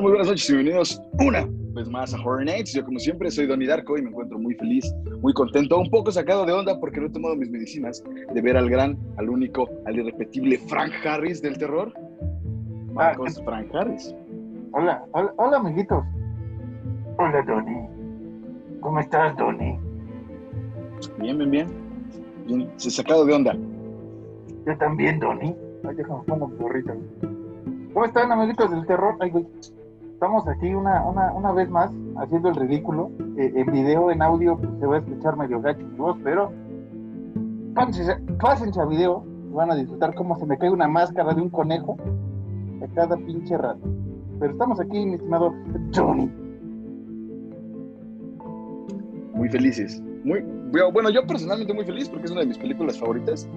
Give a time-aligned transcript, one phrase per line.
[0.00, 0.02] tal?
[0.02, 2.72] Muy buenas noches y bienvenidos una vez más a Horror Nights.
[2.72, 6.10] Yo como siempre soy Donnie Darko y me encuentro muy feliz, muy contento, un poco
[6.10, 8.02] sacado de onda porque no he tomado mis medicinas
[8.32, 11.92] de ver al gran, al único, al irrepetible Frank Harris del terror.
[12.92, 14.14] Marcos Ah, Frank Harris.
[14.72, 16.04] Hola, hola, hola, amiguitos.
[17.18, 17.86] Hola, Donny.
[18.80, 19.78] ¿Cómo estás, Donny?
[21.18, 21.68] Bien, bien, bien.
[22.46, 23.56] Bien, se- sacado de onda.
[24.66, 25.54] Yo también, Donny.
[25.88, 26.94] Ay, déjame pongo mi gorrita.
[27.92, 29.16] ¿Cómo están, amiguitos del terror?
[29.20, 29.46] Ay, güey.
[30.20, 33.10] Estamos aquí una, una, una vez más haciendo el ridículo.
[33.38, 36.52] Eh, en video, en audio, pues, se va a escuchar medio gacho mi voz, pero
[37.74, 41.40] pásense, pásense a video y van a disfrutar cómo se me cae una máscara de
[41.40, 41.96] un conejo
[42.82, 43.80] a cada pinche rato.
[44.38, 45.54] Pero estamos aquí, mi estimado
[45.94, 46.30] Johnny.
[49.32, 50.02] Muy felices.
[50.22, 50.44] Muy,
[50.92, 53.48] bueno, yo personalmente muy feliz porque es una de mis películas favoritas.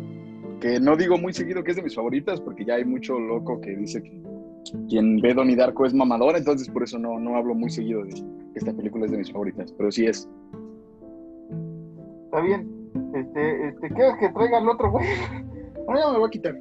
[0.62, 3.60] Que no digo muy seguido que es de mis favoritas porque ya hay mucho loco
[3.60, 4.24] que dice que
[4.90, 8.14] quien ve Donnie Darko es mamador, entonces por eso no, no hablo muy seguido de
[8.56, 10.30] esta película es de mis favoritas, pero sí es.
[12.26, 12.70] Está bien.
[13.16, 15.06] Este, este, ¿quieres que traiga el otro, güey?
[15.86, 16.56] Bueno, ya me lo voy a quitar.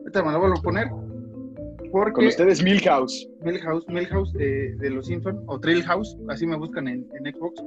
[0.00, 0.90] Ahorita me lo vuelvo a poner.
[1.90, 3.26] Porque Con ustedes Milhouse.
[3.42, 7.62] Milhouse, Milhouse eh, de los Simpsons, o Trail House, así me buscan en, en Xbox.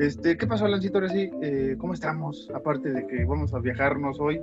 [0.00, 0.98] Este, ¿qué pasó, Lancito?
[0.98, 2.50] Ahora sí, eh, ¿cómo estamos?
[2.54, 4.38] Aparte de que vamos a viajarnos hoy.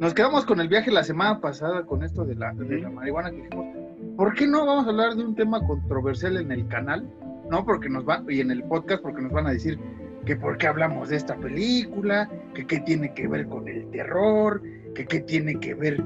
[0.00, 3.30] Nos quedamos con el viaje la semana pasada con esto de la, de la marihuana
[3.32, 3.66] que dijimos.
[4.16, 7.04] ¿Por qué no vamos a hablar de un tema controversial en el canal?
[7.50, 9.76] No, porque nos va, y en el podcast, porque nos van a decir
[10.24, 14.62] que por qué hablamos de esta película, que qué tiene que ver con el terror,
[14.94, 16.00] que qué tiene que ver.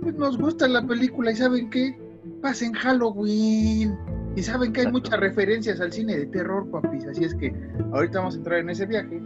[0.00, 1.98] Pues nos gusta la película y ¿saben qué?
[2.40, 3.94] Pasen Halloween.
[4.36, 7.04] Y saben que hay muchas referencias al cine de terror, papis.
[7.06, 7.54] Así es que
[7.92, 9.20] ahorita vamos a entrar en ese viaje.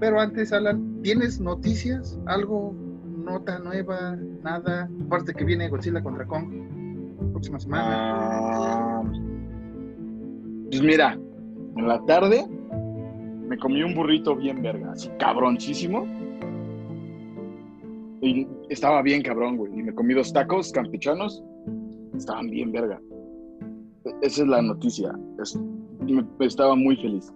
[0.00, 2.18] Pero antes, Alan, ¿tienes noticias?
[2.26, 2.74] ¿Algo?
[3.24, 4.16] ¿Nota nueva?
[4.42, 4.88] ¿Nada?
[5.06, 6.52] Aparte que viene Godzilla contra Kong.
[7.32, 7.86] Próxima semana.
[7.90, 9.02] Ah,
[10.70, 11.18] pues mira,
[11.76, 12.46] en la tarde
[13.48, 16.06] me comí un burrito bien verga, así cabroncísimo.
[18.20, 19.72] Y estaba bien cabrón, güey.
[19.78, 21.42] Y me comí dos tacos campechanos.
[22.16, 23.00] Estaban bien verga.
[24.04, 25.12] E- Esa es la noticia.
[26.40, 27.32] Estaba muy feliz.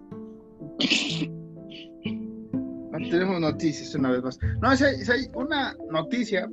[3.09, 4.39] Tenemos noticias una vez más.
[4.61, 6.49] No, si hay, hay una noticia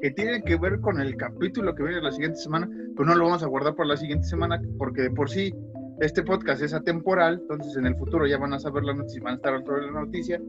[0.00, 3.24] que tiene que ver con el capítulo que viene la siguiente semana, pues no lo
[3.24, 5.54] vamos a guardar para la siguiente semana, porque de por sí
[6.00, 9.34] este podcast es atemporal, entonces en el futuro ya van a saber la noticia, van
[9.34, 10.40] a estar tanto de la noticia,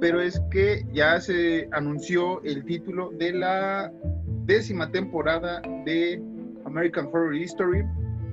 [0.00, 3.92] pero es que ya se anunció el título de la
[4.46, 6.22] décima temporada de
[6.64, 7.84] American Horror History,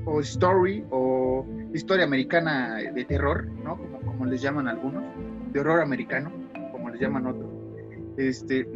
[0.06, 3.78] o Story, o Historia Americana de Terror, ¿no?
[4.06, 5.04] Como les llaman algunos
[5.56, 6.30] de horror americano,
[6.74, 7.50] como les llaman otros.
[8.18, 8.68] Este,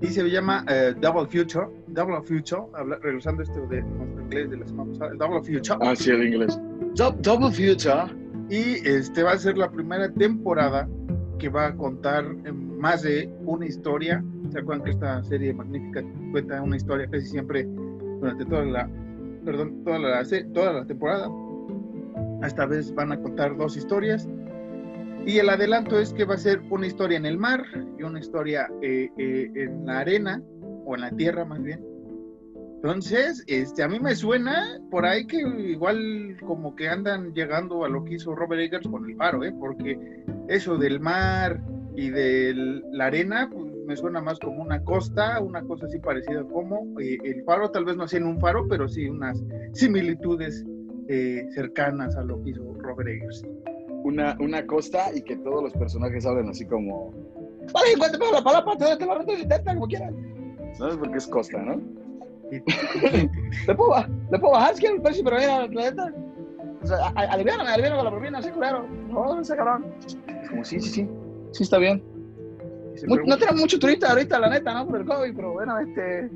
[0.00, 1.66] y se llama eh, Double Future.
[1.88, 5.76] Double Future, habla- regresando esto de nuestro inglés de la semana pasada, Double Future.
[5.80, 6.60] Ah, sí, el inglés.
[6.94, 8.14] Dou- Double Future.
[8.48, 10.88] Y este va a ser la primera temporada
[11.40, 12.24] que va a contar
[12.78, 14.22] más de una historia.
[14.52, 17.66] ¿Se acuerdan que esta serie magnífica cuenta una historia casi siempre
[18.20, 18.88] durante toda la,
[19.44, 20.22] perdón, toda la,
[20.54, 21.28] toda la temporada?
[22.44, 24.28] Esta vez van a contar dos historias.
[25.26, 27.64] Y el adelanto es que va a ser una historia en el mar
[27.98, 30.40] y una historia eh, eh, en la arena,
[30.84, 31.84] o en la tierra más bien.
[32.76, 37.88] Entonces, este, a mí me suena por ahí que igual como que andan llegando a
[37.88, 39.52] lo que hizo Robert Eggers con el faro, ¿eh?
[39.58, 39.98] porque
[40.46, 41.60] eso del mar
[41.96, 42.54] y de
[42.92, 47.18] la arena, pues me suena más como una costa, una cosa así parecida como eh,
[47.24, 50.64] el faro, tal vez no así un faro, pero sí unas similitudes
[51.54, 53.44] cercanas a lo que hizo Robert Eggers.
[54.04, 57.12] Una, una costa y que todos los personajes hablan así como.
[57.72, 60.12] Vale, encuentra la palapa, te la renta, intenta como quieras.
[60.74, 60.96] ¿Sabes?
[60.96, 61.80] Porque es costa, ¿no?
[62.52, 62.62] Y-
[63.66, 63.94] ¿Le puedo,
[64.30, 66.12] ¿le puedo bajar si quiero el precio, pero mira, la neta?
[66.82, 68.86] O sea, a- a- aliviáname, aliviáname con la propina, así culero.
[69.08, 69.86] No, no sé, cabrón.
[70.06, 71.08] Es como, sí, sí, sí.
[71.52, 72.02] Sí, está bien.
[72.94, 74.86] y se Mu- pregunta- no tenemos mucho turista ahorita, la neta, ¿no?
[74.86, 76.30] Por el COVID, pero bueno, este.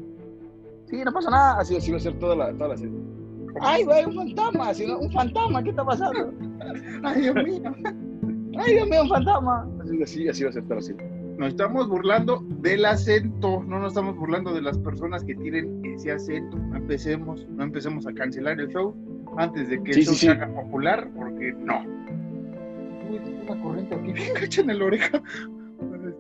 [0.87, 1.61] Sí, no pasa nada.
[1.61, 2.99] Así, así va a ser toda la, toda la serie.
[3.61, 6.32] Ay, güey, un fantasma, si no, un fantasma, ¿qué está pasando?
[7.02, 7.62] Ay, Dios mío.
[8.58, 9.69] Ay, Dios mío, un fantasma.
[9.82, 11.20] Así, así, así va a ser serie.
[11.38, 16.12] Nos estamos burlando del acento, no nos estamos burlando de las personas que tienen ese
[16.12, 16.58] acento.
[16.58, 18.94] No empecemos, no empecemos a cancelar el show
[19.38, 20.32] antes de que Sí, el show sí, se sí.
[20.32, 21.81] haga popular, porque no.
[23.11, 25.23] Uy, tengo una corriente aquí, bien gacha en la oreja.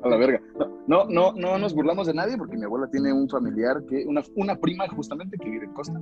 [0.02, 0.40] A la verga.
[0.58, 4.06] No, no, no, no nos burlamos de nadie porque mi abuela tiene un familiar que,
[4.06, 6.00] una, una prima justamente que vive en Costa.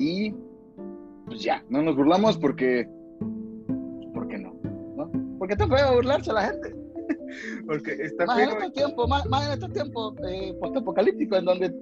[0.00, 0.34] Y
[1.26, 2.88] pues ya, no nos burlamos porque.
[4.12, 4.52] ¿Por qué no?
[4.96, 5.10] ¿No?
[5.38, 6.74] Porque está feo burlarse a la gente.
[7.66, 8.58] Porque está Más en feo.
[8.58, 11.74] estos tiempos, más, más en estos tiempos eh, postapocalípticos en donde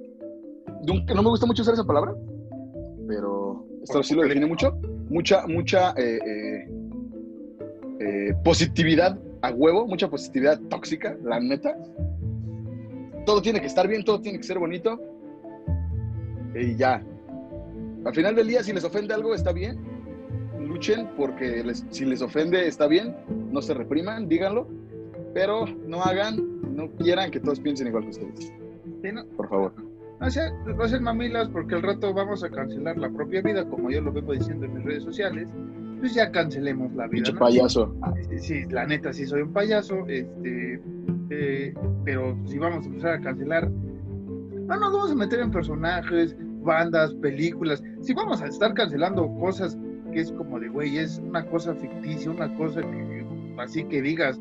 [0.86, 2.14] no me gusta mucho usar esa palabra,
[3.06, 4.78] pero esto sí lo define mucho.
[5.08, 6.68] Mucha, mucha eh, eh,
[8.00, 11.76] eh, positividad a huevo, mucha positividad tóxica, la neta.
[13.24, 15.00] Todo tiene que estar bien, todo tiene que ser bonito.
[16.54, 17.02] Y ya.
[18.04, 19.78] Al final del día, si les ofende algo, está bien.
[20.60, 23.14] Luchen porque si les ofende, está bien.
[23.50, 24.68] No se repriman, díganlo.
[25.34, 28.52] Pero no hagan, no quieran que todos piensen igual que ustedes.
[29.36, 29.72] Por favor.
[30.20, 34.00] No sean, no mamilas porque al rato vamos a cancelar la propia vida, como yo
[34.00, 35.48] lo vengo diciendo en mis redes sociales.
[36.00, 37.30] Pues ya cancelemos la vida.
[37.32, 37.38] ¿no?
[37.38, 37.94] payaso.
[38.38, 40.06] Sí, la neta, sí soy un payaso.
[40.08, 40.80] Este,
[41.30, 41.74] eh,
[42.04, 47.14] pero si vamos a empezar a cancelar, no nos vamos a meter en personajes, bandas,
[47.14, 47.82] películas.
[48.02, 49.78] Si vamos a estar cancelando cosas
[50.12, 53.26] que es como de, güey, es una cosa ficticia, una cosa que
[53.58, 54.40] así que digas,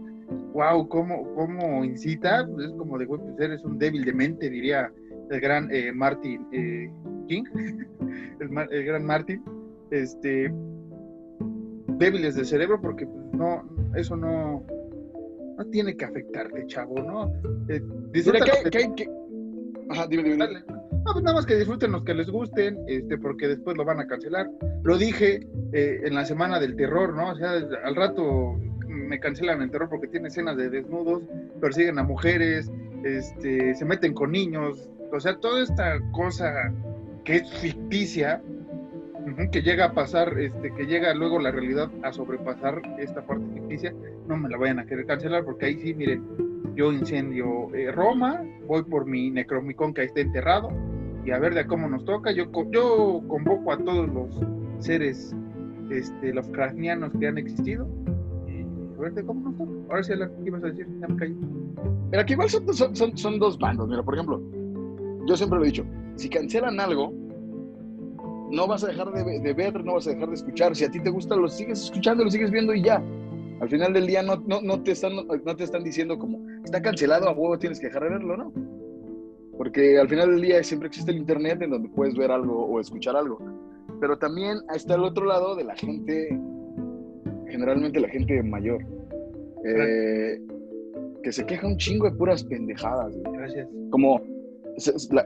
[0.54, 2.48] wow, ¿cómo, cómo incita?
[2.48, 4.92] Pues es como de, güey, pues eres un débil de mente, diría
[5.30, 6.90] el gran eh, Martin eh,
[7.28, 7.44] King,
[8.40, 9.44] el, gran Martin,
[9.92, 10.52] este,
[11.98, 13.64] débiles de cerebro porque pues, no,
[13.96, 14.66] eso no,
[15.58, 17.34] no tiene que afectarte, chavo, ¿no?
[17.70, 17.82] Eh,
[18.96, 19.10] que,
[19.90, 20.46] Ajá, dime, dime.
[21.08, 24.02] No, pues nada más que disfruten los que les gusten, este, porque después lo van
[24.02, 24.50] a cancelar.
[24.84, 27.32] Lo dije en la semana del terror, ¿no?
[27.32, 28.60] O sea, al rato
[28.90, 31.24] me cancelan el terror porque tiene escenas de desnudos,
[31.62, 32.70] persiguen a mujeres,
[33.06, 36.74] este, se meten con niños, o sea, toda esta cosa
[37.24, 38.42] que es ficticia,
[39.54, 43.94] que llega a pasar, este, que llega luego la realidad a sobrepasar esta parte ficticia,
[44.28, 46.22] no me la vayan a querer cancelar porque ahí sí, miren,
[46.76, 50.70] yo incendio eh, Roma, voy por mi Necromicon que ahí está enterrado
[51.28, 52.32] y a ver de cómo nos toca.
[52.32, 54.40] Yo, yo convoco a todos los
[54.80, 55.36] seres
[55.90, 57.86] este, Lovecraftianos que han existido
[58.98, 59.72] a ver de cómo nos toca.
[59.90, 60.88] Ahora sí, ¿qué ibas a decir?
[61.02, 61.36] Ya me callo.
[62.12, 63.90] Pero aquí igual son, son, son dos bandos.
[63.90, 64.42] Mira, por ejemplo,
[65.28, 65.86] yo siempre lo he dicho,
[66.16, 67.14] si cancelan algo,
[68.50, 70.76] no vas a dejar de, ver, no vas a dejar de escuchar.
[70.78, 73.04] Si a ti te gusta, lo sigues escuchando, lo sigues viendo y ya.
[73.60, 77.28] Al final del día no, no, te, están, no te están diciendo como, está cancelado,
[77.28, 78.54] a huevo tienes que dejar de verlo, ¿no?
[79.58, 82.80] Porque al final del día siempre existe el Internet en donde puedes ver algo o
[82.80, 83.40] escuchar algo.
[84.00, 86.40] Pero también está el otro lado de la gente,
[87.50, 88.84] generalmente la gente mayor,
[89.66, 90.40] eh,
[91.24, 93.18] que se queja un chingo de puras pendejadas.
[93.34, 93.68] Gracias.
[93.90, 94.22] Como,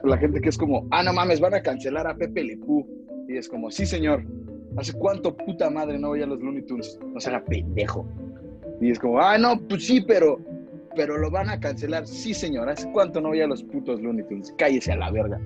[0.04, 2.58] la, gente que es como, ah, no mames, van a cancelar a Pepe Le
[3.28, 4.24] Y es como, sí, señor.
[4.78, 6.98] ¿Hace cuánto puta madre no voy a los Looney Tunes?
[7.12, 8.06] No se haga pendejo.
[8.80, 10.40] Y es como, ah, no, pues sí, pero,
[10.96, 12.06] pero lo van a cancelar.
[12.06, 12.68] Sí, señor.
[12.68, 14.54] ¿Hace cuánto no voy a los putos Looney Tunes?
[14.58, 15.40] Cállese a la verga.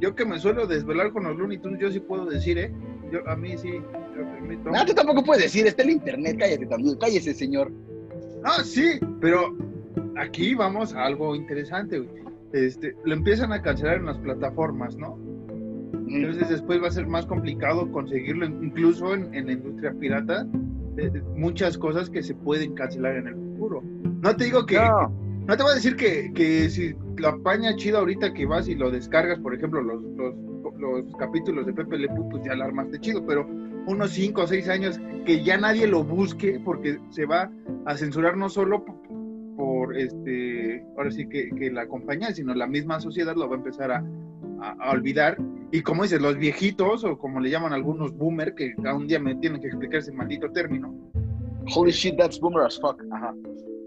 [0.00, 2.72] Yo que me suelo desvelar con los Looney Tunes, yo sí puedo decir, ¿eh?
[3.12, 3.70] Yo, a mí sí,
[4.16, 7.70] yo No, tú tampoco puedes decir, está el internet, cállate también, cállese, señor.
[8.44, 9.54] Ah, sí, pero
[10.16, 12.20] aquí vamos a algo interesante, güey
[12.52, 15.18] este, lo empiezan a cancelar en las plataformas, ¿no?
[16.08, 20.46] Entonces después va a ser más complicado conseguirlo, incluso en, la industria pirata,
[21.36, 23.82] muchas cosas que se pueden cancelar en el futuro.
[24.22, 27.98] No te digo que, no, te voy a decir que, que si la paña chida
[27.98, 30.34] ahorita que vas y lo descargas, por ejemplo, los, los,
[30.78, 33.46] los capítulos de Pepe Le pues ya la de chido, pero
[33.86, 37.50] unos 5 o 6 años que ya nadie lo busque porque se va
[37.86, 38.84] a censurar no solo
[39.56, 43.90] por este, ahora sí que, la compañía, sino la misma sociedad lo va a empezar
[43.92, 44.04] a,
[44.90, 45.38] olvidar.
[45.72, 49.18] Y como dices, los viejitos, o como le llaman algunos boomer, que a un día
[49.18, 50.94] me tienen que explicar ese maldito término.
[51.74, 53.02] Holy shit, that's boomer as fuck.
[53.10, 53.34] Ajá.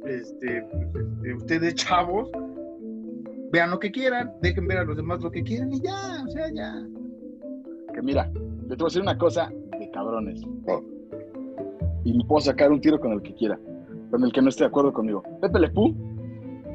[0.06, 2.30] Este, pues, este, ustedes chavos,
[3.52, 6.32] vean lo que quieran, dejen ver a los demás lo que quieran y ya, o
[6.32, 6.74] sea, ya.
[7.94, 10.42] Que mira, yo te voy a decir una cosa de cabrones.
[12.04, 13.58] Y me puedo sacar un tiro con el que quiera
[14.14, 15.24] con el que no esté de acuerdo conmigo.
[15.42, 15.72] Pepe Le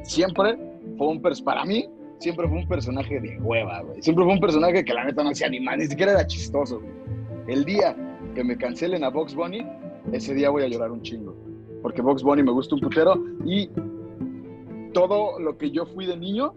[0.02, 0.58] siempre
[0.96, 4.02] fue un para mí siempre fue un personaje de hueva, güey.
[4.02, 6.82] Siempre fue un personaje que la neta no hacía animal, ni siquiera era chistoso,
[7.46, 7.94] El día
[8.34, 9.64] que me cancelen a Box Bunny,
[10.12, 11.36] ese día voy a llorar un chingo.
[11.82, 13.70] Porque Box Bunny me gusta un putero y
[14.92, 16.54] todo lo que yo fui de niño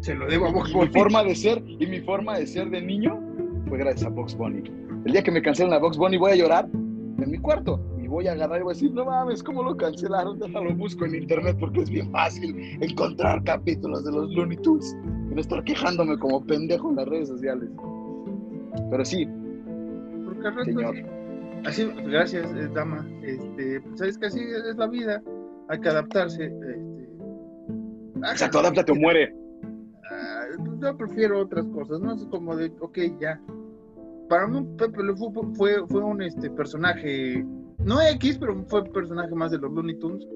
[0.00, 0.86] se lo debo a Box Bunny.
[0.88, 3.18] Mi forma de ser y mi forma de ser de niño
[3.68, 4.62] fue gracias a Box Bunny.
[5.04, 7.80] El día que me cancelen a Box Bunny voy a llorar en mi cuarto
[8.12, 10.38] voy a agarrar y voy a decir, no mames, ¿cómo lo cancelaron?
[10.38, 14.94] Déjalo, busco en internet porque es bien fácil encontrar capítulos de los Looney Tunes
[15.30, 17.70] y no estar quejándome como pendejo en las redes sociales.
[18.90, 19.26] Pero sí,
[20.26, 20.94] porque señor.
[21.64, 23.06] Así, gracias, eh, dama.
[23.22, 25.22] Este, pues, sabes que así es la vida,
[25.68, 26.46] hay que adaptarse.
[26.46, 26.80] Este,
[28.30, 29.34] Exacto, adáptate o muere.
[30.10, 30.44] Ah,
[30.80, 32.14] yo prefiero otras cosas, ¿no?
[32.14, 33.40] Es como de, ok, ya.
[34.28, 37.44] Para mí Pepe fue, fue, fue un este, personaje
[37.84, 40.26] no X, pero fue un personaje más de los Looney Tunes.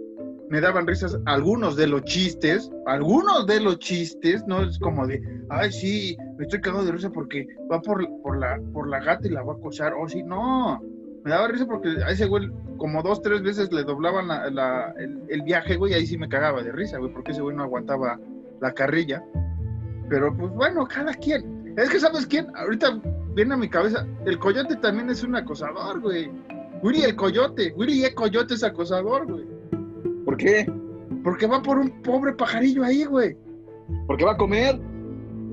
[0.50, 5.20] me daban risas algunos de los chistes, algunos de los chistes, no es como de,
[5.50, 9.26] ay, sí, me estoy cagando de risa porque va por, por, la, por la gata
[9.26, 10.80] y la va a acosar, o oh, sí, no,
[11.26, 15.42] me daba risa porque a ese güey como dos, tres veces le doblaban la, el,
[15.42, 18.20] viaje, güey, y ahí sí me cagaba de risa, güey, porque ese güey no aguantaba
[18.60, 19.24] la carrilla.
[20.08, 21.74] Pero pues bueno, cada quien.
[21.76, 22.46] Es que, ¿sabes quién?
[22.54, 23.00] Ahorita
[23.34, 26.30] viene a mi cabeza, el coyote también es un acosador, güey.
[26.84, 29.44] Willy el coyote, Willy el coyote es acosador, güey.
[30.24, 30.72] ¿Por qué?
[31.24, 33.36] Porque va por un pobre pajarillo ahí, güey.
[34.06, 34.80] Porque va a comer.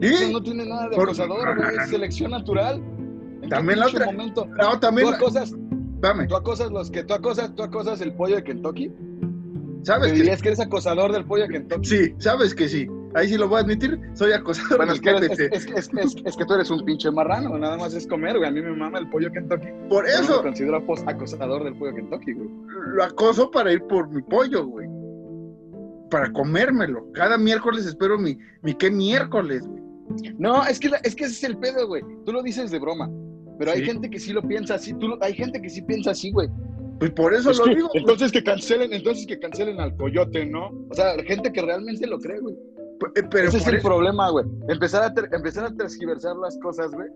[0.01, 2.79] Eso no tiene nada de acosador, güey, es selección natural.
[3.49, 4.05] también la otra.
[4.05, 5.07] Momento, no, también.
[5.07, 5.55] Tú acosas,
[6.03, 6.27] dame.
[6.27, 8.91] Tú acosas los que tú acosas, tú acosas el pollo de Kentucky.
[9.83, 11.87] ¿Sabes que dirías que eres acosador del pollo de Kentucky?
[11.87, 12.87] Sí, sabes que sí.
[13.15, 15.67] Ahí sí lo voy a admitir, soy acosador bueno, es que, es, es,
[16.25, 18.49] es, que tú eres un pinche marrano, nada más es comer, güey.
[18.49, 19.67] A mí me mama el pollo Kentucky.
[19.89, 20.37] Por eso.
[20.37, 22.49] Lo considero acosador del pollo Kentucky, güey.
[22.95, 24.87] Lo acoso para ir por mi pollo, güey.
[26.09, 27.05] Para comérmelo.
[27.13, 29.83] Cada miércoles espero mi, mi qué miércoles, güey.
[30.37, 32.03] No, es que, es que ese es el pedo, güey.
[32.25, 33.09] Tú lo dices de broma.
[33.63, 34.93] Pero hay gente que sí lo piensa así.
[34.95, 36.49] Tú, hay gente que sí piensa así, güey.
[36.99, 37.89] Pues por eso lo digo.
[37.93, 40.69] Entonces que cancelen, entonces que cancelen al coyote, ¿no?
[40.89, 42.55] O sea, gente que realmente lo cree, güey.
[43.15, 44.43] Eh, pero Ese es el problema, güey.
[44.67, 47.07] Empezar a, empezar a transgiversar las cosas, güey.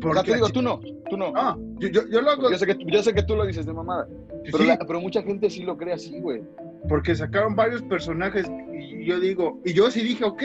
[0.00, 0.80] Porque te digo, tú no,
[1.10, 1.30] tú no.
[1.36, 2.50] Ah, yo, yo, lo hago.
[2.50, 4.08] Yo sé, que, yo sé que tú lo dices de mamada.
[4.44, 6.42] Pero, pero mucha gente sí lo cree así, güey.
[6.88, 10.42] Porque sacaron varios personajes y yo digo, y yo sí dije, ok,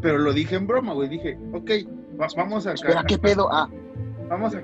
[0.00, 1.10] pero lo dije en broma, güey.
[1.10, 1.70] Dije, ok,
[2.36, 2.72] vamos a.
[2.72, 3.52] Espera, ¿qué pedo?
[3.52, 3.68] Ah
[4.28, 4.62] vamos a,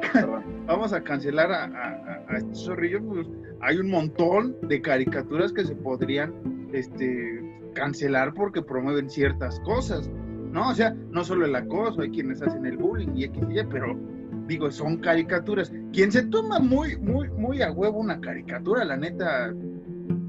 [0.67, 3.27] vamos a cancelar a, estos zorrillos, pues
[3.61, 6.33] hay un montón de caricaturas que se podrían
[6.73, 10.11] este, cancelar porque promueven ciertas cosas,
[10.53, 10.71] ¿no?
[10.71, 13.99] O sea, no solo el acoso, hay quienes hacen el bullying y X y pero
[14.47, 15.73] digo, son caricaturas.
[15.93, 19.55] Quien se toma muy, muy, muy a huevo una caricatura, la neta,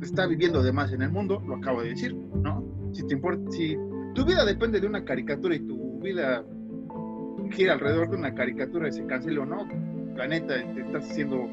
[0.01, 2.63] está viviendo de más en el mundo, lo acabo de decir, ¿no?
[2.91, 3.77] Si te importa, si
[4.15, 6.43] tu vida depende de una caricatura y tu vida
[7.51, 9.67] gira alrededor de una caricatura y se cancele o no.
[10.15, 11.48] La neta, este, estás haciendo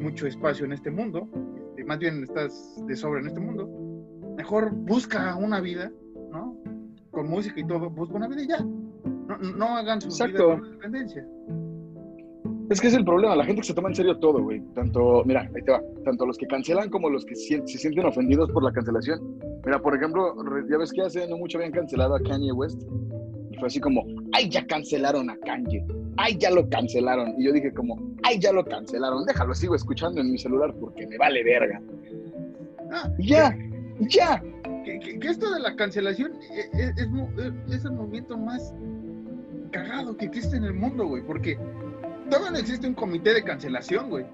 [0.00, 1.28] mucho espacio en este mundo,
[1.70, 3.68] este, más bien estás de sobra en este mundo.
[4.36, 5.90] Mejor busca una vida,
[6.32, 6.56] ¿no?
[7.10, 8.60] Con música y todo, busca una vida y ya.
[8.60, 11.26] No, no hagan su vida con independencia.
[12.70, 14.60] Es que es el problema, la gente que se toma en serio todo, güey.
[14.74, 18.48] Tanto, mira, ahí te va, tanto los que cancelan como los que se sienten ofendidos
[18.52, 19.20] por la cancelación.
[19.64, 20.36] Mira, por ejemplo,
[20.70, 22.80] ya ves que hace no mucho habían cancelado a Kanye West
[23.60, 25.84] fue así como, ay, ya cancelaron a Kanye,
[26.16, 27.34] ay, ya lo cancelaron.
[27.38, 31.06] Y yo dije como, ay, ya lo cancelaron, déjalo, sigo escuchando en mi celular porque
[31.06, 31.80] me vale verga.
[32.92, 33.56] Ah, ya,
[34.00, 34.42] ya.
[34.84, 38.74] Que, esto de la cancelación e, e, es, es, el movimiento más
[39.70, 41.56] cagado que existe en el mundo, güey, porque
[42.28, 44.24] todavía no existe un comité de cancelación, güey.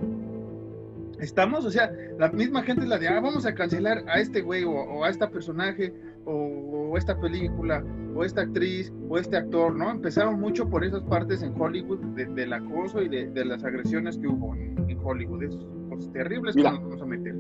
[1.21, 4.43] Estamos, o sea, la misma gente es la de, ah, vamos a cancelar a este
[4.43, 5.93] güey o, a esta personaje
[6.27, 9.91] o, esta película o esta actriz o este actor, ¿no?
[9.91, 14.55] Empezaron mucho por esas partes en Hollywood del acoso y de, las agresiones que hubo
[14.55, 17.37] en, Hollywood, esos cosas terribles que nos vamos a meter.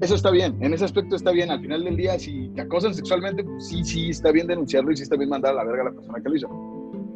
[0.00, 1.50] Eso está bien, en ese aspecto está bien.
[1.50, 4.96] Al final del día, si te acosan sexualmente, pues sí, sí, está bien denunciarlo y
[4.96, 6.48] sí está bien mandar a la verga a la persona que lo hizo.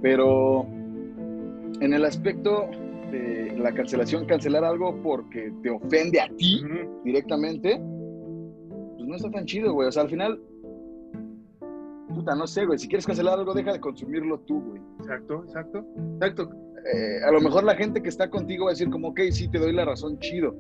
[0.02, 0.66] Pero
[1.80, 2.70] en el aspecto
[3.11, 6.62] de la cancelación, cancelar algo porque te ofende a ti
[7.04, 7.80] directamente,
[8.96, 9.88] pues no está tan chido, güey.
[9.88, 10.40] O sea, al final,
[12.16, 12.78] puta, no sé, güey.
[12.78, 14.82] Si quieres cancelar algo, deja de consumirlo tú, güey.
[15.00, 16.50] Exacto, exacto, exacto.
[16.94, 19.49] Eh, a lo mejor la gente que está contigo va a decir como, ok, sí,
[19.49, 20.54] te doy la razón, chido.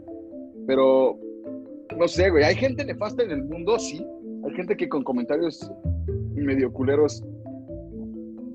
[0.66, 1.18] Pero,
[1.96, 2.44] no sé, güey.
[2.44, 4.06] Hay gente nefasta en el mundo, sí.
[4.44, 5.70] Hay gente que con comentarios
[6.34, 7.24] medio culeros,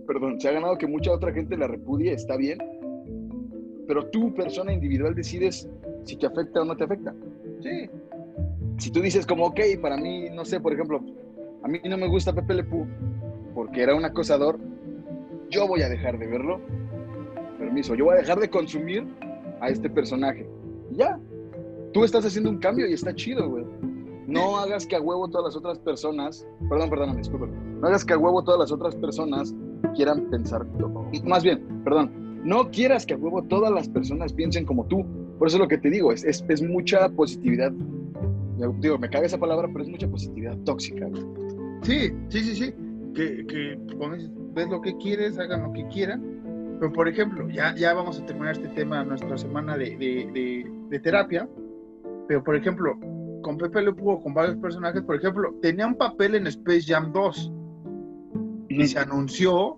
[0.05, 2.59] perdón, se ha ganado que mucha otra gente la repudie, está bien.
[3.87, 5.67] Pero tú, persona individual, decides
[6.03, 7.15] si te afecta o no te afecta.
[7.61, 7.89] Sí,
[8.77, 11.03] si tú dices como, ok, para mí, no sé, por ejemplo,
[11.63, 12.65] a mí no me gusta Pepe Le
[13.53, 14.59] porque era un acosador,
[15.49, 16.59] yo voy a dejar de verlo.
[17.59, 19.05] Permiso, yo voy a dejar de consumir
[19.59, 20.49] a este personaje.
[20.91, 21.19] ya,
[21.93, 23.65] tú estás haciendo un cambio y está chido, güey.
[24.27, 28.13] No hagas que a huevo todas las otras personas, perdón, perdón, disculpa, no hagas que
[28.13, 29.53] a huevo todas las otras personas
[29.95, 30.65] quieran pensar,
[31.25, 35.05] más bien, perdón, no quieras que a huevo todas las personas piensen como tú.
[35.37, 37.73] Por eso es lo que te digo, es, es, es mucha positividad
[38.79, 41.07] digo, me caga esa palabra, pero es mucha positividad tóxica.
[41.81, 42.73] Sí, sí, sí, sí.
[43.13, 43.77] Que, que
[44.53, 46.77] ves lo que quieres, hagan lo que quieran.
[46.79, 50.99] Pero, por ejemplo, ya, ya vamos a terminar este tema, nuestra semana de, de, de,
[50.99, 51.47] terapia.
[52.27, 52.97] Pero, por ejemplo,
[53.41, 57.51] con Pepe Le con varios personajes, por ejemplo, tenía un papel en Space Jam 2
[58.69, 59.75] y se anunció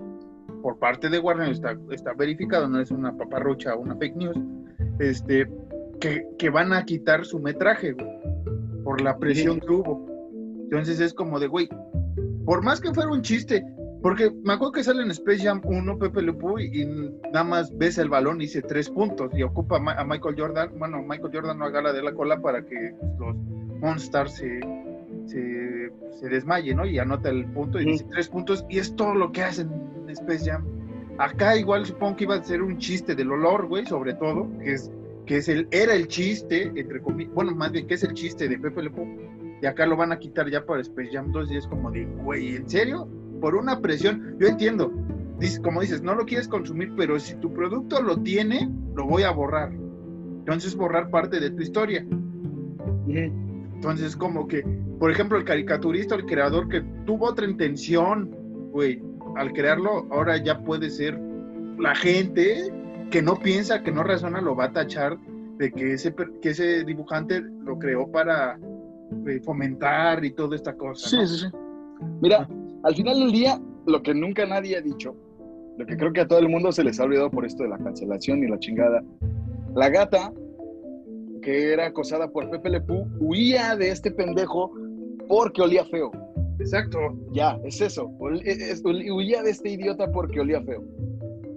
[0.61, 4.37] por parte de Warner, está, está verificado, no es una paparrucha o una fake news,
[4.99, 5.49] este,
[5.99, 8.23] que, que van a quitar su metraje, güey
[8.83, 10.05] por la presión que hubo.
[10.63, 11.69] Entonces es como de, güey,
[12.45, 13.63] por más que fuera un chiste,
[14.01, 16.85] porque me acuerdo que sale en Space Jam 1 Pepe Le Pew y
[17.31, 21.01] nada más ves el balón y dice tres puntos y ocupa a Michael Jordan, bueno,
[21.01, 23.35] Michael Jordan no agarra de la cola para que los
[23.79, 24.59] Monsters se,
[25.25, 26.85] se, se desmaye, ¿no?
[26.85, 29.71] Y anota el punto y dice tres puntos y es todo lo que hacen
[30.03, 30.65] en Space Jam.
[31.17, 34.73] Acá igual supongo que iba a ser un chiste del olor, güey, sobre todo, que
[34.73, 34.91] es
[35.25, 38.47] que es el, era el chiste, entre comillas, bueno, más bien que es el chiste
[38.47, 38.91] de Pepe Le
[39.63, 42.03] Y acá lo van a quitar ya para Space Jam 2 y es como de,
[42.03, 43.07] güey, ¿en serio?
[43.39, 44.91] Por una presión, yo entiendo,
[45.63, 49.31] como dices, no lo quieres consumir, pero si tu producto lo tiene, lo voy a
[49.31, 49.71] borrar.
[49.71, 52.05] Entonces borrar parte de tu historia.
[53.07, 54.63] Entonces como que,
[54.99, 58.35] por ejemplo, el caricaturista, el creador que tuvo otra intención,
[58.73, 59.01] güey,
[59.37, 61.17] al crearlo, ahora ya puede ser
[61.79, 62.69] la gente
[63.11, 65.17] que no piensa, que no razona, lo va a tachar
[65.57, 68.59] de que ese, que ese dibujante lo creó para
[69.27, 71.09] eh, fomentar y toda esta cosa.
[71.09, 71.57] Sí, sí, sí.
[72.21, 72.47] Mira,
[72.83, 75.15] al final del día, lo que nunca nadie ha dicho,
[75.77, 77.69] lo que creo que a todo el mundo se les ha olvidado por esto de
[77.69, 79.03] la cancelación y la chingada,
[79.75, 80.31] la gata
[81.41, 82.83] que era acosada por Pepe Le
[83.19, 84.71] huía de este pendejo
[85.27, 86.11] porque olía feo.
[86.59, 86.97] Exacto.
[87.31, 88.07] Ya, es eso.
[88.19, 90.83] Huía de este idiota porque olía feo.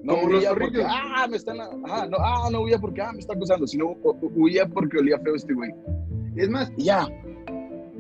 [0.03, 3.35] No huía porque, ah, me están, ah, no, ah, no huía porque, ah, me está
[3.35, 3.97] acusando, sino
[4.37, 5.71] huía porque olía feo este güey.
[6.37, 7.09] Es más, ya.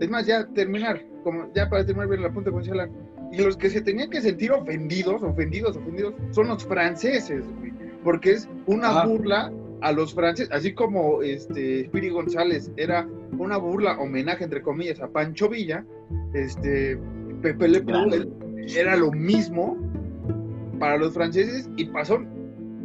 [0.00, 2.62] Es más, ya terminar, como ya para terminar bien la punta con
[3.32, 7.72] Y los que se tenían que sentir ofendidos, ofendidos, ofendidos, son los franceses, güey.
[8.04, 13.06] Porque es una burla a los franceses, así como este Spiri González era
[13.38, 15.84] una burla, homenaje entre comillas a Pancho Villa,
[16.32, 16.98] este
[17.42, 18.10] Pepe Le Pew
[18.74, 19.76] era lo mismo
[20.78, 22.20] para los franceses y pasó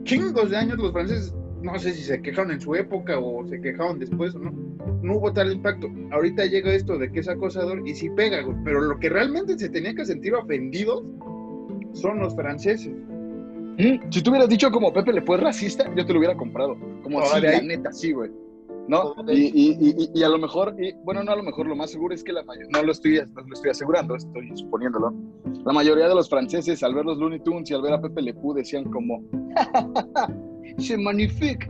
[0.03, 3.61] chingos de años los franceses, no sé si se quejaron en su época o se
[3.61, 4.51] quejaron después o no,
[5.01, 5.87] no hubo tal impacto.
[6.11, 9.69] Ahorita llega esto de que es acosador y sí pega, pero lo que realmente se
[9.69, 11.03] tenía que sentir ofendidos
[11.93, 12.93] son los franceses.
[13.77, 16.77] Mm, si tú hubieras dicho como Pepe le fue racista, yo te lo hubiera comprado.
[17.03, 18.31] Como así, la neta, sí, güey.
[18.87, 19.15] ¿No?
[19.27, 22.33] Y, a lo mejor, y, bueno, no a lo mejor, lo más seguro es que
[22.33, 25.13] la mayoría, no lo estoy, no lo estoy asegurando, estoy suponiéndolo.
[25.65, 28.21] La mayoría de los franceses, al ver los Looney Tunes y al ver a Pepe
[28.21, 29.23] Le Pew, decían como,
[30.77, 31.69] se magnifique,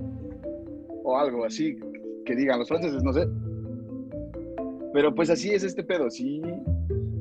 [1.04, 1.78] o algo así,
[2.26, 3.28] que digan los franceses, no sé.
[4.94, 6.42] Pero pues así es este pedo, si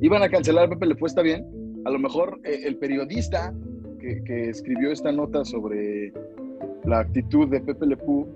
[0.01, 1.47] iban a cancelar a Pepe Le Pew, está bien.
[1.85, 3.55] A lo mejor eh, el periodista
[4.01, 6.13] que, que escribió esta nota sobre
[6.85, 8.27] la actitud de Pepe Le Pew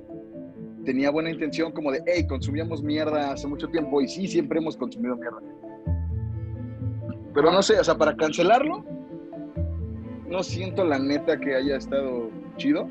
[0.84, 4.76] tenía buena intención como de, hey, consumíamos mierda hace mucho tiempo y sí, siempre hemos
[4.76, 5.38] consumido mierda.
[7.34, 8.84] Pero no sé, o sea, para cancelarlo,
[10.28, 12.88] no siento la neta que haya estado chido.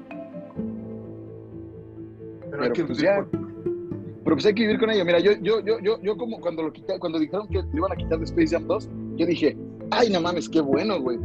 [2.52, 3.26] Pero, pues ya.
[3.32, 5.06] Pero pues hay que vivir con ello.
[5.06, 7.96] Mira, yo, yo, yo, yo, yo como cuando lo cuando dijeron que le iban a
[7.96, 9.58] quitar de Space Jam 2, yo dije,
[9.92, 11.20] ay, no mames, qué bueno, güey.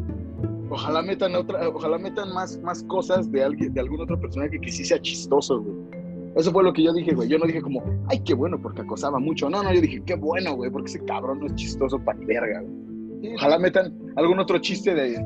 [0.70, 4.70] Ojalá metan otra, ojalá metan más, más cosas de alguien, de algún otro personaje que
[4.70, 5.97] sí sea chistoso, güey.
[6.38, 7.29] Eso fue lo que yo dije, güey.
[7.29, 9.51] Yo no dije como, ay, qué bueno, porque acosaba mucho.
[9.51, 12.61] No, no, yo dije, qué bueno, güey, porque ese cabrón no es chistoso para verga,
[12.61, 13.35] güey.
[13.35, 15.20] Ojalá metan algún otro chiste de,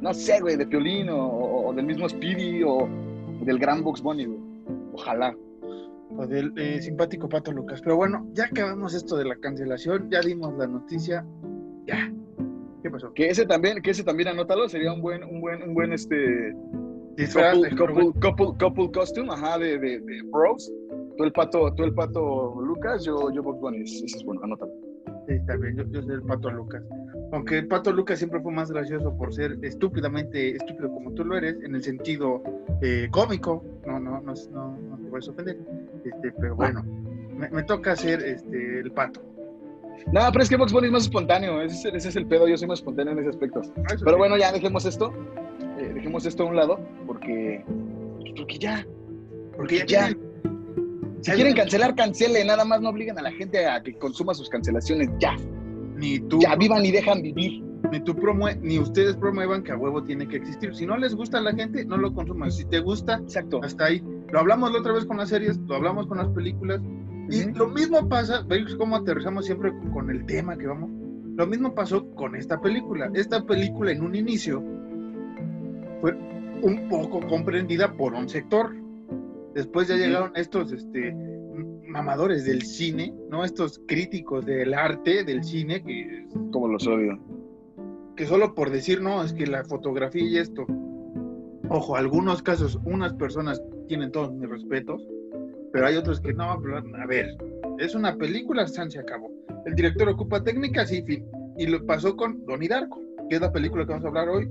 [0.00, 2.88] no sé, güey, de Piolín o, del mismo Speedy o
[3.42, 4.40] del gran Box Bunny, güey.
[4.94, 5.36] Ojalá.
[6.16, 7.82] O del eh, simpático Pato Lucas.
[7.82, 11.26] Pero bueno, ya acabamos esto de la cancelación, ya dimos la noticia.
[11.86, 12.10] Ya.
[12.82, 13.12] ¿Qué pasó?
[13.12, 16.54] Que ese también, que ese también anótalo, sería un buen, un buen, un buen este
[17.16, 20.70] couple, couple, couple, couple, costume, ajá, de, de, de, bros.
[21.16, 23.82] Tú el pato, tú el pato Lucas, yo, yo Box Bunny.
[23.82, 24.72] Ese es bueno, anótalo.
[25.28, 26.82] Sí, está bien, yo, yo soy el pato Lucas.
[27.32, 31.36] Aunque el pato Lucas siempre fue más gracioso por ser estúpidamente estúpido como tú lo
[31.36, 32.42] eres, en el sentido
[32.82, 33.64] eh, cómico.
[33.86, 35.58] No, no, no, no, no te a sorprender.
[36.04, 36.82] Este, pero bueno,
[37.36, 39.20] me, me toca ser este, el pato.
[40.10, 41.60] No, pero es que Box Bunny es más espontáneo.
[41.62, 42.48] Ese, ese, es el pedo.
[42.48, 43.62] Yo soy más espontáneo en ese aspecto.
[43.76, 45.12] Ah, pero bueno, ya dejemos esto.
[45.82, 47.64] Eh, dejemos esto a un lado porque,
[48.36, 48.86] porque ya,
[49.56, 50.10] porque ya.
[51.22, 54.48] Si quieren cancelar, cancele, nada más no obliguen a la gente a que consuma sus
[54.48, 55.36] cancelaciones ya.
[55.96, 56.40] Ni tú.
[56.40, 57.62] Ya vivan y dejan vivir.
[57.90, 60.74] Ni tú promue ni ustedes promuevan que a huevo tiene que existir.
[60.74, 62.50] Si no les gusta a la gente, no lo consuman.
[62.50, 63.60] Si te gusta, Exacto.
[63.62, 64.02] hasta ahí.
[64.30, 66.80] Lo hablamos la otra vez con las series, lo hablamos con las películas.
[67.30, 70.90] Y lo mismo pasa, veis cómo aterrizamos siempre con el tema que vamos.
[71.36, 73.10] Lo mismo pasó con esta película.
[73.14, 74.62] Esta película en un inicio
[76.02, 76.14] fue
[76.62, 78.74] un poco comprendida por un sector.
[79.54, 81.14] Después ya llegaron estos este,
[81.86, 83.44] mamadores del cine, ¿no?
[83.44, 86.26] Estos críticos del arte, del cine, que...
[86.50, 87.18] Como los odio.
[88.16, 90.66] Que solo por decir, no, es que la fotografía y esto.
[91.68, 95.06] Ojo, algunos casos, unas personas tienen todos mis respetos,
[95.72, 97.36] pero hay otros que no, a ver,
[97.78, 99.30] Es una película, San se acabó.
[99.66, 101.24] El director ocupa técnicas y fin.
[101.56, 104.50] Y lo pasó con Donnie Darko, que es la película que vamos a hablar hoy.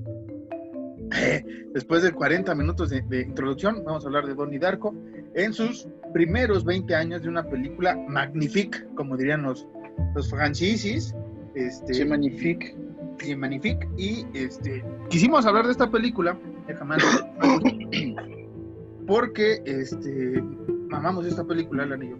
[1.74, 4.96] Después de 40 minutos de, introducción, vamos a hablar de Donnie Darko
[5.34, 9.68] en sus primeros 20 años de una película magnifique, como dirían los,
[10.16, 11.16] los franchises.
[11.56, 12.76] Este, sí, magnifique.
[13.20, 13.88] Sí, magnifique.
[13.98, 16.98] Y este, quisimos hablar de esta película, déjame
[19.08, 20.42] porque este,
[20.90, 22.18] mamamos esta película, el anillo.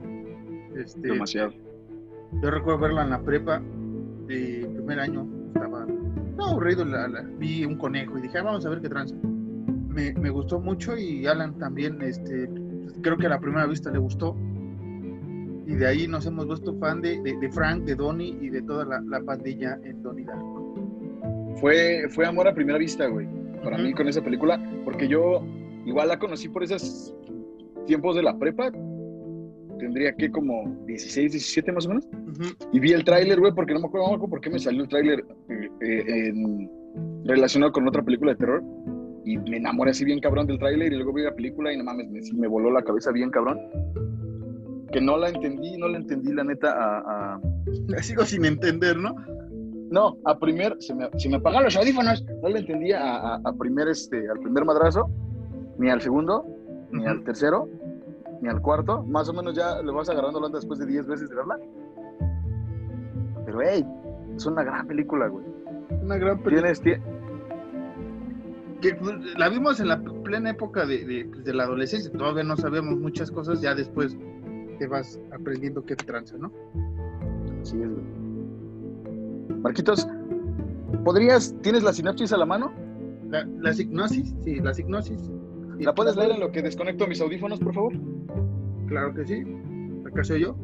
[0.76, 1.54] Este, Demasiado.
[2.42, 3.62] Yo recuerdo verla en la prepa,
[4.28, 5.28] de primer año,
[6.42, 9.16] estaba aburrido, la, vi un conejo y dije, ah, vamos a ver qué tranza.
[9.88, 12.50] Me, me, gustó mucho y Alan también, este,
[13.02, 14.36] creo que a la primera vista le gustó.
[15.68, 18.86] Y de ahí nos hemos vuelto fan de, de, Frank, de Donnie y de toda
[18.86, 20.76] la, la pandilla en Donnie Darko.
[21.60, 23.28] Fue, fue amor a primera vista, güey,
[23.64, 25.46] para mí con esa película, porque yo
[25.86, 27.14] igual la conocí por esos
[27.86, 28.72] tiempos de la prepa,
[29.82, 32.08] tendría que como 16, 17 más o menos.
[32.72, 35.26] Y vi el tráiler, güey, porque no me acuerdo, por qué me salió el tráiler
[35.50, 36.34] eh, eh,
[37.26, 38.64] relacionado con otra película de terror.
[39.26, 41.84] Y me enamoré así bien cabrón del tráiler y luego vi la película y no
[41.84, 43.60] mames, me, me, voló la cabeza bien cabrón.
[44.92, 47.36] Que no la entendí, no la entendí la neta a...
[47.36, 47.42] a...
[48.04, 49.16] Sigo sin entender, ¿no?
[49.90, 53.54] No, a primer, se me, se me apagaron los audífonos, no la entendía a, a,
[53.54, 55.10] primer, este, al primer madrazo,
[55.78, 56.46] ni al segundo,
[56.92, 57.68] ni al tercero,
[58.42, 59.04] ni al cuarto.
[59.04, 61.60] Más o menos ya le vas agarrando la onda después de 10 veces de verla.
[63.46, 63.86] Pero, hey,
[64.36, 65.46] es una gran película, güey.
[66.02, 66.74] Una gran película.
[66.74, 67.02] Tienes,
[68.82, 72.12] que pues, la vimos en la plena época de, pues, de, la adolescencia.
[72.12, 74.18] Todavía no sabíamos muchas cosas, ya después
[74.80, 76.52] te vas aprendiendo qué tranza, ¿no?
[77.62, 78.04] Sí, es, güey.
[79.62, 80.08] Marquitos,
[81.06, 82.74] ¿podrías, tienes la sinopsis a la mano?
[83.30, 85.30] La, la signosis, sí, la signosis.
[85.82, 87.94] ¿La puedes leer en lo que desconecto mis audífonos, por favor?
[88.88, 89.44] Claro que sí.
[90.06, 90.56] Acá soy yo.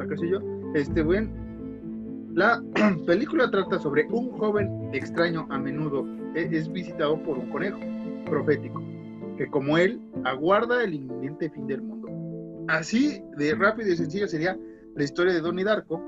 [0.00, 0.38] Acá soy yo.
[0.74, 1.30] Este, buen.
[2.34, 2.62] La
[3.06, 7.80] película trata sobre un joven extraño a menudo e, es visitado por un conejo
[8.24, 8.82] profético,
[9.36, 12.08] que como él aguarda el inminente fin del mundo.
[12.68, 14.58] Así de rápido y sencillo sería
[14.94, 16.02] la historia de Donnie Darko,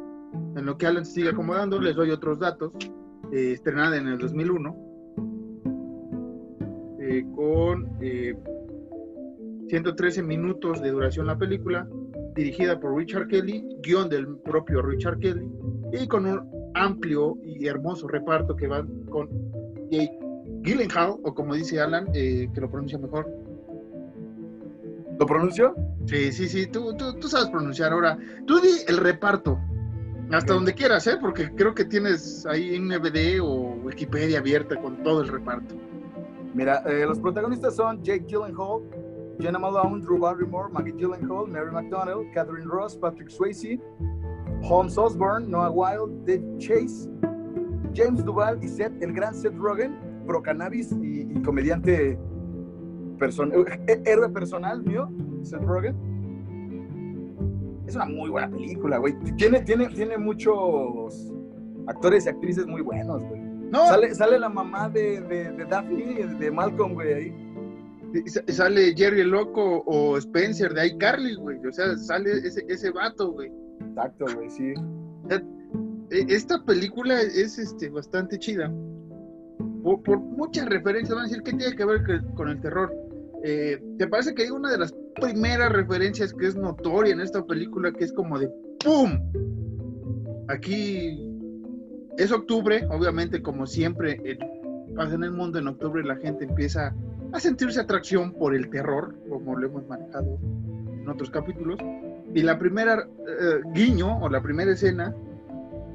[0.56, 2.72] en lo que Alan se sigue acomodando, les doy otros datos,
[3.30, 4.76] eh, estrenada en el 2001,
[7.00, 8.34] eh, con eh,
[9.68, 11.88] 113 minutos de duración la película,
[12.34, 15.48] dirigida por Richard Kelly, guion del propio Richard Kelly,
[15.92, 19.28] y con un amplio y hermoso reparto que va con
[19.90, 20.18] Jake
[20.62, 23.26] Gyllenhaal, o como dice Alan, eh, que lo pronuncia mejor.
[25.18, 25.74] ¿Lo pronuncio?
[26.06, 28.18] Sí, sí, sí, tú, tú, sabes pronunciar ahora.
[28.46, 29.58] Tú di el reparto,
[30.32, 31.16] hasta donde quieras, ¿eh?
[31.20, 35.76] porque creo que tienes ahí un DVD o Wikipedia abierta con todo el reparto.
[36.54, 38.82] Mira, eh, los protagonistas son Jake Gyllenhaal,
[39.40, 43.80] Jenna Malone, Drew Barrymore, Maggie Gyllenhaal, Mary McDonnell, Catherine Ross, Patrick Swayze,
[44.62, 47.08] Holmes Osborne, Noah Wild, Dave Chase,
[47.92, 54.82] James Duval y Seth, el gran Seth Rogen, pro cannabis y, comediante eh, héroe personal
[54.82, 55.10] mío,
[55.42, 55.96] Seth Rogen.
[57.86, 59.14] Es una muy buena película, güey.
[59.36, 61.32] Tiene, tiene, tiene muchos
[61.86, 63.40] actores y actrices muy buenos, güey.
[63.40, 63.86] No.
[63.88, 67.53] Sale, sale la mamá de, de, de Daphne, de Malcolm, güey, ahí
[68.48, 71.58] sale Jerry el Loco o Spencer de iCarly, güey.
[71.66, 73.50] O sea, sale ese, ese vato, güey.
[73.80, 74.74] Exacto, güey, sí.
[76.10, 78.72] E, esta película es este, bastante chida.
[79.82, 82.02] Por, muchas referencias, van a decir, ¿qué tiene que ver
[82.34, 82.92] con el terror?
[83.42, 87.44] Eh, ¿Te parece que hay una de las primeras referencias que es notoria en esta
[87.44, 88.48] película que es como de
[88.82, 89.18] ¡pum!
[90.48, 91.30] Aquí
[92.16, 94.38] es octubre, obviamente, como siempre
[94.96, 96.94] pasa en el mundo, en octubre la gente empieza
[97.34, 100.38] a sentirse atracción por el terror, como lo hemos manejado
[100.86, 101.78] en otros capítulos.
[102.32, 105.12] Y la primera eh, guiño o la primera escena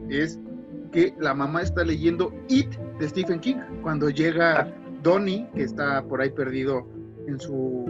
[0.10, 0.38] es
[0.91, 6.21] que la mamá está leyendo It de Stephen King cuando llega Donnie, que está por
[6.21, 6.86] ahí perdido
[7.25, 7.86] en su,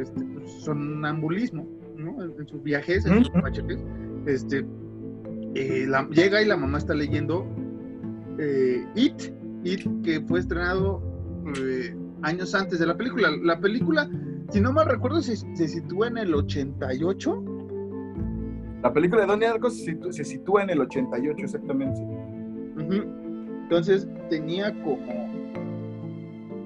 [0.00, 0.24] este,
[0.60, 2.20] sonambulismo, ¿no?
[2.20, 3.32] en sus viajes, en sus
[4.26, 4.66] este,
[5.54, 7.46] eh, llega y la mamá está leyendo
[8.38, 11.15] eh, It, It que fue estrenado
[11.54, 13.30] eh, años antes de la película.
[13.42, 14.08] La película,
[14.50, 17.44] si no mal recuerdo, se, sitúa en el 88.
[18.82, 22.00] La película de Donnie Darko se, sitúa en el 88, exactamente.
[23.62, 25.26] Entonces tenía como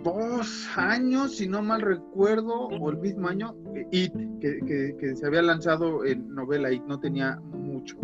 [0.03, 3.55] dos años, si no mal recuerdo, o el mismo año,
[3.90, 7.97] It, que, que, se había lanzado en novela It, no tenía mucho.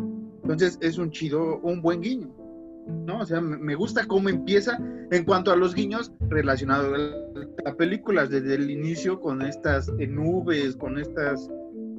[0.43, 2.46] Entonces es un chido, un buen guiño.
[2.87, 3.21] ¿No?
[3.21, 4.79] O sea, me gusta cómo empieza
[5.11, 10.77] en cuanto a los guiños relacionados a la película, desde el inicio con estas nubes,
[10.77, 11.49] con estas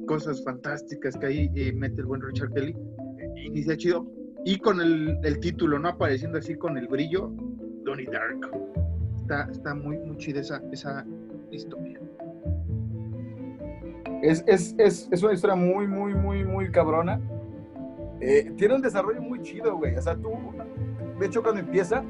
[0.06, 2.74] cosas fantásticas que ahí eh, mete el buen Richard Kelly.
[3.18, 4.06] Eh, inicia chido.
[4.44, 5.88] Y con el, el, título, ¿no?
[5.88, 7.30] Apareciendo así con el brillo,
[7.84, 8.50] Donnie Dark.
[9.20, 11.04] Está, está muy, muy chida esa, esa
[11.50, 12.00] historia.
[14.22, 17.20] Es, es, es, es, una historia muy, muy, muy, muy cabrona.
[18.20, 19.96] Eh, tiene un desarrollo muy chido, güey.
[19.96, 20.30] O sea, tú,
[21.18, 22.02] de hecho, cuando empieza,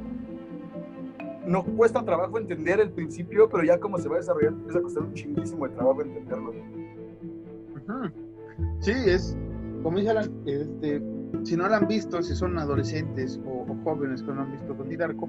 [1.47, 5.03] no cuesta trabajo entender el principio, pero ya como se va desarrollando, empieza a costar
[5.03, 6.53] un chinguísimo de trabajo entenderlo.
[8.81, 9.37] Sí, es,
[9.83, 10.13] como dice
[10.47, 11.03] este,
[11.45, 14.95] si no lo han visto, si son adolescentes o, jóvenes que no han visto Don
[14.97, 15.29] Darko,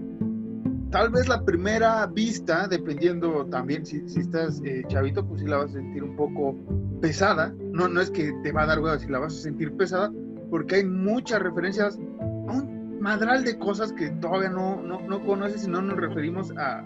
[0.91, 5.57] tal vez la primera vista, dependiendo también si, si estás eh, chavito, pues sí la
[5.57, 6.55] vas a sentir un poco
[7.01, 7.53] pesada.
[7.71, 10.11] No, no es que te va a dar hueva si la vas a sentir pesada,
[10.49, 15.65] porque hay muchas referencias a un madral de cosas que todavía no, no, no conoces
[15.65, 16.83] y no nos referimos a,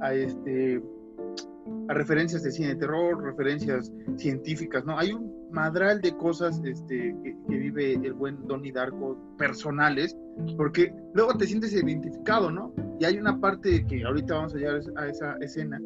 [0.00, 0.82] a este
[1.88, 4.98] a referencias de cine de terror, referencias científicas, ¿no?
[4.98, 10.16] Hay un madral de cosas este, que, vive el buen Donnie Darko personales,
[10.56, 12.72] porque luego te sientes identificado, ¿no?
[12.98, 15.80] Y hay una parte que ahorita vamos a llegar a esa escena,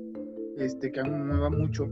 [0.57, 1.89] este, que a mí me va mucho,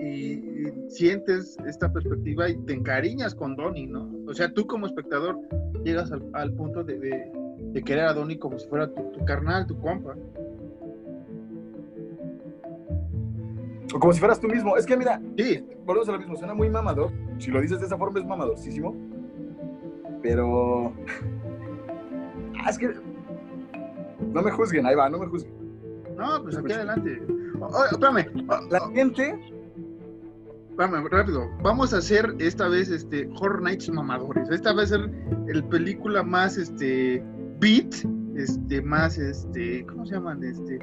[0.00, 4.10] y, sientes esta perspectiva y te encariñas con Donnie, ¿no?
[4.26, 5.38] O sea, tú como espectador
[5.84, 9.78] llegas al, punto de, de, querer a Donnie como si fuera tu, tu carnal, tu
[9.78, 10.16] compa.
[13.94, 14.76] O como si fueras tú mismo.
[14.76, 17.12] Es que mira, sí, volvemos a lo mismo, suena muy mamador.
[17.38, 18.94] Si lo dices de esa forma es mamadorcísimo.
[20.22, 20.92] Pero.
[22.62, 22.90] Ah, es que.
[24.34, 25.54] No me juzguen, ahí va, no me juzguen.
[26.14, 27.22] No, pues aquí adelante.
[27.58, 28.26] Oh, espérame.
[28.68, 29.59] La gente.
[30.80, 31.50] Espérame, rápido.
[31.62, 34.48] Vamos a hacer esta vez este Horror Nights mamadores.
[34.48, 35.10] Esta va a ser
[35.46, 37.22] el película más este
[37.58, 37.94] beat,
[38.34, 40.42] este más este, ¿cómo se llaman?
[40.42, 40.78] Este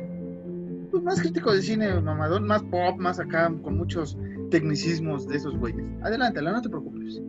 [0.91, 4.15] pues, más crítico de cine, mamador, más pop, más acá, con muchos
[4.51, 5.83] tecnicismos de esos güeyes.
[6.03, 7.19] Adelante, no te preocupes.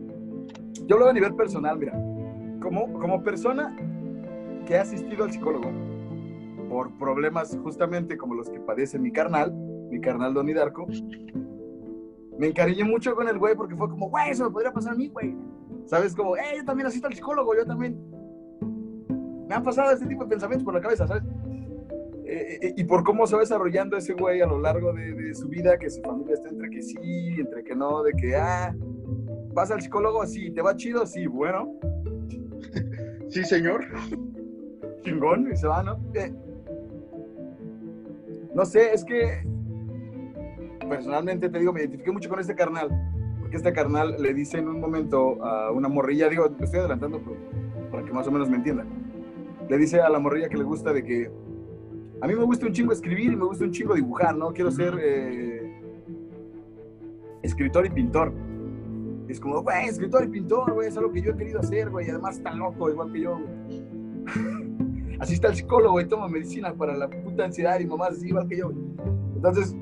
[0.85, 1.93] Yo lo veo a nivel personal, mira.
[2.61, 3.75] Como, como persona
[4.67, 5.71] que ha asistido al psicólogo
[6.69, 9.51] por problemas justamente como los que padece mi carnal,
[9.89, 10.85] mi carnal Donnie Darko,
[12.39, 14.95] me encariñé mucho con el güey porque fue como, güey, eso me podría pasar a
[14.95, 15.35] mí, güey.
[15.85, 16.15] ¿Sabes?
[16.15, 17.99] Como, eh, yo también asisto al psicólogo, yo también.
[19.45, 21.23] Me han pasado este tipo de pensamientos por la cabeza, ¿sabes?
[22.25, 25.49] Eh, eh, y por cómo se va desarrollando ese güey a lo largo de, su
[25.49, 28.73] vida, que su familia está entre que sí, entre que no, de que, ah,
[29.53, 31.73] vas al psicólogo, sí, te va chido, sí, bueno.
[33.27, 33.83] sí, señor.
[35.03, 35.99] Chingón, y se va, ¿no?
[36.13, 36.31] Eh,
[38.55, 39.43] no sé, es que
[40.89, 42.89] personalmente te digo, me identifiqué mucho con este carnal,
[43.39, 47.21] porque este carnal le dice en un momento a una morrilla, digo, estoy adelantando
[47.91, 48.87] para que más o menos me entiendan,
[49.69, 51.31] le dice a la morrilla que le gusta de que
[52.21, 54.51] a mí me gusta un chingo escribir y me gusta un chingo dibujar, ¿no?
[54.51, 55.81] Quiero ser eh,
[57.43, 58.33] escritor y pintor.
[59.29, 62.07] es como, güey, escritor y pintor, güey, es algo que yo he querido hacer, güey,
[62.07, 63.39] y además está loco, igual que yo,
[65.19, 68.47] así está el psicólogo y toma medicina para la puta ansiedad y mamás así, igual
[68.47, 68.71] que yo.
[69.35, 69.75] Entonces,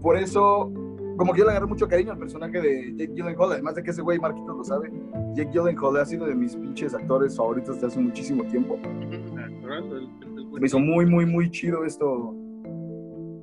[0.00, 0.72] por eso,
[1.16, 3.90] como que yo le agarré mucho cariño al personaje de Jake Gyllenhaal, además de que
[3.90, 4.90] ese güey, Marquitos lo sabe,
[5.34, 8.78] Jake Gyllenhaal ha sido de mis pinches actores favoritos desde hace muchísimo tiempo
[10.60, 12.34] me hizo muy, muy, muy chido esto.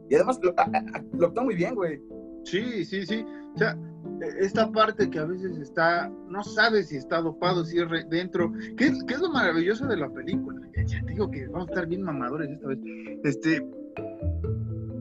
[0.09, 2.01] Y además lo, está muy bien, güey.
[2.43, 3.25] Sí, sí, sí.
[3.55, 3.77] O sea,
[4.21, 8.51] e, esta parte que a veces está, no sabes si está dopado, si es dentro.
[8.77, 10.61] ¿Qué, ¿Qué, es lo maravilloso de la película?
[10.85, 12.79] Ya te digo que vamos a estar bien mamadores esta vez.
[13.23, 13.67] Este,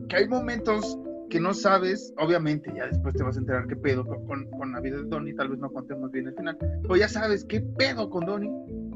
[0.07, 0.97] que hay momentos
[1.29, 4.79] que no sabes, obviamente, ya después te vas a enterar qué pedo con, con la
[4.79, 8.09] vida de Donnie, tal vez no contemos bien el final, pero ya sabes qué pedo
[8.09, 8.51] con Donnie,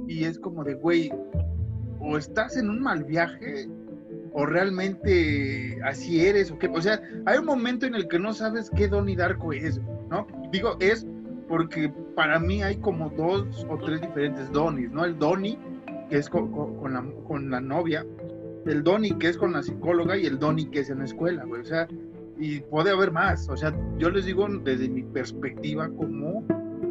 [0.07, 1.11] y es como de, güey,
[1.99, 3.67] o estás en un mal viaje
[4.33, 6.67] o realmente así eres o qué.
[6.67, 10.27] O sea, hay un momento en el que no sabes qué Donnie Darko es, ¿no?
[10.51, 11.05] Digo, es
[11.47, 15.03] porque para mí hay como dos o tres diferentes Donnies, ¿no?
[15.03, 15.57] El Donnie,
[16.09, 16.51] que es con,
[16.91, 18.05] la, con la novia,
[18.65, 21.43] el Donnie, que es con la psicóloga, y el Donnie, que es en la escuela,
[21.45, 21.61] güey.
[21.61, 21.87] O sea,
[22.37, 23.49] y puede haber más.
[23.49, 26.45] O sea, yo les digo desde mi perspectiva como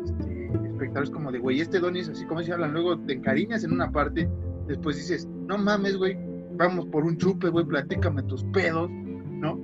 [0.04, 3.64] este, espectadores, como de, güey, este Donnie es así como se hablan, luego te encariñas
[3.64, 4.28] en una parte
[4.68, 6.16] después dices, no mames, güey,
[6.56, 9.58] vamos por un chupe, güey, platícame tus pedos, ¿no?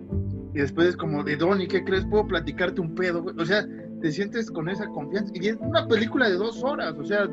[0.55, 2.07] Y después es como, de Donnie, ¿qué crees?
[2.07, 3.37] Puedo platicarte un pedo, güey.
[3.39, 3.67] O sea,
[4.01, 5.33] te sientes con esa confianza.
[5.35, 7.29] Y es una película de dos horas, o sea,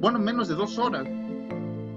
[0.00, 1.04] bueno, menos de dos horas.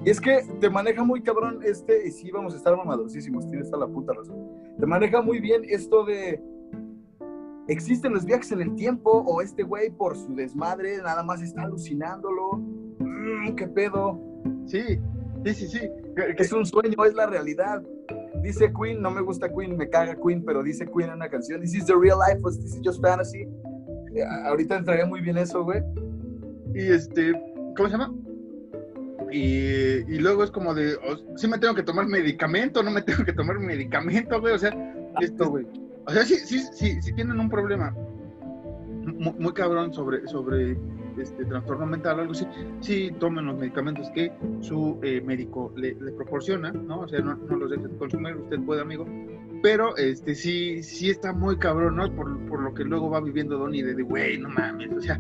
[0.06, 3.70] Y es que te maneja muy cabrón este, y sí, vamos a estar mamadosísimos, tienes
[3.72, 4.38] toda la puta razón.
[4.80, 6.41] Te maneja muy bien esto de.
[7.68, 11.63] Existen los viajes en el tiempo, o este güey por su desmadre nada más está
[11.63, 12.58] alucinándolo.
[13.00, 14.22] Mm, ¿Qué pedo?
[14.68, 15.00] Sí,
[15.46, 15.89] Sí, sí, sí.
[16.38, 17.84] Es un sueño, es la realidad.
[18.41, 21.62] dice Queen, no me gusta Queen, me caga Queen, pero dice Queen en una canción,
[21.62, 23.41] this is the real life, o this is just fantasy.
[24.15, 25.84] Eh, ahorita entraría muy bien eso, güey.
[26.74, 27.34] Y este,
[27.78, 28.13] ¿cómo se llama?
[29.38, 33.02] Y, y luego es como de, o- sí me tengo que tomar medicamento, no me
[33.02, 34.71] tengo que tomar medicamento, güey, o sea,
[35.19, 35.65] Esto, güey.
[36.08, 37.93] O sea, sí, sí, sí, sí tienen un problema
[39.04, 40.78] muy, muy cabrón sobre, sobre
[41.17, 42.45] este trastorno mental o algo así.
[42.80, 47.02] Sí tomen los medicamentos que su eh, médico le, le proporciona, ¿no?
[47.02, 49.06] O sea, no, no los deje de consumir, usted puede, amigo.
[49.63, 52.10] Pero este sí, sí está muy cabrón, ¿no?
[52.15, 55.17] Por, por lo que luego va viviendo Donnie de, güey, no mames, o sea.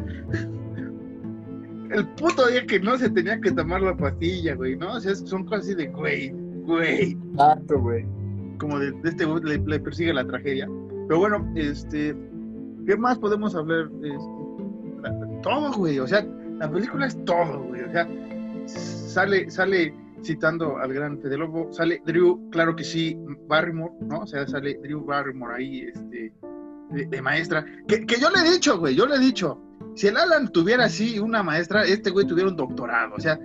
[1.91, 4.93] El puto día que no se tenía que tomar la pastilla, güey, ¿no?
[4.93, 6.31] O sea, son cosas así de, güey,
[6.63, 8.05] güey Exacto, güey.
[8.59, 10.67] como de, de este güey le, le persigue la tragedia.
[11.07, 12.15] Pero bueno, este,
[12.87, 13.89] ¿qué más podemos hablar?
[14.03, 16.25] Este, todo, güey, o sea,
[16.57, 18.07] la película es todo, güey, o sea,
[18.65, 19.93] sale, sale
[20.23, 23.15] citando al gran Fede Lobo, sale Drew, claro que sí,
[23.47, 24.21] Barrymore, ¿no?
[24.21, 26.33] O sea, sale Drew Barrymore ahí, este,
[26.89, 29.61] de, de maestra, que, que yo le he dicho, güey, yo le he dicho,
[29.95, 33.39] si el Alan tuviera así una maestra, este güey tuviera un doctorado, o sea,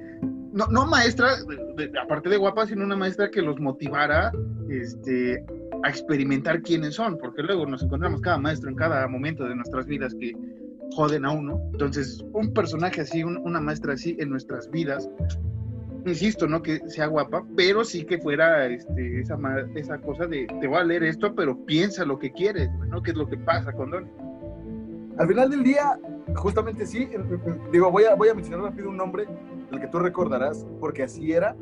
[0.53, 1.37] no, no maestra,
[1.77, 4.33] de- de- aparte de guapa, sino una maestra que los motivara
[4.69, 5.45] este,
[5.83, 9.87] a experimentar quiénes son, porque luego nos encontramos cada maestro en cada momento de nuestras
[9.87, 10.33] vidas que
[10.93, 11.61] joden a uno.
[11.73, 15.09] Entonces, un personaje así, un- una maestra así en nuestras vidas,
[16.07, 19.39] insisto, no que sea guapa, pero sí que fuera este, esa,
[19.77, 23.03] esa cosa de te voy a leer esto, pero piensa lo que quieres, ¿no?
[23.03, 24.09] ¿Qué es lo que pasa con Don?
[25.21, 26.01] Al final del día,
[26.35, 29.27] justamente sí, eh, eh, digo, voy a, voy a mencionar rápido un nombre
[29.71, 31.55] del que tú recordarás, porque así era.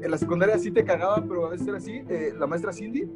[0.00, 2.02] En la secundaria sí te cagaba, pero a veces era así.
[2.08, 3.10] eh, la maestra Cindy,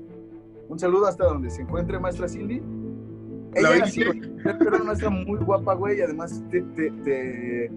[0.68, 2.60] un saludo hasta donde se encuentre maestra Cindy.
[3.54, 4.20] Ella ¿La era así, güey.
[4.44, 7.70] Era una maestra muy guapa, güey, y además te, te- te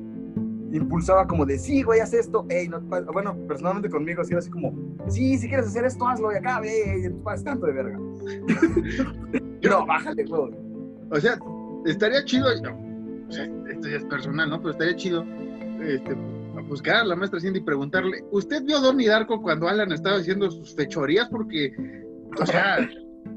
[0.72, 2.48] impulsaba como de, sí, güey, haz esto.
[2.50, 3.06] Ey, no te pases".
[3.14, 4.74] bueno, personalmente conmigo sí era así como,
[5.08, 8.00] sí, si quieres hacer esto, hazlo y acá, no te pases tanto de verga.
[9.70, 10.63] no, bájale, güey.
[11.14, 11.38] O sea,
[11.86, 14.58] estaría chido, o sea, esto ya es personal, ¿no?
[14.60, 15.24] Pero estaría chido
[15.82, 16.16] este,
[16.68, 20.50] buscar a la maestra Cindy y preguntarle, ¿usted vio Donnie Darko cuando Alan estaba haciendo
[20.50, 21.30] sus fechorías?
[21.30, 21.72] Porque,
[22.40, 22.90] o sea,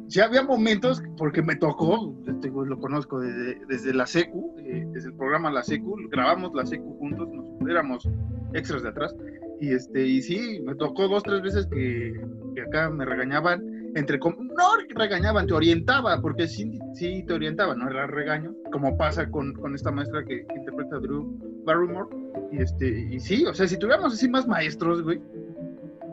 [0.09, 5.09] sí había momentos, porque me tocó, este lo conozco desde, desde la secu, eh, desde
[5.09, 8.09] el programa La Secu, grabamos La Secu juntos, nos, éramos
[8.55, 9.15] extras de atrás,
[9.61, 12.15] y este, y sí, me tocó dos, tres veces que,
[12.55, 17.89] que acá me regañaban, entre no regañaban, te orientaba, porque sí, sí te orientaba, no
[17.91, 21.27] era regaño, como pasa con, con esta maestra que, que interpreta a Drew
[21.65, 22.09] Barrymore,
[22.53, 25.19] y este, y sí, o sea, si tuviéramos así más maestros, güey,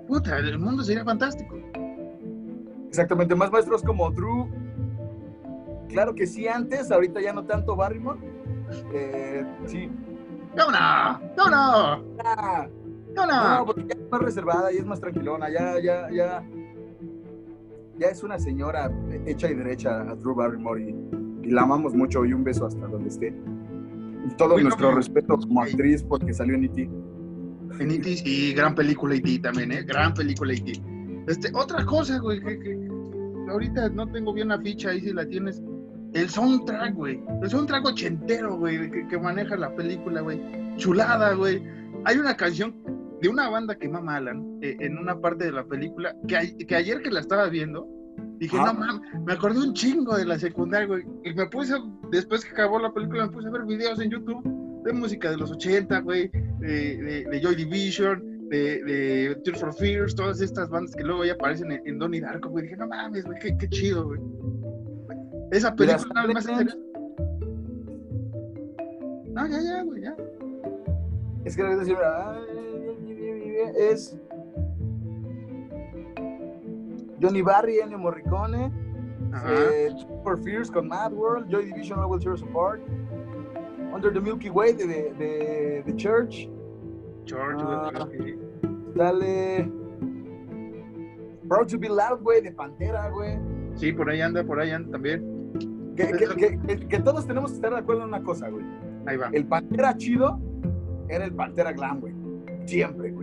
[0.07, 1.59] puta, el mundo sería fantástico.
[2.87, 4.47] Exactamente, más maestros como Drew.
[5.89, 8.19] Claro que sí, antes, ahorita ya no tanto Barrymore.
[8.93, 9.91] Eh, sí.
[10.55, 11.19] ¡No, no!
[11.35, 12.15] ¡No, no!
[12.23, 12.67] Ah,
[13.13, 13.65] ¡No, no, no!
[13.65, 15.49] porque ya es más reservada y es más tranquilona.
[15.49, 16.43] Ya, ya, ya.
[18.03, 18.91] Ya es una señora
[19.25, 22.85] hecha y derecha a Drew Barrymore y, y la amamos mucho y un beso hasta
[22.87, 23.27] donde esté.
[23.27, 26.89] Y todo Bueno, nuestro pero- respeto como actriz porque salió en E.T.
[27.79, 28.17] En E.T.
[28.17, 29.39] sí, gran película E.T.
[29.39, 29.83] también, ¿eh?
[29.83, 30.73] Gran película E.T.
[31.27, 32.89] Este, otra cosa, güey, que, que
[33.49, 35.61] ahorita no tengo bien la ficha, ahí si la tienes.
[36.13, 37.23] El soundtrack, güey.
[37.41, 40.41] El soundtrack ochentero, güey, que, que maneja la película, güey.
[40.75, 41.63] Chulada, güey.
[42.03, 42.75] Hay una canción
[43.23, 46.41] de una banda que mama Alan eh, en una parte de la película que, a-
[46.67, 47.87] que ayer que la estaba viendo,
[48.37, 48.65] dije, Ah.
[48.65, 51.05] no mames, me acordé un chingo de la secundaria, güey.
[51.23, 51.73] Y me puse,
[52.11, 54.43] después que acabó la película, me puse a ver videos en YouTube
[54.83, 59.73] de música de los 80, güey, de, de, de Joy Division, de, de Tears for
[59.73, 62.63] Fears, todas estas bandas que luego ya aparecen en, en Donnie Darko, güey.
[62.65, 64.19] Dije, no mames, güey, qué, qué chido, güey.
[65.51, 66.45] Esa película nada más
[69.33, 70.15] No, ya, ya, güey, ya.
[71.45, 71.75] Es que a
[73.77, 74.17] es
[77.21, 78.71] Johnny Barry, Ennio Morricone,
[79.47, 79.89] eh,
[80.23, 82.81] For Fears con Mad World, Joy Division, I Will Tear Us Apart,
[83.93, 86.49] Under the Milky Way de, de, de The Church,
[87.25, 88.07] George, Ah.
[88.11, 88.37] que-
[88.95, 89.71] dale
[91.47, 93.37] Proud to Be Loud, güey, de Pantera, güey.
[93.75, 95.23] Sí, por ahí anda, por ahí anda también.
[95.95, 98.65] Que, que, que- que- que todos tenemos que estar de acuerdo en una cosa, güey.
[99.05, 99.29] Ahí va.
[99.31, 100.39] El Pantera chido
[101.07, 102.13] era el Pantera Glam, güey.
[102.65, 103.22] Siempre, güey.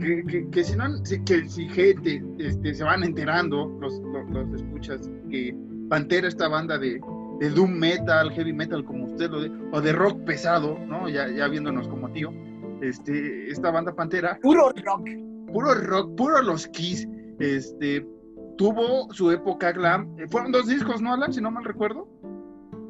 [0.00, 0.84] Que, que, que si no,
[1.24, 5.54] que si gente este, se van enterando, los, los, los escuchas, que
[5.88, 7.00] Pantera, esta banda de,
[7.40, 11.08] de Doom Metal, Heavy Metal, como usted lo de, o de rock pesado, ¿no?
[11.08, 12.30] Ya, ya viéndonos como tío,
[12.82, 15.08] este, esta banda Pantera, Puro rock.
[15.52, 17.06] puro rock, puro los Kiss,
[17.38, 18.06] este,
[18.56, 21.32] tuvo su época glam, eh, fueron dos discos, ¿no, Alan?
[21.32, 22.08] Si no mal recuerdo,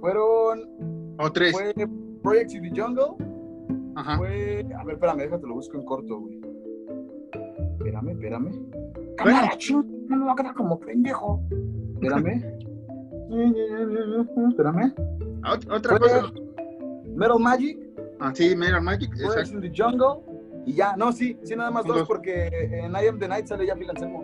[0.01, 1.15] Fueron.
[1.19, 1.73] o tres, Fue
[2.23, 3.17] Project to the Jungle.
[3.97, 4.17] ajá.
[4.19, 4.67] Fue.
[4.79, 6.40] A ver, espérame, déjate lo busco en corto, güey.
[7.81, 8.51] Espérame, espérame.
[9.17, 11.41] Cámara, ching, no me va a quedar como pendejo.
[11.95, 12.45] Espérame.
[14.51, 14.93] Espérame.
[15.43, 16.33] Ot- Otra cosa.
[17.15, 17.79] Metal Magic,
[18.21, 19.11] Ah, sí, Metal Magic.
[19.15, 19.55] Exacto.
[19.55, 20.23] in the Jungle.
[20.67, 22.09] Y ya, no, sí, sí, nada más dos, dos.
[22.09, 24.23] porque en I Am the Night sale ya Phil Anselmo.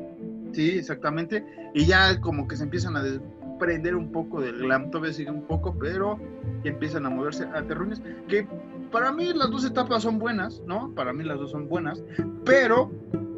[0.52, 1.44] Sí, exactamente.
[1.74, 5.42] Y ya como que se empiezan a desprender un poco del glam, todavía sigue un
[5.46, 6.18] poco, pero
[6.62, 8.02] ya empiezan a moverse a terruños.
[8.28, 8.46] Que
[8.92, 10.92] para mí las dos etapas son buenas, ¿no?
[10.94, 12.04] Para mí las dos son buenas,
[12.44, 12.90] pero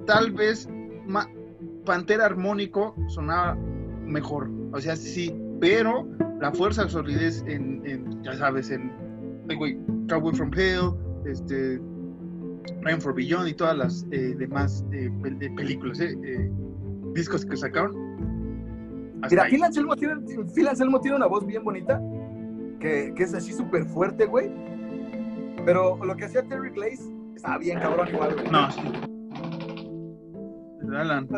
[0.08, 0.66] tal vez
[1.06, 1.28] ma-
[1.84, 3.54] Pantera Armónico sonaba
[4.04, 4.50] mejor.
[4.72, 6.08] O sea, sí, pero
[6.40, 8.90] la fuerza, solidez en, en, ya sabes, en
[9.56, 9.78] güey,
[10.08, 10.92] Cowboy from Hell,
[11.26, 11.80] este,
[12.82, 16.50] Rain for Beyond y todas las eh, demás eh, pel- eh, películas, eh, eh,
[17.14, 17.94] discos que sacaron.
[19.30, 19.44] Mira.
[19.46, 20.14] Phil Anselmo, tiene,
[20.54, 22.00] Phil Anselmo tiene una voz bien bonita,
[22.80, 24.50] que, que es así súper fuerte, güey.
[25.66, 27.02] Pero lo que hacía Terry Glaze
[27.34, 28.50] estaba bien cabrón igual, güey.
[28.50, 28.80] No, sí.
[30.96, 31.28] Alan.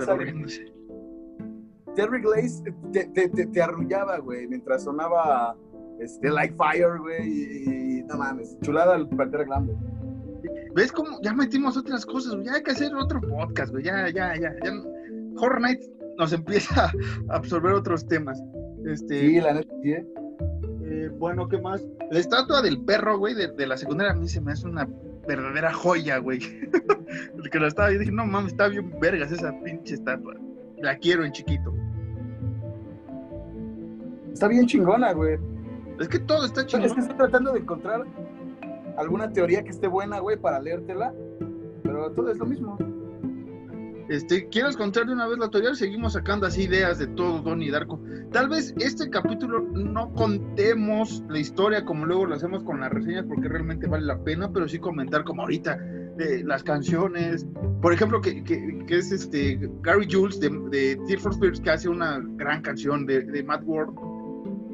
[1.96, 5.56] Terry Glaze te, te, te, te arrullaba, güey, mientras sonaba
[5.98, 9.78] este, Like Fire, güey, y, y no mames, chulada el Pantera Glam, güey.
[10.74, 12.34] ¿Ves cómo ya metimos otras cosas?
[12.34, 12.46] güey?
[12.46, 13.84] Ya hay que hacer otro podcast, güey.
[13.84, 14.54] Ya, ya, ya.
[14.64, 14.72] ya
[15.36, 18.40] Horror Nights nos empieza a absorber otros temas.
[18.86, 20.06] Este, Sí, la neta, sí, ¿eh?
[20.84, 21.86] eh, bueno, ¿qué más?
[22.10, 24.88] La estatua del perro, güey, de, de la secundaria a mí se me hace una
[25.36, 26.40] verdadera joya, güey.
[27.36, 30.34] El que la estaba, yo dije, no mames, está bien vergas esa pinche estatua.
[30.78, 31.74] La quiero en chiquito.
[34.32, 35.38] Está bien chingona, güey.
[35.98, 36.94] Es que todo está Es chido.
[36.94, 38.04] que estoy tratando de encontrar
[38.96, 41.12] alguna teoría que esté buena, güey, para leértela,
[41.82, 42.78] pero todo es lo mismo.
[44.10, 45.72] Este, ¿Quieres contar de una vez la teoría?
[45.74, 48.00] Seguimos sacando así ideas de todo Donnie Darko.
[48.32, 53.24] Tal vez este capítulo no contemos la historia como luego lo hacemos con las reseñas
[53.28, 55.78] porque realmente vale la pena, pero sí comentar como ahorita
[56.44, 57.46] las canciones.
[57.80, 61.70] Por ejemplo, que, que- que es este Gary Jules de, de Tears for Fears que
[61.70, 63.94] hace una gran canción de, de Mad World.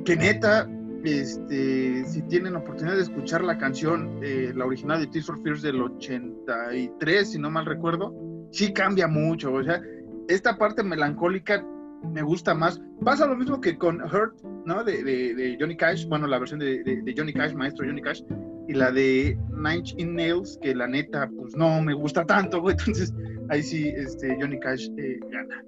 [0.07, 0.66] Que neta,
[1.05, 5.61] este, si tienen oportunidad de escuchar la canción, eh, la original de Tears for Fears
[5.61, 8.14] del 83, si no mal recuerdo,
[8.51, 9.53] sí cambia mucho.
[9.53, 9.81] O sea,
[10.29, 11.65] esta parte melancólica
[12.13, 12.81] me gusta más.
[13.05, 14.83] Pasa lo mismo que con Hurt, ¿no?
[14.85, 18.23] De, de- Johnny Cash, bueno, la versión de, de- Johnny Cash, maestro Johnny Cash,
[18.69, 22.59] y la de Nine Inch Nails, que la neta, pues no me gusta tanto.
[22.71, 23.13] Entonces,
[23.49, 25.65] ahí sí, este, Johnny Cash eh, gana.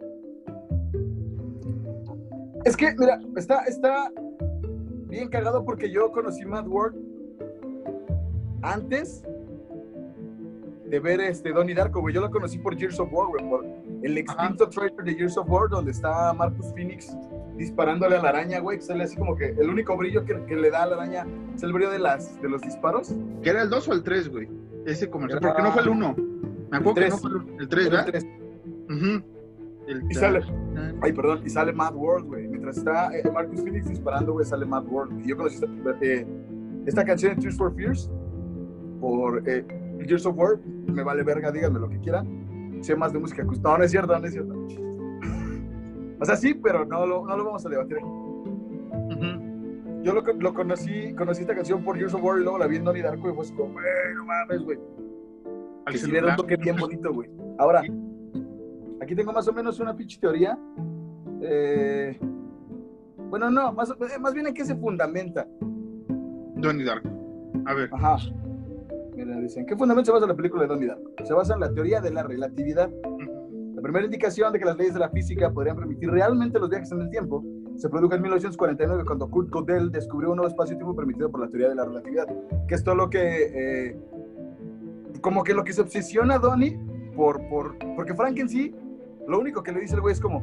[2.64, 4.11] Es que, mira, está, está
[5.09, 6.97] bien cagado porque yo conocí Mad World
[8.62, 9.22] antes
[10.89, 12.14] de ver este Donnie Darko, güey.
[12.14, 13.64] Yo lo conocí por Years of War, güey, por
[14.03, 17.14] el extinto trailer de Years of War, donde está Marcus Phoenix
[17.57, 20.55] disparándole a la araña, güey, que sale así como que el único brillo que, que
[20.57, 23.14] le da a la araña es el brillo de, las, de los disparos.
[23.43, 24.49] ¿Que era el 2 o el 3, güey?
[24.86, 26.16] Ese comercial, Era- porque no fue el 1.
[26.70, 27.11] Me acuerdo que tres.
[27.12, 28.07] no fue el- el 3, Era el ¿verdad?
[28.11, 28.26] tres.
[28.89, 29.22] Ujú.
[29.89, 30.41] El Y sale,
[31.01, 32.47] ay, perdón, y sale Mad World, güey.
[32.47, 35.24] Mientras está eh, Marcus Phoenix disparando, güey, sale Mad World.
[35.24, 35.66] Y yo conocí esta,
[36.03, 36.26] eh,
[36.86, 38.11] esta canción de Tears for Fears
[39.01, 39.64] por eh,
[40.07, 40.59] Years of War.
[40.89, 42.78] Me vale verga, díganme lo que quieran.
[42.82, 43.70] Sé más de música acústica.
[43.70, 44.55] No, no es cierto, no es cierto.
[46.20, 48.07] O sea, sí, pero no lo, no lo vamos a debatir aquí.
[48.07, 50.03] Ujú.
[50.03, 52.76] Yo lo, lo conocí, conocí esta canción por Years of War y luego la vi
[52.76, 53.84] en Donnie Darko y fue así como, güey,
[54.16, 54.78] no mames, güey.
[55.86, 57.30] Que sí le da un toque bien bonito, güey.
[57.59, 57.82] Ahora,
[59.01, 60.59] aquí tengo más o menos una pinche teoría.
[61.41, 62.18] Eh,
[63.30, 65.47] bueno, no, más, eh, más bien en qué se fundamenta.
[66.57, 67.09] Donnie Darko.
[67.66, 67.91] A ver.
[67.93, 68.16] Ajá.
[69.24, 71.10] Mira, dicen, ¿qué fundamento se basa la película de Donnie Darko?
[71.24, 72.88] Se basa en la teoría de la relatividad.
[73.74, 76.90] La primera indicación de que las leyes de la física podrían permitir realmente los viajes
[76.92, 77.44] en el tiempo
[77.76, 81.68] se produjo en 1949 cuando Kurt Gödel descubrió un nuevo espacio-tiempo permitido por la teoría
[81.68, 82.26] de la relatividad,
[82.66, 83.96] que es todo lo que, eh,
[85.20, 86.76] como que lo que se obsesiona a Donnie
[87.14, 88.74] por, por, porque Frank en sí,
[89.28, 90.42] lo único que le dice el güey es como,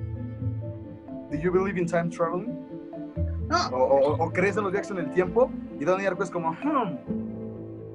[1.30, 2.57] ¿Do you believe in time traveling?
[3.49, 5.49] No, O, o- o crees en los viajes en el tiempo?
[5.78, 6.97] Y Donnie Darko es como, hmm,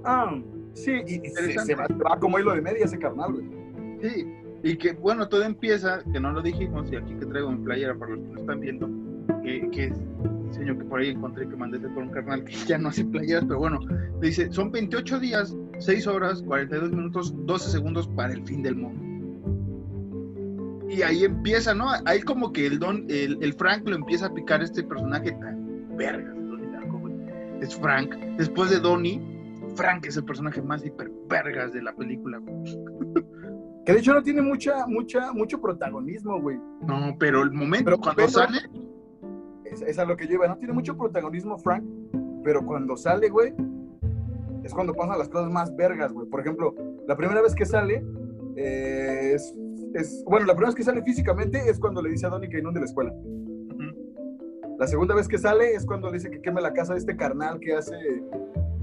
[0.04, 0.38] ah,
[0.74, 3.44] sí, y, se, se va, se va como hilo de media ese carnal, güey.
[4.02, 4.26] Sí,
[4.62, 7.94] y que bueno, todo empieza, que no lo dijimos, y aquí que traigo mi playera
[7.94, 8.88] para los que no están viendo,
[9.42, 9.94] que, que es
[10.48, 13.44] diseño que por ahí encontré que mandé por un carnal que ya no hace playeras,
[13.46, 13.78] pero bueno,
[14.20, 19.06] dice, son 28 días, 6 horas, 42 minutos, 12 segundos para el fin del mundo.
[20.90, 21.88] Y ahí empieza, ¿no?
[22.04, 25.96] Ahí como que el don, el, el Frank lo empieza a picar este personaje tan
[25.96, 26.34] vergas.
[27.60, 28.14] Es Frank.
[28.38, 29.20] Después de Donnie,
[29.76, 32.64] Frank es el personaje más hiper vergas de la película, güey.
[33.86, 36.58] Que de hecho no tiene mucha, mucha, mucho protagonismo, güey.
[36.86, 38.58] No, pero el momento Pero- cuando pero- sale,
[39.64, 40.46] Es, es a lo que yo iba.
[40.48, 41.82] No tiene mucho protagonismo Frank,
[42.44, 43.54] pero cuando sale, güey,
[44.64, 46.28] es cuando pasan las cosas más vergas, güey.
[46.28, 46.74] Por ejemplo,
[47.08, 48.04] la primera vez que sale
[48.56, 49.54] eh, es
[49.94, 52.58] es, bueno, la primera vez que sale físicamente es cuando le dice a Donnie que
[52.58, 53.12] inunde la escuela.
[54.78, 57.16] La segunda vez que sale es cuando le dice que queme la casa de este
[57.16, 57.94] carnal que hace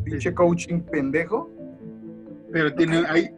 [0.09, 1.49] pinche coaching pendejo.
[2.51, 3.29] Pero tiene ahí.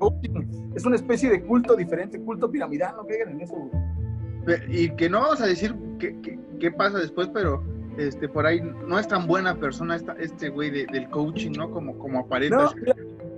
[0.76, 3.70] Es una especie de culto diferente, culto piramidal, no caigan en eso,
[4.70, 7.64] Y que no vamos a decir qué, pasa después, pero
[7.98, 11.72] este por ahí no es tan buena persona esta, este güey del coaching, ¿no?
[11.72, 12.72] Como, como aparenta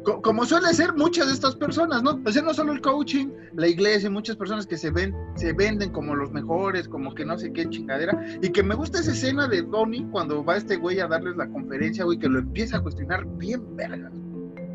[0.03, 2.19] como suele ser muchas de estas personas, ¿no?
[2.25, 5.91] O sea, no solo el coaching, la iglesia, muchas personas que se ven, se venden
[5.91, 8.19] como los mejores, como que no sé qué chingadera.
[8.41, 11.47] Y que me gusta esa escena de Donnie cuando va este güey a darles la
[11.47, 14.11] conferencia, güey, que lo empieza a cuestionar bien vergas.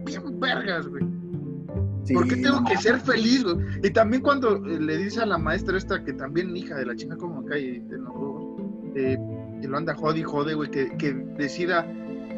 [0.05, 1.05] Bien vergas, güey.
[2.15, 3.57] ¿Por qué tengo que ser feliz, güey?
[3.83, 6.95] Y también cuando eh, le dice a la maestra esta, que también hija de la
[6.95, 8.13] chica como acá y de los
[8.95, 9.19] eh,
[9.61, 11.85] que lo anda jode y jode, güey, que, que decida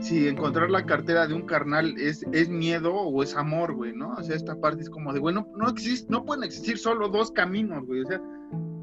[0.01, 4.13] si encontrar la cartera de un carnal es, es miedo o es amor, güey, ¿no?
[4.13, 7.31] O sea, esta parte es como de, bueno, no, existe, no pueden existir solo dos
[7.33, 8.03] caminos, güey.
[8.03, 8.21] O sea,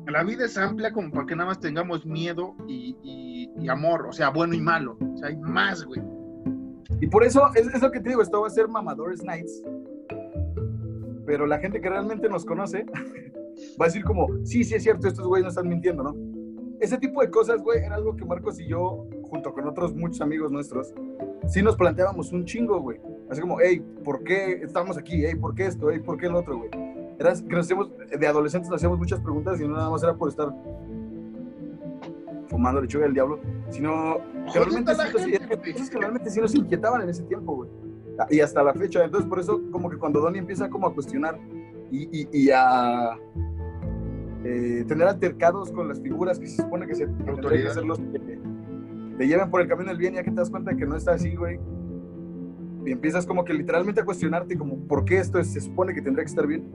[0.07, 4.30] la vida es amplia como para que nada más tengamos miedo y, amor, o sea,
[4.30, 4.97] bueno y malo.
[4.99, 6.01] O sea, hay más, güey.
[7.01, 9.63] Y por eso, es, lo que te digo, esto va a ser Mamadores Nights.
[11.26, 12.86] Pero la gente que realmente nos conoce
[13.80, 16.16] va a decir como, sí, sí es cierto, estos güeyes no están mintiendo, ¿no?
[16.80, 20.22] Ese tipo de cosas, güey, era algo que Marcos y yo junto con otros muchos
[20.22, 20.94] amigos nuestros,
[21.48, 23.00] sí nos planteábamos un chingo, güey.
[23.30, 25.26] Así como, hey, ¿por qué estamos aquí?
[25.26, 25.90] Hey, ¿por qué esto?
[25.92, 26.70] Hey, ¿por qué el otro, güey?
[27.20, 30.16] Era que nos hacíamos, de adolescentes nos hacíamos muchas preguntas y no nada más era
[30.16, 30.54] por estar
[32.48, 34.18] fumando lechuga del diablo, sino
[34.52, 37.70] que realmente, sí, que realmente sí nos inquietaban en ese tiempo, güey.
[38.30, 39.04] Y hasta la fecha.
[39.04, 41.38] Entonces, por eso, como que cuando Donnie empieza como a cuestionar
[41.92, 43.18] y, y, y a
[44.46, 48.00] eh, tener altercados con las figuras que se supone que se que ser los
[49.18, 51.13] te llevan por el camino del bien ya que te das cuenta que no está
[51.13, 51.59] así, güey.
[52.86, 56.24] Y empiezas como que literalmente a cuestionarte como, ¿por qué esto se supone que tendría
[56.24, 56.70] que estar bien?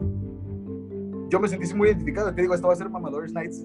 [1.28, 3.64] Yo me sentí muy identificado, te digo, esto va a ser Mamadores Nights,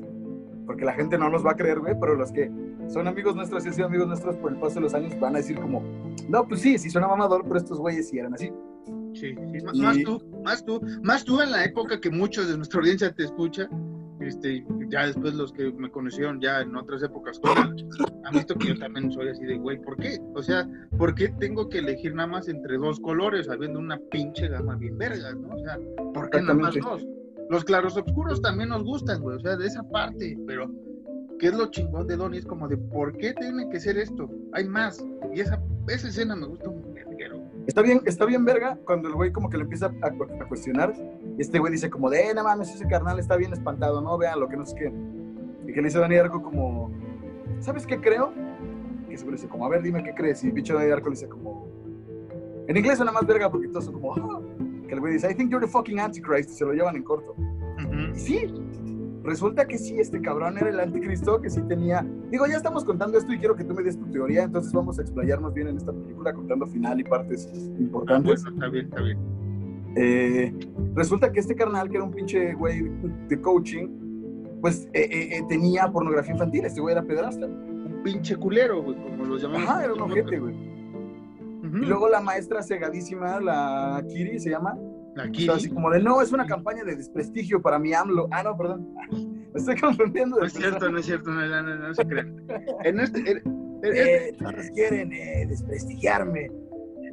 [0.67, 2.51] porque la gente no nos va a creer, güey, pero los que
[2.87, 5.35] son amigos nuestros y han sido amigos nuestros por el paso de los años van
[5.35, 5.81] a decir como,
[6.29, 8.51] no, pues sí, sí suena mamador, pero estos güeyes sí eran así.
[9.15, 9.81] Sí, sí.
[9.81, 13.23] Más tú, más tú, más tú en la época que muchos de nuestra audiencia te
[13.23, 13.67] escucha,
[14.19, 18.79] este, ya después los que me conocieron ya en otras épocas, han visto que yo
[18.79, 20.19] también soy así de, güey, ¿por qué?
[20.33, 24.47] O sea, ¿por qué tengo que elegir nada más entre dos colores, habiendo una pinche
[24.47, 25.55] gama bien verga, ¿no?
[25.55, 25.77] O sea,
[26.13, 27.05] ¿por qué nada más dos?
[27.49, 30.71] Los claros oscuros también nos gustan, güey, o sea, de esa parte, pero
[31.39, 32.39] ¿qué es lo chingón de Donnie?
[32.39, 34.29] Es como de, ¿por qué tiene que ser esto?
[34.53, 35.05] Hay más.
[35.33, 36.95] Y esa, esa escena me gusta un.
[37.67, 40.93] Está bien, está bien verga cuando el güey como que le empieza a, cuestionar.
[41.37, 44.39] Este güey dice como de, eh, no mames, ese carnal está bien espantado, no vean
[44.39, 44.93] lo que no sé qué.
[45.67, 46.91] Y que le dice Dani Arco como,
[47.59, 48.31] ¿sabes qué creo?
[49.09, 50.43] Que seguro dice como, a ver, dime qué crees.
[50.43, 51.67] Y bicho Dani Arco le dice como,
[52.67, 54.41] en inglés suena más verga porque todos son como, ah".
[54.87, 56.51] que el güey dice, I think you're the fucking Antichrist.
[56.51, 57.35] Y se lo llevan en corto.
[58.13, 58.53] Y sí,
[59.25, 62.05] resulta que sí, este cabrón era el anticristo, que sí tenía...
[62.29, 64.99] Digo, ya estamos contando esto y quiero que tú me des tu teoría, entonces vamos
[64.99, 67.49] a explayarnos bien en esta película contando final y partes
[67.79, 68.43] importantes.
[68.45, 69.17] Ah, está bien, está bien.
[69.97, 70.53] Eh,
[70.93, 72.83] resulta que este carnal, que era un pinche güey
[73.27, 73.87] de coaching,
[74.61, 77.45] pues eh, eh, tenía pornografía infantil, este güey era pedrasta.
[77.45, 79.69] Un pinche culero, güey, como lo llamamos.
[79.69, 80.75] Ajá, era un ojete, güey.
[81.63, 84.77] Y luego la maestra cegadísima, la Kiri se llama,
[85.17, 85.47] Aquí.
[85.49, 88.27] así como de, no, es una campaña de desprestigio para mi AMLO.
[88.31, 88.93] Ah, no, perdón.
[89.53, 90.39] Me estoy confundiendo.
[90.39, 92.43] No es cierto, no es cierto, no, no, no, no se crean.
[92.83, 93.41] En este,
[93.83, 94.33] eh,
[94.73, 96.51] quieren eh, desprestigiarme.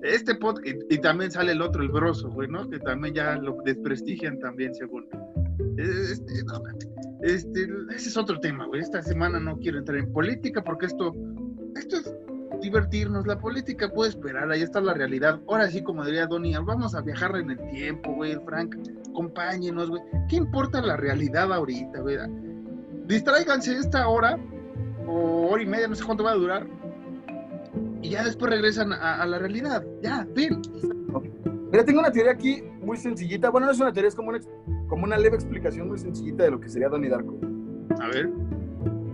[0.03, 2.69] Este podcast, y, también sale el otro, el broso, güey, ¿no?
[2.69, 5.07] Que también ya lo desprestigian también, según.
[5.79, 6.61] Este, no,
[7.23, 8.81] este, ese es otro tema, güey.
[8.81, 11.15] Esta semana no quiero entrar en política porque esto,
[11.77, 12.13] esto es
[12.63, 13.27] divertirnos.
[13.27, 15.41] La política puede esperar, ahí está la realidad.
[15.49, 18.77] Ahora sí, como diría Donnie, vamos a viajar en el tiempo, güey, Frank,
[19.11, 20.03] acompáñenos, güey.
[20.29, 22.17] ¿Qué importa la realidad ahorita, güey?
[23.07, 24.39] Distráiganse esta hora
[25.07, 26.67] o hora y media, no sé cuánto va a durar.
[28.01, 29.85] Y ya después regresan a, la realidad.
[30.03, 30.61] Ya, fin.
[31.71, 33.51] Mira, tengo una teoría aquí muy sencillita.
[33.51, 34.41] Bueno, no es una teoría, es como una,
[34.89, 37.39] como una leve explicación muy sencillita de lo que sería Donnie Darko.
[38.01, 38.31] A ver.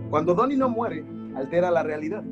[0.09, 2.23] Cuando Donnie no muere, altera la realidad.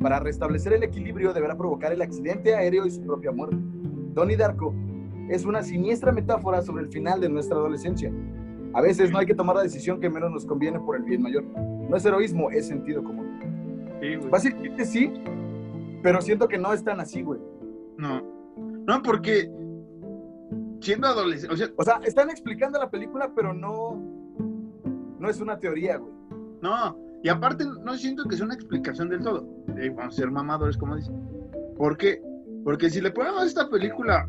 [0.00, 3.56] Para restablecer el equilibrio deberá provocar el accidente aéreo y su propia muerte.
[4.14, 4.74] Donnie Darko
[5.28, 8.12] es una siniestra metáfora sobre el final de nuestra adolescencia.
[8.72, 11.22] A veces no hay que tomar la decisión que menos nos conviene por el bien
[11.22, 11.44] mayor.
[11.44, 13.98] No es heroísmo, es sentido común.
[14.00, 15.12] Sí, Básicamente sí,
[16.02, 17.40] pero siento que no es tan así, güey.
[17.98, 18.22] No.
[18.86, 19.50] No, porque
[20.80, 24.00] siendo adolescente, o sea, o sea, están explicando la película, pero no
[25.18, 26.12] no es una teoría, güey.
[26.62, 29.46] No, y aparte, no siento que sea una explicación del todo.
[29.90, 31.14] Vamos a ser mamadores, como dicen.
[31.76, 31.96] ¿Por?
[32.64, 34.26] Porque si le ponemos esta película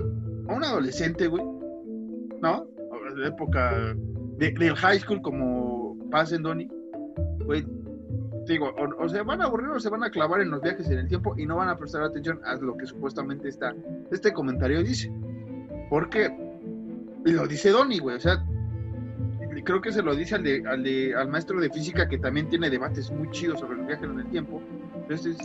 [0.48, 1.44] a un adolescente, güey,
[2.42, 2.68] ¿no?
[3.16, 3.96] De época
[4.38, 6.70] de, del high school como pasa en Donnie,
[7.46, 7.66] güey,
[8.48, 11.00] digo, o, se van a aburrir o se van a clavar en los viajes en
[11.00, 13.76] el tiempo y no van a prestar atención a lo que supuestamente está,
[14.12, 15.12] este comentario dice.
[15.90, 16.34] Porque,
[17.26, 18.44] lo dice Donnie, güey, o sea,
[19.64, 23.12] creo que se lo dice al, de, al, maestro de física que también tiene debates
[23.12, 24.62] muy chidos sobre los viajes en el tiempo.
[25.02, 25.38] Entonces,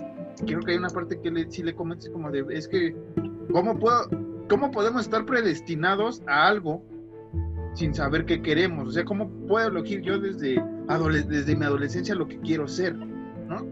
[0.44, 2.94] creo que hay una parte que le, sí le comentas como de, es que,
[3.52, 4.08] ¿cómo, puedo,
[4.48, 6.84] ¿cómo podemos estar predestinados a algo
[7.74, 8.88] sin saber qué queremos?
[8.88, 10.62] O sea, ¿cómo puedo elegir yo desde,
[11.28, 12.94] desde mi adolescencia lo que quiero ser?
[12.94, 13.66] ¿no?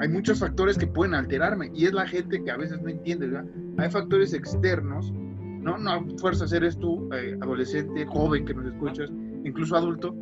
[0.00, 3.30] Hay muchos factores que pueden alterarme y es la gente que a veces no entiende.
[3.78, 5.78] Hay factores externos, ¿no?
[5.78, 9.10] No fuerzas eres tú, eh, adolescente, joven que nos escuchas,
[9.44, 10.14] incluso adulto,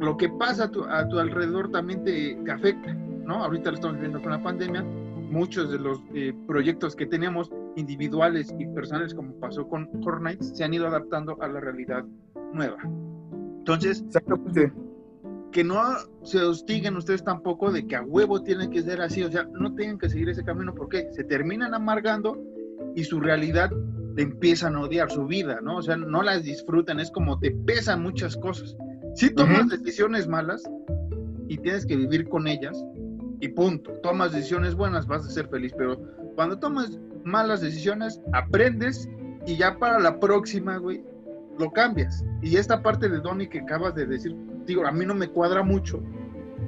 [0.00, 2.96] lo que pasa a tu alrededor también te, afecta,
[3.30, 3.44] ¿no?
[3.44, 8.52] Ahorita lo estamos viendo con la pandemia, muchos de los eh, proyectos que tenemos individuales
[8.58, 12.04] y personales, como pasó con Horror se han ido adaptando a la realidad
[12.52, 12.78] nueva.
[13.58, 14.04] Entonces,
[15.52, 15.80] que no
[16.24, 19.76] se hostiguen ustedes tampoco de que a huevo tienen que ser así, o sea, no
[19.76, 22.36] tienen que seguir ese camino porque se terminan amargando
[22.96, 23.70] y su realidad
[24.16, 25.76] te empiezan a odiar su vida, ¿no?
[25.76, 28.76] O sea, no las disfrutan, es como te pesan muchas cosas.
[29.14, 30.68] Si tomas decisiones malas
[31.46, 32.76] y tienes que vivir con ellas,
[33.40, 33.92] y punto.
[34.02, 35.98] Tomas decisiones buenas, vas a ser feliz, pero
[36.34, 39.08] cuando tomas malas decisiones, aprendes
[39.46, 41.02] y ya para la próxima, güey,
[41.58, 42.24] lo cambias.
[42.42, 44.36] Y esta parte de Donnie que acabas de decir,
[44.66, 46.02] digo, a mí no me cuadra mucho,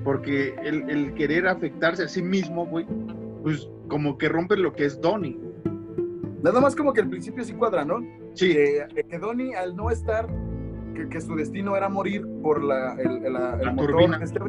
[0.05, 2.87] porque el, querer afectarse a sí mismo, güey,
[3.43, 5.39] pues como que rompe lo que es Donnie.
[6.43, 8.01] Nada más como que al principio sí cuadra, ¿no?
[8.35, 8.53] Sí.
[8.53, 10.27] que Donnie, al no estar,
[11.11, 14.19] que, su destino era morir por la, el, la turbina.
[14.23, 14.41] Este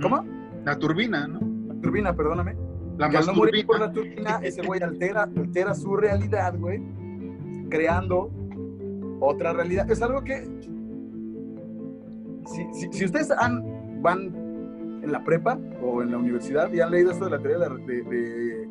[0.00, 0.24] ¿Cómo?
[0.64, 1.40] La turbina, ¿no?
[1.68, 2.56] La turbina, perdóname.
[2.98, 6.82] La que al no morir por la turbina, ese güey altera, altera su realidad, güey,
[7.70, 8.30] creando
[9.20, 9.90] otra realidad.
[9.90, 10.46] Es algo que,
[12.46, 14.26] si, si, ustedes han, van
[15.02, 18.02] en la prepa o en la universidad y han leído esto de la teoría de,
[18.02, 18.68] de,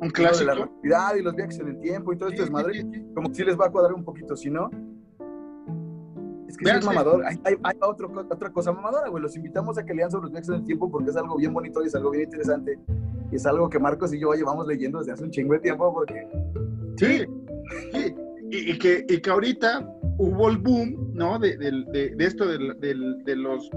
[0.00, 0.50] un clásico.
[0.50, 2.84] de la realidad y los viajes en el tiempo y todo esto es madre,
[3.14, 4.70] como si les va a cuadrar un poquito, si no,
[6.52, 7.24] es que es mamador.
[7.24, 9.22] Hay, hay, hay otro, otra cosa mamadora, güey.
[9.22, 11.52] Los invitamos a que lean sobre los viajes en el tiempo porque es algo bien
[11.52, 12.78] bonito y es algo bien interesante.
[13.30, 15.92] Y es algo que Marcos y yo llevamos leyendo desde hace un chingo de tiempo
[15.92, 16.28] porque...
[16.96, 17.24] Sí,
[17.92, 18.14] sí.
[18.50, 19.88] Y, que, y que ahorita
[20.18, 21.38] hubo el boom, ¿no?
[21.38, 22.58] De, de, de esto de,
[23.24, 23.70] de, los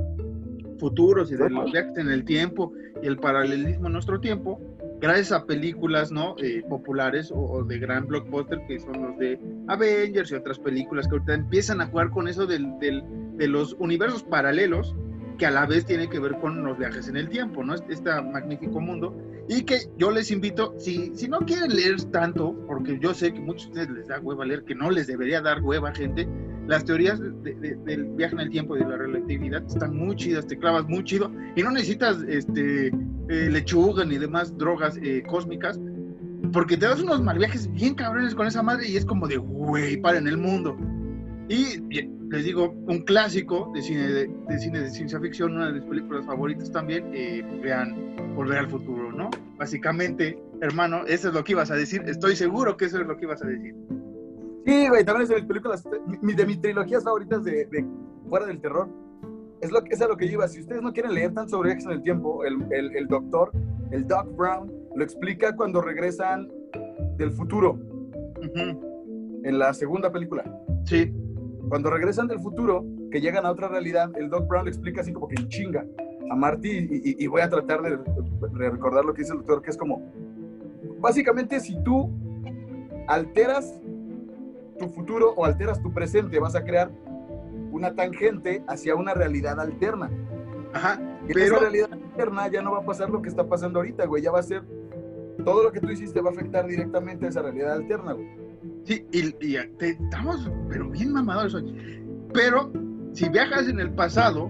[0.78, 4.60] futuros y de los viajes en el tiempo y el paralelismo en nuestro tiempo,
[5.00, 10.32] gracias a películas no eh, populares o, de gran blockbuster que son los de Avengers
[10.32, 13.04] y otras películas que ahorita empiezan a jugar con eso del, del,
[13.38, 14.96] de los universos paralelos
[15.38, 17.74] que a la vez tiene que ver con los viajes en el tiempo, ¿no?
[17.74, 19.14] Este magnífico mundo.
[19.48, 23.40] Y que yo les invito, si, si no quieren leer tanto, porque yo sé que
[23.40, 26.28] muchos de ustedes les da hueva leer, que no les debería dar hueva, gente,
[26.68, 30.58] las teorías del viaje en el tiempo y de la relatividad están muy chidas, te
[30.58, 35.80] clavas muy chido y no necesitas este, eh, lechuga ni demás drogas eh, cósmicas,
[36.52, 39.38] porque te das unos mal viajes bien cabrones con esa madre y es como de,
[39.38, 40.76] güey, para en el mundo.
[41.50, 41.80] Y
[42.30, 46.26] les digo, un clásico de cine de, cine de ciencia ficción, una de mis películas
[46.26, 49.30] favoritas también, eh, vean Volver al Futuro, ¿no?
[49.58, 53.18] Básicamente, hermano, eso es lo que ibas a decir, estoy seguro que eso es lo
[53.18, 53.76] que ibas a decir.
[54.66, 57.86] Sí, güey, también es de mis películas, de mis trilogías favoritas de,
[58.28, 58.90] fuera del terror.
[59.62, 60.48] Es, lo, es a lo que iba.
[60.48, 63.52] Si ustedes no quieren leer tanto sobre viajes en el tiempo, el, el, el doctor,
[63.92, 66.50] el Doc Brown, lo explica cuando regresan
[67.18, 67.80] del futuro.
[69.44, 70.44] En la segunda película.
[70.86, 71.14] Sí.
[71.70, 75.14] Cuando regresan del futuro, que llegan a otra realidad, el Doc Brown le explica así
[75.14, 75.86] como que chinga
[76.30, 76.88] a Marty
[77.20, 80.02] y, voy a tratar de, de, recordar lo que dice el doctor, que es como,
[81.00, 82.10] básicamente si tú
[83.08, 83.82] alteras
[84.80, 86.92] tu futuro o alteras tu presente, vas a crear
[87.72, 90.10] una tangente hacia una realidad alterna.
[90.74, 91.00] Ajá.
[91.28, 91.40] pero...
[91.40, 94.24] esa realidad alterna ya no va a pasar lo que está pasando ahorita, güey.
[94.24, 94.64] Ya va a ser.
[95.44, 98.28] Todo lo que tú hiciste va a afectar directamente a esa realidad alterna, güey.
[98.86, 102.04] Sí, y, estamos, pero bien mamados hoy.
[102.34, 102.72] Pero
[103.14, 104.50] si viajas en el pasado,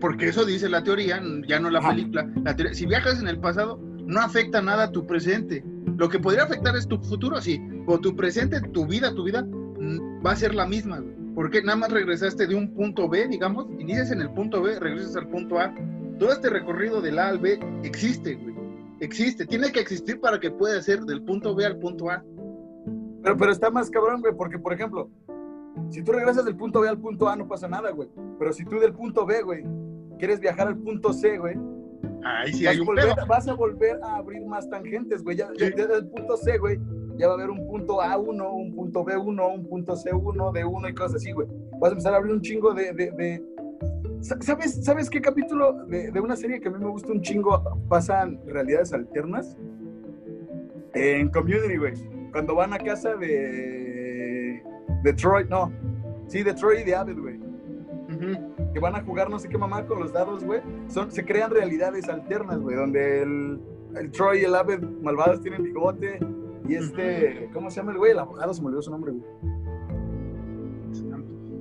[0.00, 3.38] porque eso dice la teoría, ya no la película, la teoría, si viajas en el
[3.38, 5.64] pasado, no afecta nada a tu presente.
[5.96, 9.46] Lo que podría afectar es tu futuro, sí, o tu presente, tu vida, tu vida
[10.24, 11.02] va a ser la misma,
[11.34, 15.16] Porque nada más regresaste de un punto B, digamos, inicias en el punto B, regresas
[15.16, 15.74] al punto A.
[16.18, 18.54] Todo este recorrido del A al B existe, güey.
[19.00, 22.24] Existe, tiene que existir para que pueda ser del punto B al punto A.
[23.22, 25.10] Pero, pero está más cabrón, güey, porque, por ejemplo,
[25.90, 28.08] si tú regresas del punto B al punto A, no pasa nada, güey.
[28.38, 29.64] Pero si tú del punto B, güey,
[30.18, 31.56] quieres viajar al punto C, güey,
[32.26, 35.36] Ahí sí vas, hay un volver, vas a volver a abrir más tangentes, güey.
[35.36, 36.78] Ya, desde el punto C, güey,
[37.16, 40.94] ya va a haber un punto A1, un punto B1, un punto C1, D1 y
[40.94, 41.46] cosas así, güey.
[41.78, 42.92] Vas a empezar a abrir un chingo de...
[42.92, 43.44] de, de...
[44.20, 47.62] ¿Sabes, ¿Sabes qué capítulo de, de, una serie que a mí me gusta un chingo
[47.88, 49.56] pasan realidades alternas?
[50.94, 51.92] En Community, güey.
[52.32, 54.62] Cuando van a casa de...
[55.04, 55.70] Detroit, no.
[56.26, 57.38] Sí, Detroit y de Abed, güey.
[58.76, 60.60] Que van a jugar no sé qué mamá con los dados, güey.
[60.88, 63.58] Son, se crean realidades alternas, güey, donde el,
[63.96, 66.20] el Troy y el Abed malvados tienen bigote
[66.68, 68.12] y este, ¿cómo se llama el güey?
[68.12, 69.24] El abogado se me olvidó su nombre, güey.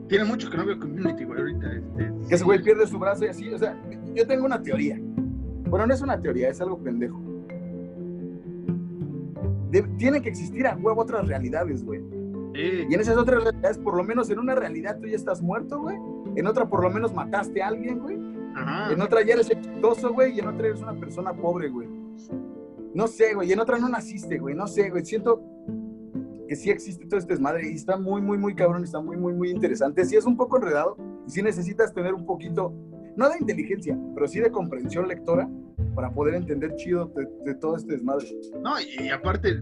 [0.10, 1.74] Tiene mucho que no veo Community, güey, ahorita.
[1.74, 3.82] Este, que ese güey pierde su brazo y así, o sea,
[4.14, 5.00] yo tengo una teoría.
[5.70, 7.18] Bueno, no es una teoría, es algo pendejo.
[9.98, 12.04] tienen que existir a huevo otras realidades, güey.
[12.56, 15.80] Y en esas otras realidades, por lo menos en una realidad tú ya estás muerto,
[15.80, 15.96] güey.
[16.36, 18.16] En otra, por lo menos mataste a alguien, güey.
[18.92, 20.36] En otra ya eres exitoso, güey.
[20.36, 21.88] Y en otra eres una persona pobre, güey.
[22.94, 23.50] No sé, güey.
[23.50, 24.56] Y en otra no naciste, güey.
[24.56, 25.06] No sé, güey.
[25.06, 25.42] Siento
[26.48, 28.84] que sí existe todo este desmadre y está muy, muy, muy cabrón.
[28.84, 30.06] Está muy, muy, muy interesante.
[30.06, 32.74] Sí es un poco enredado y sí necesitas tener un poquito,
[33.16, 35.50] no de inteligencia, pero sí de comprensión lectora
[35.96, 38.26] para poder entender chido de, de todo este desmadre.
[38.62, 39.60] No, y aparte,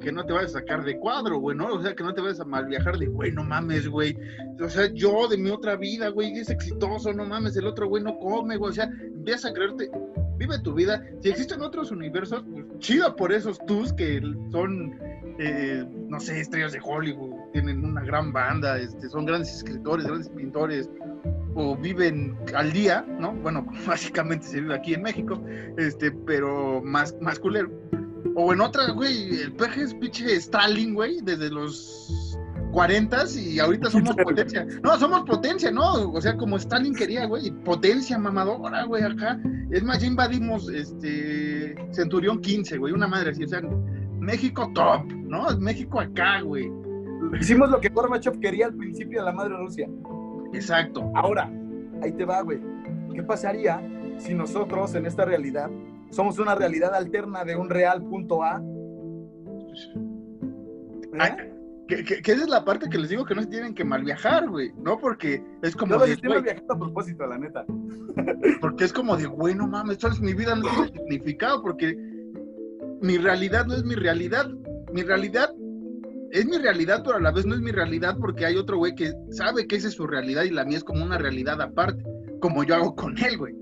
[0.00, 1.74] que no te vayas a sacar de cuadro, güey, ¿no?
[1.74, 4.16] O sea, que no te vayas a mal viajar de, güey, no mames, güey.
[4.60, 8.02] O sea, yo de mi otra vida, güey, es exitoso, no mames, el otro güey
[8.02, 8.70] no come, güey.
[8.70, 9.90] O sea, empiezas a creerte,
[10.36, 11.04] vive tu vida.
[11.20, 14.20] Si existen otros universos, pues chido por esos tus que
[14.50, 14.98] son,
[15.38, 20.30] eh, no sé, estrellas de Hollywood, tienen una gran banda, este, son grandes escritores, grandes
[20.30, 20.90] pintores,
[21.54, 23.32] o viven al día, ¿no?
[23.34, 25.40] Bueno, básicamente se vive aquí en México,
[25.76, 27.70] este, pero más, más culero
[28.34, 32.38] o en otra, güey, el peje es pinche Stalin, güey, desde los
[32.72, 34.66] 40 y ahorita somos potencia.
[34.82, 36.10] No, somos potencia, ¿no?
[36.10, 39.40] O sea, como Stalin quería, güey, potencia mamadora, güey, acá.
[39.70, 43.60] Es más, ya invadimos este Centurión 15, güey, una madre así, o sea,
[44.18, 45.56] México top, ¿no?
[45.58, 46.70] México acá, güey.
[47.40, 49.88] Hicimos lo que Gorbachev quería al principio de la madre Rusia.
[50.52, 51.10] Exacto.
[51.14, 51.50] Ahora,
[52.02, 52.60] ahí te va, güey.
[53.14, 53.82] ¿Qué pasaría
[54.18, 55.70] si nosotros en esta realidad
[56.10, 58.62] somos una realidad alterna de un real punto A.
[61.86, 64.48] que, esa es la parte que les digo que no se tienen que mal viajar,
[64.48, 64.98] güey, ¿no?
[64.98, 65.96] Porque es como.
[65.96, 67.64] No, de, estoy mal viajando a propósito, la neta.
[68.60, 70.20] Porque es como de, güey, no mames, ¿sabes?
[70.20, 71.96] mi vida no tiene significado porque
[73.00, 74.48] mi realidad no es mi realidad.
[74.92, 75.50] Mi realidad
[76.30, 78.94] es mi realidad, pero a la vez no es mi realidad porque hay otro güey
[78.94, 82.04] que sabe que esa es su realidad y la mía es como una realidad aparte,
[82.40, 83.54] como yo hago con él, güey.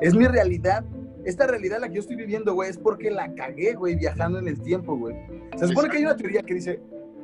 [0.00, 0.84] Es mi realidad,
[1.24, 4.48] esta realidad la que yo estoy viviendo, güey, es porque la cagué, güey, viajando en
[4.48, 5.14] el tiempo, güey.
[5.56, 6.80] Se supone que hay una teoría que dice,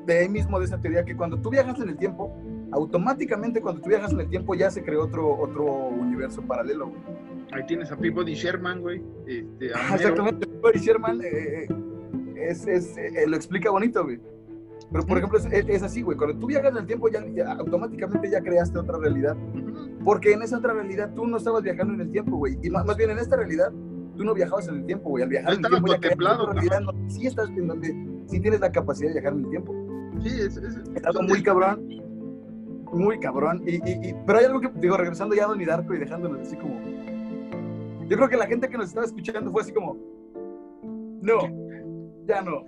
[0.07, 2.35] de ahí mismo de esa teoría, que cuando tú viajas en el tiempo,
[2.73, 7.01] automáticamente cuando tú viajas en el tiempo ya se creó otro, otro universo paralelo, güey.
[7.53, 9.03] Ahí tienes a Peabody Sherman, güey.
[9.27, 11.67] Este, Exactamente, Peabody Sherman eh,
[12.37, 14.21] es, es, eh, lo explica bonito, güey.
[14.93, 16.17] Pero, por ejemplo, es, así, güey.
[16.17, 19.37] Cuando tú viajas en el tiempo, ya, automáticamente ya creaste otra realidad.
[20.05, 22.59] Porque en esa otra realidad tú no estabas viajando en el tiempo, güey.
[22.63, 23.73] Y más, bien en esta realidad,
[24.21, 25.23] tú no viajabas en el tiempo, güey.
[25.23, 25.95] Al viajar en el tiempo,
[26.61, 26.93] ya ¿no?
[27.09, 27.89] sí estás en donde
[28.27, 29.75] sí tienes la capacidad de viajar en el tiempo.
[30.23, 30.77] Sí, es, es,
[31.23, 31.89] muy cabrón.
[32.93, 33.63] Muy cabrón.
[33.67, 36.55] Y, y, pero hay algo que, digo, regresando ya a Don Darko y dejándonos así
[36.59, 36.79] como.
[38.09, 39.97] Yo creo que la gente que nos estaba escuchando fue así como.
[41.23, 41.39] No,
[42.27, 42.67] ya no.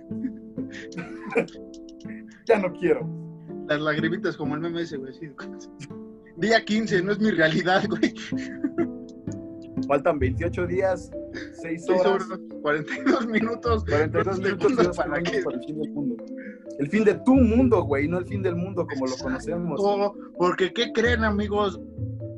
[2.47, 3.07] ya no quiero.
[3.67, 5.13] Las lagrimitas como el meme ese, güey.
[6.37, 8.15] Día 15, no es mi realidad, güey.
[9.87, 11.11] Faltan 28 días,
[11.61, 12.23] 6 horas,
[12.61, 13.85] 42 minutos.
[13.85, 16.23] 42 minutos para, el fin del mundo.
[16.79, 19.81] El fin de tu mundo, güey, no el fin del mundo como lo conocemos.
[20.37, 21.79] Porque, ¿qué creen, amigos?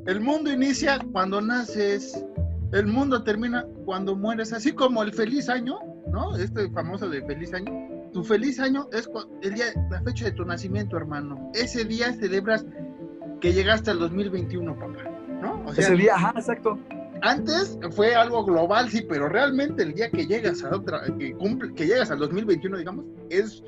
[0.06, 2.24] El mundo inicia cuando naces.
[2.72, 4.52] El mundo termina cuando mueres.
[4.52, 5.78] Así como el feliz año,
[6.10, 6.36] ¿no?
[6.36, 9.10] Este famoso de feliz año tu feliz año es
[9.42, 11.50] el día, la fecha de tu nacimiento, hermano.
[11.52, 12.64] Ese día celebras
[13.42, 15.10] que llegaste al 2021, papá,
[15.42, 15.70] ¿no?
[15.70, 16.78] Ese día, ajá, exacto.
[17.22, 21.72] Antes fue algo global, sí, pero realmente el día que llegas a otra, que, cumple,
[21.74, 23.62] que llegas al 2021, digamos, es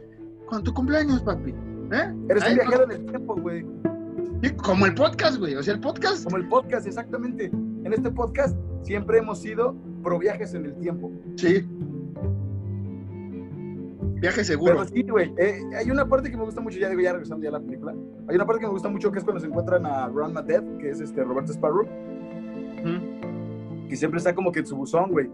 [0.47, 1.51] con tu cumpleaños, papi.
[1.51, 2.15] ¿eh?
[2.29, 3.65] Eres un viajero en el tiempo, güey.
[4.63, 5.55] como el podcast, güey.
[5.55, 6.25] O sea, el podcast.
[6.25, 7.47] Como el podcast, exactamente.
[7.47, 11.13] En este podcast siempre hemos sido pro viajes en el tiempo.
[11.37, 11.67] Sí.
[14.21, 14.73] Viaje seguro.
[14.73, 15.33] Pero sí, güey.
[15.39, 17.61] Eh, hay una parte que me gusta mucho, ya digo, ya regresando ya a la
[17.61, 17.95] película.
[18.29, 20.65] Hay una parte que me gusta mucho que es cuando se encuentran a Ron Madet,
[20.79, 21.87] que es este Roberto Sparrow.
[23.89, 25.29] Que siempre está como que en su buzón, güey.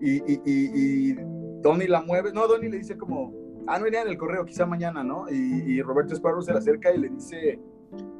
[0.00, 1.16] Y, y, y,
[1.62, 2.32] Donnie la mueve.
[2.32, 3.32] No, Donnie le dice como,
[3.68, 5.26] ah, no venía en el correo, quizá mañana, ¿no?
[5.30, 7.60] Y, Roberto Sparrow se le acerca y le dice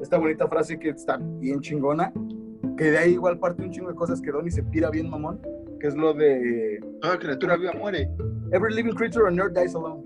[0.00, 2.12] esta bonita frase que está bien chingona.
[2.76, 5.40] Que de ahí igual parte un chingo de cosas que Donnie se pira bien mamón.
[5.80, 6.78] Que es lo de.
[7.00, 8.08] Toda criatura viva muere.
[8.52, 10.04] Every living creature on earth dies alone.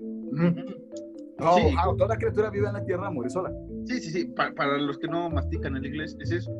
[1.39, 1.75] No, Sí.
[1.77, 3.51] ah, toda criatura vive en la tierra muere sola.
[3.85, 6.51] Sí, sí, sí, pa- para los que no mastican el inglés, es eso.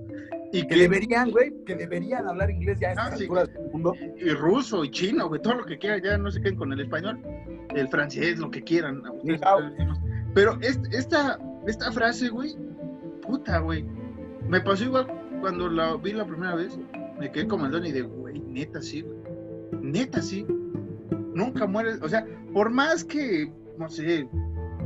[0.52, 3.28] Y Que que deberían, güey, que deberían hablar inglés ya a estas Ah, sí.
[3.28, 3.94] del mundo.
[4.18, 6.80] y ruso y chino, güey, todo lo que quieran, ya no se queden con el
[6.80, 7.20] español,
[7.76, 9.02] el francés, lo que quieran.
[9.12, 9.42] ustedes.
[10.34, 11.38] Pero est- esta,
[11.68, 12.56] esta frase, güey,
[13.22, 13.84] puta, güey,
[14.48, 15.08] me pasó igual
[15.42, 16.80] cuando la vi la primera vez,
[17.20, 19.18] me quedé como el don y de, güey, neta sí, güey,
[19.82, 20.46] neta sí,
[21.34, 24.28] nunca mueres, o sea, por más que, no sé,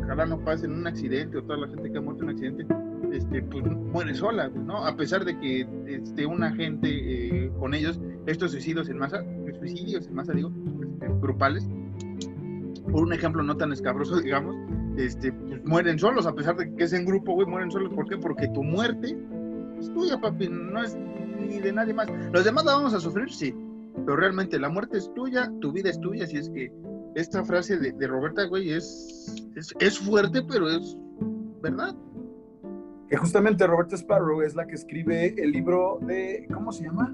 [0.04, 2.36] ojalá no pase en un accidente o toda la gente que ha muerto en un
[2.36, 2.66] accidente,
[3.12, 4.86] este, pues muere sola, ¿no?
[4.86, 9.24] A pesar de que esté una gente eh, con ellos, estos suicidios en masa,
[9.60, 10.52] suicidios en masa, digo,
[10.82, 11.68] este, grupales,
[12.92, 14.56] por un ejemplo no tan escabroso, digamos,
[14.98, 18.08] este, pues mueren solos, a pesar de que es en grupo, güey, mueren solos, ¿por
[18.08, 18.18] qué?
[18.18, 19.18] Porque tu muerte
[19.80, 22.08] es tuya, papi, no es ni de nadie más.
[22.32, 23.54] Los demás la vamos a sufrir, sí,
[24.06, 26.72] pero realmente la muerte es tuya, tu vida es tuya, así es que
[27.16, 30.98] esta frase de, de Roberta, güey, es, es, es fuerte, pero es
[31.62, 31.96] verdad.
[33.12, 37.14] Que justamente Roberta Sparrow es la que escribe el libro de, ¿cómo se llama?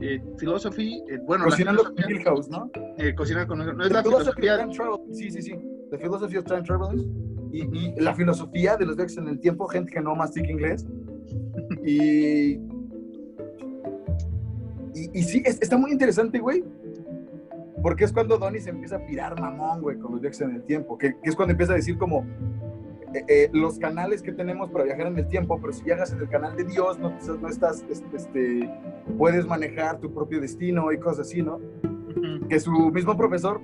[0.00, 2.70] Eh, philosophy, eh, bueno, la Cocinando con filosofía- Hill House, ¿no?
[2.98, 5.00] eh, cocinar con no es The la Philosophy of filosofía Time Travel.
[5.14, 5.54] Sí, sí, sí.
[5.92, 7.06] The Philosophy of Time Travelers.
[7.52, 10.84] Y, y la filosofía de los viajes en el tiempo, gente que no mastica inglés.
[11.84, 12.54] Y.
[14.94, 16.64] Y, y sí, es- está muy interesante, güey.
[17.80, 20.62] Porque es cuando Donnie se empieza a pirar mamón, güey, con los viajes en el
[20.64, 20.98] tiempo.
[20.98, 22.26] Que, que es cuando empieza a decir como.
[23.14, 26.20] Eh, eh, los canales que tenemos para viajar en el tiempo, pero si viajas en
[26.20, 28.70] el canal de Dios, no, no estás, este, este,
[29.18, 31.56] puedes manejar tu propio destino y cosas así, ¿no?
[31.56, 32.48] Ujú.
[32.48, 33.60] que su mismo profesor,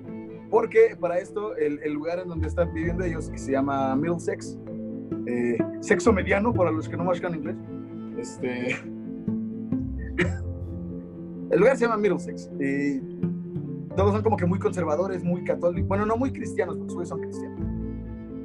[0.51, 4.59] porque para esto el, el lugar en donde están viviendo ellos, que se llama Middlesex,
[5.27, 7.57] eh, sexo mediano para los que no manejan inglés,
[8.19, 8.71] este,
[11.51, 13.01] el lugar se llama Middlesex, y
[13.97, 17.68] todos son como que muy conservadores, muy católicos, bueno, no muy cristianos, porque son cristianos.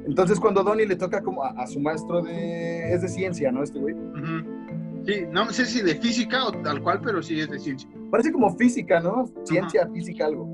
[0.06, 3.62] Entonces cuando Donnie le toca como a, a su maestro de, es de ciencia, ¿no?
[3.62, 3.94] Este güey.
[3.94, 5.04] Ujú.
[5.06, 7.88] Sí, no sé si de física o tal cual, pero sí es de ciencia.
[8.10, 9.26] Parece como física, ¿no?
[9.44, 10.46] Ciencia, física, algo.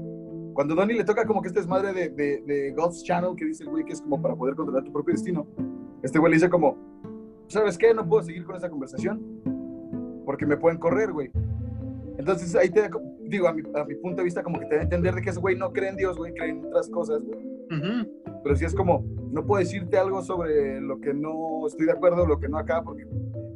[0.55, 3.65] Cuando Donnie le toca como que este desmadre de, de, de God's Channel, que dice
[3.65, 5.47] el güey que es como para poder controlar tu propio destino,
[6.03, 6.77] este güey le dice como,
[7.47, 7.95] ¿sabes qué?
[7.95, 9.21] No puedo seguir con esa conversación
[10.25, 11.31] porque me pueden correr, güey.
[12.19, 12.91] Entonces ahí te
[13.23, 15.23] digo, a mi, a mi punto de vista, como que te da a entender de
[15.23, 17.39] que ese güey no cree en Dios, güey, cree en otras cosas, güey.
[17.39, 18.20] Ujú.
[18.43, 22.27] Pero sí es como, no puedo decirte algo sobre lo que no estoy de acuerdo,
[22.27, 23.07] lo que no acá, porque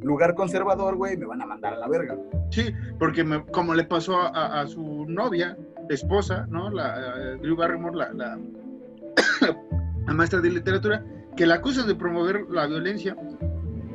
[0.01, 2.15] lugar conservador, güey, me van a mandar a la verga.
[2.51, 5.57] Sí, porque me- como le pasó a, a- a su novia,
[5.89, 6.69] esposa, ¿no?
[6.69, 8.39] La eh, Drew Barrymore, la, la,
[10.07, 11.03] la maestra de literatura,
[11.35, 13.15] que la acusan de promover la violencia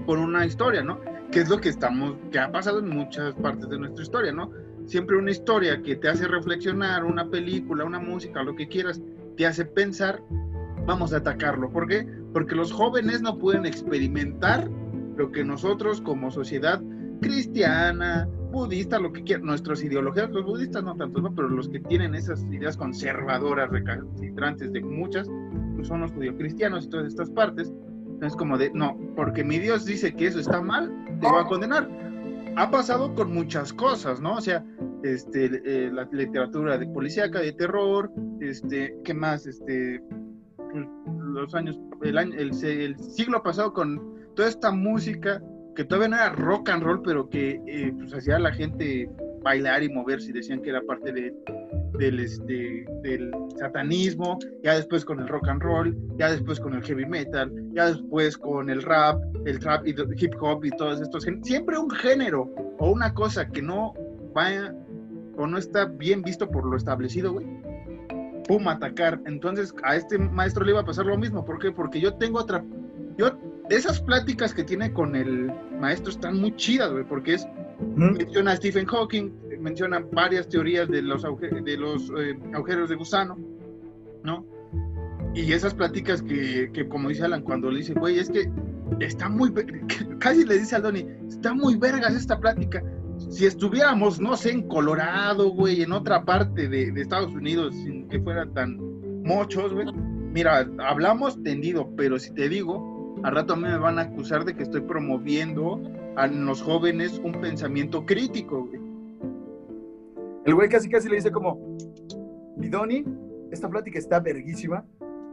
[0.06, 1.00] por una historia, ¿no?
[1.30, 4.50] Que es lo que estamos, que ha pasado en muchas partes de nuestra historia, ¿no?
[4.86, 9.00] Siempre una historia que te hace reflexionar, una película, una música, lo que quieras,
[9.36, 10.20] te hace pensar,
[10.90, 11.70] vamos a atacarlo.
[11.70, 12.04] ¿Por qué?
[12.32, 14.68] Porque los jóvenes no pueden experimentar
[15.16, 16.82] lo que nosotros como sociedad
[17.20, 21.32] cristiana, budista, lo que quieran, nuestras ideologías, los budistas no tanto, ¿no?
[21.32, 25.28] pero los que tienen esas ideas conservadoras, recalcitrantes de muchas,
[25.76, 27.72] pues son los judio-cristianos y todas estas partes.
[28.20, 31.46] Es como de, no, porque mi Dios dice que eso está mal, te va a
[31.46, 31.88] condenar.
[32.56, 34.34] Ha pasado con muchas cosas, ¿no?
[34.34, 34.64] O sea,
[35.04, 38.10] este, eh, la literatura de policíaca, de terror,
[38.40, 39.46] este, ¿qué más?
[39.46, 40.02] Este,
[40.72, 40.86] pues,
[41.18, 44.00] los años, el, año, el, siglo pasado con
[44.34, 45.42] toda esta música
[45.74, 49.08] que todavía no era rock and roll, pero que eh, pues hacía a la gente
[49.42, 51.34] bailar y moverse y decían que era parte de,
[51.98, 56.82] del, este, del satanismo, ya después con el rock and roll, ya después con el
[56.82, 61.26] heavy metal, ya después con el rap, el trap y hip hop y todos estos
[61.42, 63.94] siempre un género o una cosa que no
[64.34, 64.74] vaya
[65.36, 67.46] o no está bien visto por lo establecido, güey.
[68.50, 69.20] Pum, atacar.
[69.26, 71.44] Entonces a este maestro le iba a pasar lo mismo.
[71.44, 71.70] ¿Por qué?
[71.70, 72.64] Porque yo tengo otra.
[73.16, 73.38] Yo,
[73.68, 77.46] esas pláticas que tiene con el maestro están muy chidas, güey, porque es
[77.94, 79.30] menciona a Stephen Hawking,
[79.60, 83.38] menciona varias teorías de los, de los eh, agujeros de gusano,
[84.24, 84.44] ¿no?
[85.32, 88.50] Y esas pláticas que, que, como dice Alan, cuando le dice, güey, es que
[88.98, 89.52] está muy,
[90.18, 92.82] casi le dice a Donnie, está muy vergas esta plática.
[93.30, 98.20] Si estuviéramos, no sé, en Colorado, güey, en otra parte de, Estados Unidos, sin que
[98.20, 98.76] fueran tan
[99.22, 99.86] mochos, güey,
[100.32, 104.44] mira, hablamos tendido, pero si te digo, al rato a mí me van a acusar
[104.44, 105.80] de que estoy promoviendo
[106.16, 108.80] a los jóvenes un pensamiento crítico, güey.
[110.44, 111.76] El güey casi casi le dice como,
[112.56, 113.04] mi Donnie,
[113.52, 114.84] esta plática está verguísima,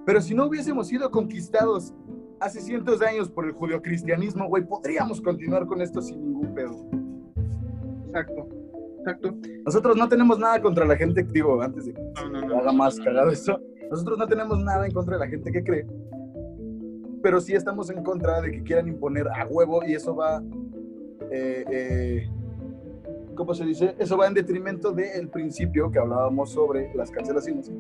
[0.05, 1.95] pero si no hubiésemos sido conquistados
[2.39, 7.06] hace cientos de años por el judeocristianismo, güey, podríamos continuar con esto sin ningún pedo.
[8.19, 8.47] Exacto,
[8.99, 9.35] exacto.
[9.65, 12.57] Nosotros no tenemos nada contra la gente, digo, antes de que No, no, no.
[12.59, 13.59] haga más cagado eso,
[13.89, 15.85] nosotros no tenemos nada en contra de la gente que cree
[17.21, 20.41] pero sí estamos en contra de que quieran imponer a huevo y eso va,
[21.31, 22.29] eh, eh,
[23.35, 23.95] ¿cómo se dice?
[23.99, 27.71] Eso va en detrimento del principio que hablábamos sobre las cancelaciones.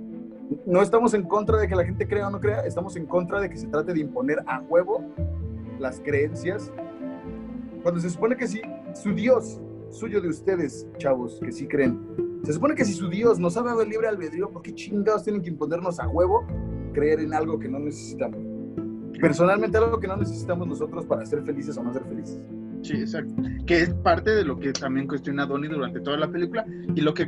[0.65, 3.39] No estamos en contra de que la gente crea o no crea, estamos en contra
[3.39, 5.03] de que se trate de imponer a huevo
[5.79, 6.71] las creencias.
[7.83, 8.61] Cuando se supone que sí,
[8.93, 11.99] su Dios, suyo de ustedes, chavos, que sí creen,
[12.43, 15.23] se supone que si su Dios nos ha dado el libre albedrío, ¿por qué chingados
[15.23, 16.45] tienen que imponernos a huevo
[16.93, 18.39] creer en algo que no necesitamos?
[19.19, 22.39] Personalmente, algo que no necesitamos nosotros para ser felices o no ser felices.
[22.83, 23.33] Sí, exacto.
[23.65, 26.65] Que es parte de lo que también cuestiona Donnie durante toda la película
[26.95, 27.27] y lo que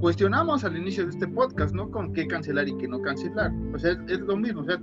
[0.00, 1.90] cuestionamos al inicio de este podcast, ¿no?
[1.90, 3.52] Con qué cancelar y qué no cancelar.
[3.74, 4.78] O sea, es, lo mismo, o sea,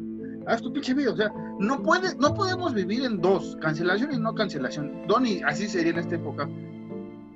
[0.47, 4.17] haz tu pinche vida, o sea, no, puede, no podemos vivir en dos, cancelación y
[4.17, 5.07] no cancelación.
[5.07, 6.49] Donnie, así sería en esta época.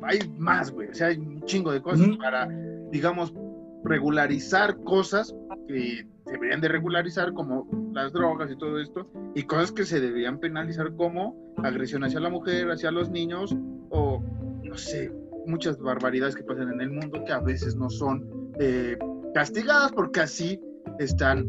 [0.05, 2.47] Hay más, güey, o sea, hay un chingo de cosas para,
[2.91, 3.33] digamos,
[3.83, 5.35] regularizar cosas
[5.67, 10.39] que deberían de regularizar como las drogas y todo esto, y cosas que se deberían
[10.39, 13.55] penalizar como agresión hacia la mujer, hacia los niños,
[13.89, 14.21] o
[14.63, 15.11] no sé,
[15.45, 18.97] muchas barbaridades que pasan en el mundo que a veces no son eh,
[19.33, 20.59] castigadas porque así
[20.99, 21.47] están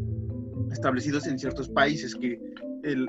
[0.71, 2.39] establecidos en ciertos países, que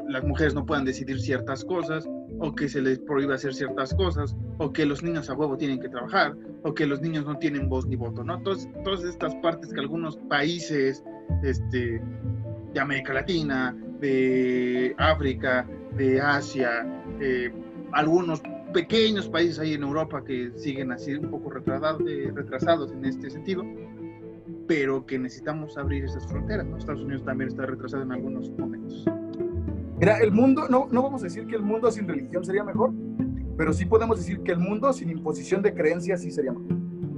[0.08, 2.08] las mujeres no puedan decidir ciertas cosas,
[2.38, 5.80] o que se les prohíbe hacer ciertas cosas, o que los niños a huevo tienen
[5.80, 8.36] que trabajar, o que los niños no tienen voz ni voto, ¿no?
[8.36, 11.02] Entonces, todas estas partes que algunos países
[11.42, 12.00] este,
[12.72, 15.66] de América Latina, de África,
[15.96, 16.86] de Asia,
[17.20, 17.52] eh,
[17.92, 23.04] algunos pequeños países ahí en Europa que siguen así un poco retrasados, eh, retrasados en
[23.04, 23.64] este sentido,
[24.66, 26.66] pero que necesitamos abrir esas fronteras.
[26.76, 29.06] Estados Unidos también está retrasado en algunos momentos.
[29.98, 32.92] Mira, el mundo, no, no vamos a decir que el mundo sin religión sería mejor,
[33.56, 36.76] pero sí podemos decir que el mundo sin imposición de creencias sí sería mejor.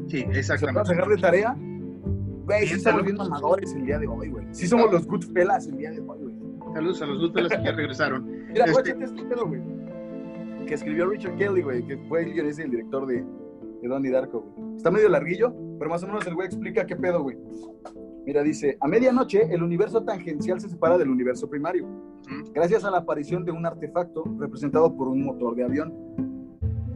[0.08, 0.78] Sí, exactamente.
[0.78, 1.56] Vamos a dejar de tarea
[2.48, 4.46] Güey, sí somos bien mamadores el día de hoy, güey.
[4.52, 6.34] Sí somos los Goodfellas el día de hoy, güey.
[6.72, 8.26] Saludos a los Goodfellas que ya regresaron.
[8.50, 8.96] Mira, este...
[9.04, 9.60] este pedo, güey.
[10.66, 13.22] Que escribió Richard Kelly, güey, que fue el guionista y el director de,
[13.82, 14.76] de Donnie Darko, güey.
[14.76, 17.36] Está medio larguillo, pero más o menos el güey explica qué pedo, güey.
[18.26, 21.86] Mira, dice, a medianoche el universo tangencial se separa del universo primario,
[22.52, 25.94] gracias a la aparición de un artefacto representado por un motor de avión.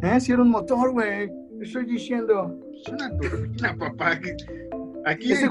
[0.03, 0.21] ¿Eh?
[0.21, 1.31] Si era un motor, güey.
[1.61, 2.59] Estoy diciendo.
[2.75, 4.19] Es una turbina, papá.
[5.07, 5.47] Aquí sí,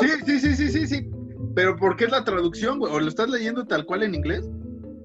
[0.00, 1.10] sí, sí, sí, sí, sí.
[1.54, 2.92] Pero ¿por qué es la traducción, güey?
[2.92, 4.48] ¿O lo estás leyendo tal cual en inglés?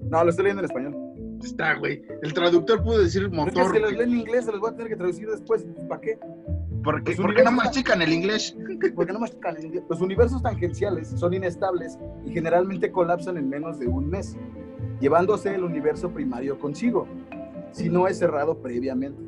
[0.09, 0.95] No, lo estoy leyendo en español.
[1.43, 2.03] Está, güey.
[2.21, 3.63] El traductor pudo decir motor.
[3.63, 5.65] Es que los leen en inglés, se los voy a tener que traducir después.
[5.89, 6.19] ¿Para qué?
[6.83, 8.55] Porque, ¿Por qué no mastican el inglés?
[8.95, 9.83] Porque no mastican el inglés.
[9.89, 14.35] Los universos tangenciales son inestables y generalmente colapsan en menos de un mes,
[14.99, 17.07] llevándose el universo primario consigo,
[17.71, 19.21] si no es cerrado previamente.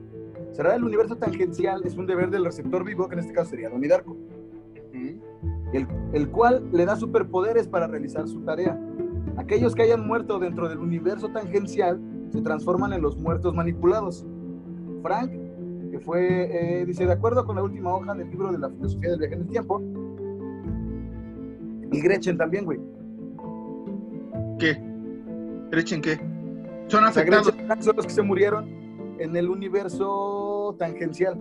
[0.54, 3.70] Cerrar el universo tangencial es un deber del receptor vivo, que en este caso sería
[3.70, 4.18] Darko,
[5.74, 8.80] el, el cual le da superpoderes para realizar su tarea.
[9.38, 12.00] Aquellos que hayan muerto dentro del universo tangencial
[12.32, 14.26] se transforman en los muertos manipulados.
[15.02, 15.32] Frank,
[15.94, 19.12] que fue, eh, dice, de acuerdo con la última hoja del libro de la filosofía
[19.12, 19.80] del viaje en el tiempo,
[21.92, 22.80] y Gretchen también, güey.
[24.58, 24.82] ¿Qué?
[25.70, 26.20] ¿Gretchen qué?
[26.88, 27.54] Son afectados.
[27.82, 28.68] son los que se murieron
[29.20, 31.40] en el universo tangencial.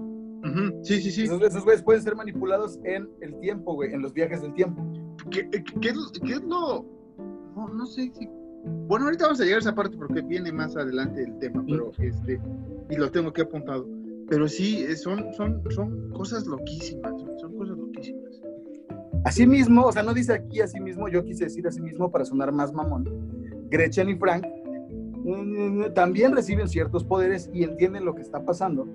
[0.83, 1.23] Sí, sí, sí.
[1.23, 4.85] Esos, güeyes pueden ser manipulados en el tiempo, güey, en los viajes del tiempo.
[5.31, 6.85] ¿Qué, qué, es lo...?
[7.57, 8.29] No, no sé si...
[8.87, 11.91] Bueno, ahorita vamos a llegar a esa parte porque viene más adelante el tema, pero
[12.01, 12.39] este...
[12.91, 14.02] Y lo tengo que apuntado.
[14.33, 18.41] Pero sí, eh, son, son, son cosas loquísimas, son cosas loquísimas.
[19.25, 23.05] Asimismo, o sea, no dice aquí asimismo, yo quise decir asimismo para sonar más mamón.
[23.69, 24.47] Gretchen y Frank
[25.25, 28.87] Mm, también reciben ciertos poderes y entienden lo que está pasando.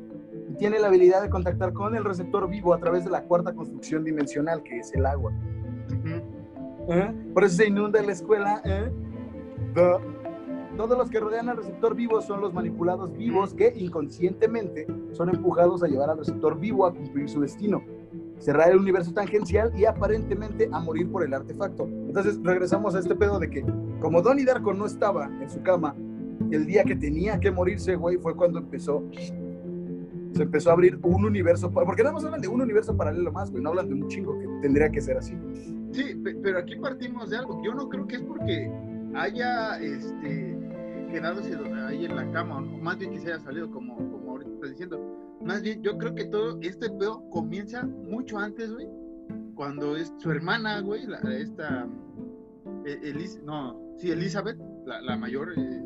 [0.50, 3.54] Y tiene la habilidad de contactar con el receptor vivo a través de la cuarta
[3.54, 5.32] construcción dimensional, que es el agua.
[6.90, 7.14] ¿Eh?
[7.34, 8.62] Por eso se inunda la escuela.
[8.66, 8.92] ¿eh?
[10.78, 15.84] Todos los que rodean al receptor vivo son los manipulados vivos que inconscientemente son empujados
[15.84, 17.84] a llevar al receptor vivo a cumplir su destino
[18.40, 21.86] cerrar el universo tangencial y aparentemente a morir por el artefacto.
[21.86, 23.66] Entonces regresamos a este pedo de que
[24.00, 25.96] como Donnie Darko no estaba en su cama
[26.52, 29.04] el día que tenía que morirse, güey, fue cuando empezó.
[30.34, 31.72] Se empezó a abrir un universo.
[31.72, 33.64] Porque nada más hablan de un universo paralelo más, güey.
[33.64, 35.36] No hablan de un chingo que tendría que ser así.
[35.92, 37.62] Sí, pero aquí partimos de algo.
[37.64, 38.72] Yo no creo que es porque
[39.16, 40.57] haya este,
[41.08, 41.42] quedado
[41.88, 44.70] ahí en la cama, o más bien que se haya salido, como, como ahorita estás
[44.72, 45.38] diciendo.
[45.42, 48.88] Más bien, yo creo que todo este pedo comienza mucho antes, güey.
[49.56, 51.88] Cuando es su hermana, güey, la, esta.
[52.86, 55.54] E, Elis, no, sí, Elizabeth, la, la mayor.
[55.58, 55.84] Eh,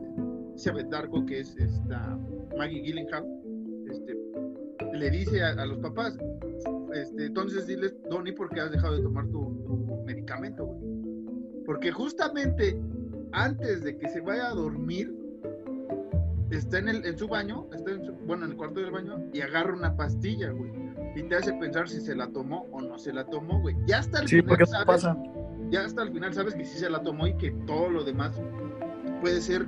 [0.52, 2.20] Elizabeth Darko, que es esta
[2.58, 3.26] Maggie Gillingham,
[3.90, 4.16] este,
[4.94, 6.18] le dice a, los papás,
[6.94, 9.50] este, entonces diles, Donnie, ¿por qué has dejado de tomar tu,
[10.06, 10.78] medicamento,
[11.66, 12.80] Porque justamente
[13.34, 15.14] antes de que se vaya a dormir,
[16.50, 19.20] está en, el, en su baño, está en su, bueno, en el cuarto del baño,
[19.34, 20.72] y agarra una pastilla, güey.
[21.16, 23.76] Y te hace pensar si se la tomó o no se la tomó, güey.
[23.86, 25.18] Ya hasta el sí, final porque sabes, pasa.
[25.70, 28.40] ya hasta el final sabes que sí se la tomó y que todo lo demás
[29.22, 29.66] puede ser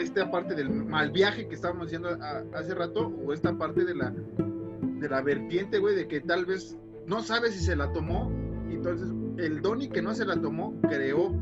[0.00, 3.94] esta parte del mal viaje que estábamos diciendo a- hace rato, o esta parte de
[3.94, 6.76] la, de la vertiente, güey, de que tal vez
[7.06, 8.30] no sabe si se la tomó,
[8.68, 9.08] entonces
[9.38, 11.32] el Donnie que no se la tomó creó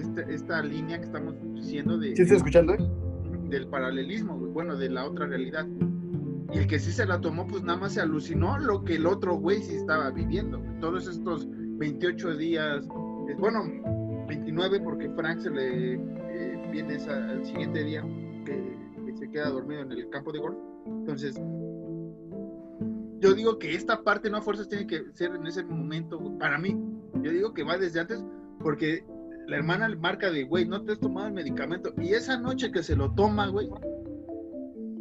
[0.00, 2.74] este- esta línea que estamos diciendo de, ¿Sí estoy escuchando?
[2.74, 2.78] eh?
[3.48, 5.66] del paralelismo, bueno, de la otra realidad.
[6.52, 9.06] Y el que sí se la tomó, pues nada más se alucinó lo que el
[9.06, 10.60] otro güey sí estaba viviendo.
[10.80, 12.84] Todos estos 28 días,
[13.28, 13.60] eh, bueno,
[14.28, 18.04] 29 porque Frank se le eh, viene esa- al siguiente día,
[18.44, 18.76] que,
[19.06, 20.56] que se queda dormido en el campo de golf.
[20.86, 21.34] Entonces,
[23.20, 26.56] yo digo que esta parte no a fuerzas tiene que ser en ese momento, para
[26.58, 26.76] mí.
[27.22, 28.24] Yo digo que va desde antes
[28.60, 29.04] porque
[29.50, 31.92] la hermana le marca de, güey, no te has tomado el medicamento.
[31.98, 33.68] Y esa noche que se lo toma, güey,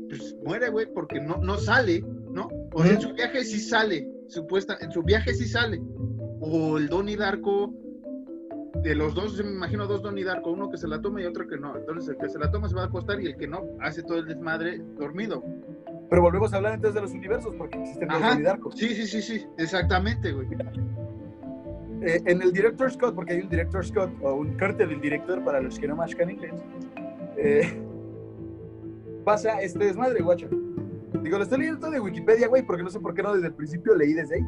[0.09, 2.49] pues muere, güey, porque no, no sale, ¿no?
[2.73, 5.79] O sea, en su viaje sí sale, supuesta, en su viaje sí sale.
[6.41, 7.71] O el Donnie Darko,
[8.81, 11.25] de los dos, yo me imagino dos Donnie Darko, uno que se la toma y
[11.25, 11.77] otro que no.
[11.77, 14.01] Entonces el que se la toma se va a acostar y el que no hace
[14.01, 15.43] todo el desmadre dormido.
[16.09, 18.29] Pero volvemos a hablar entonces de los universos, porque existen dos Ajá.
[18.29, 18.71] Donnie Darko.
[18.71, 20.47] Sí, sí, sí, sí, exactamente, güey.
[22.01, 25.43] Eh, en el Director Scott, porque hay un Director Scott o un corte del director
[25.43, 26.53] para los que no mascan inglés,
[27.37, 27.77] eh,
[29.25, 30.47] pasa este desmadre, guacho.
[31.21, 33.47] Digo, lo estoy leyendo todo de Wikipedia, güey, porque no sé por qué no desde
[33.47, 34.45] el principio leí desde ahí.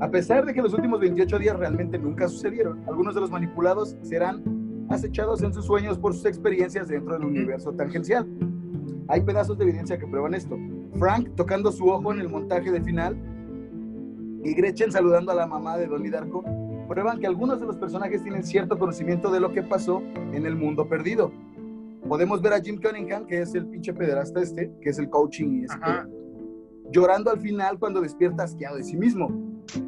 [0.00, 3.96] A pesar de que los últimos 28 días realmente nunca sucedieron, algunos de los manipulados
[4.02, 4.44] serán
[4.88, 8.26] acechados en sus sueños por sus experiencias dentro del universo tangencial.
[9.08, 10.56] Hay pedazos de evidencia que prueban esto.
[10.98, 13.16] Frank tocando su ojo en el montaje de final
[14.44, 16.44] y Gretchen saludando a la mamá de Donnie Darko
[16.88, 20.56] prueban que algunos de los personajes tienen cierto conocimiento de lo que pasó en el
[20.56, 21.30] mundo perdido.
[22.08, 25.64] Podemos ver a Jim Cunningham, que es el pinche pederasta este, que es el coaching,
[25.64, 26.10] este,
[26.90, 29.28] llorando al final cuando despierta asqueado de sí mismo.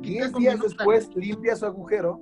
[0.03, 0.69] Diez días nota.
[0.69, 2.21] después limpia su agujero.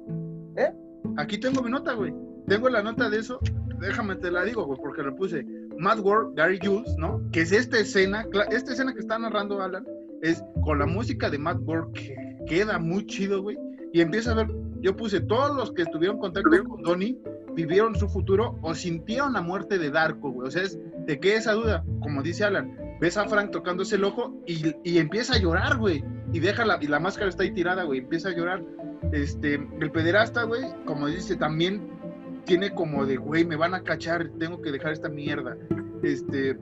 [1.17, 2.15] Aquí tengo mi nota, güey.
[2.47, 3.41] Tengo la nota de eso.
[3.81, 5.45] Déjame te la digo, güey, porque le puse
[5.79, 7.21] Mad World, Gary Jules, ¿no?
[7.33, 9.85] Que es esta escena, esta escena que está narrando Alan,
[10.23, 12.17] es con la música de Mad World, que
[12.47, 13.57] queda muy chido, güey.
[13.93, 14.49] Y empieza a ver,
[14.81, 17.19] yo puse todos los que estuvieron contacto con Donnie,
[17.55, 20.49] vivieron su futuro o sintieron la muerte de Darko, güey.
[20.49, 21.85] O sea, es, ¿de qué esa duda?
[22.01, 26.05] Como dice Alan, ves a Frank tocándose el ojo y, y empieza a llorar, güey.
[26.33, 28.01] Y deja la, y la máscara está ahí tirada, güey.
[28.01, 28.63] Empieza a llorar.
[29.13, 31.89] Este, el pederasta, güey, como dice, también
[32.45, 35.57] tiene como de, güey, me van a cachar, tengo que dejar esta mierda.
[36.03, 36.59] Este,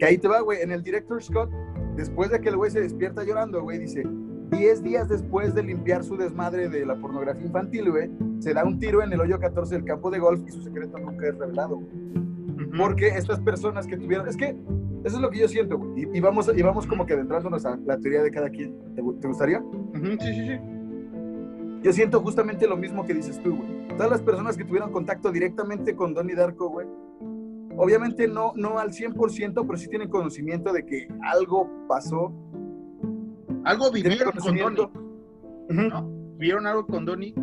[0.00, 0.60] Que ahí te va, güey.
[0.62, 1.50] En el Director Scott,
[1.96, 4.02] después de que el güey se despierta llorando, güey, dice:
[4.50, 8.78] 10 días después de limpiar su desmadre de la pornografía infantil, güey, se da un
[8.78, 11.76] tiro en el hoyo 14 del campo de golf y su secreto nunca es revelado.
[11.76, 11.88] güey.
[11.94, 12.70] ujú.
[12.78, 14.26] Porque estas personas que tuvieron.
[14.28, 14.56] Es que
[15.04, 16.02] eso es lo que yo siento, güey.
[16.12, 18.74] Y, y vamos, y vamos como que adentrándonos a la teoría de cada quien.
[18.94, 19.62] ¿Te, gu- te gustaría?
[20.20, 20.58] Sí, sí, sí.
[21.82, 23.88] Yo siento justamente lo mismo que dices tú, güey.
[23.96, 26.86] Todas las personas que tuvieron contacto directamente con Donnie Darko, güey,
[27.76, 32.32] obviamente no, no al 100%, pero sí tienen conocimiento de que algo pasó.
[33.64, 34.88] Algo vivieron con Donnie.
[35.68, 36.08] ¿no?
[36.36, 37.34] Vivieron algo con Donnie.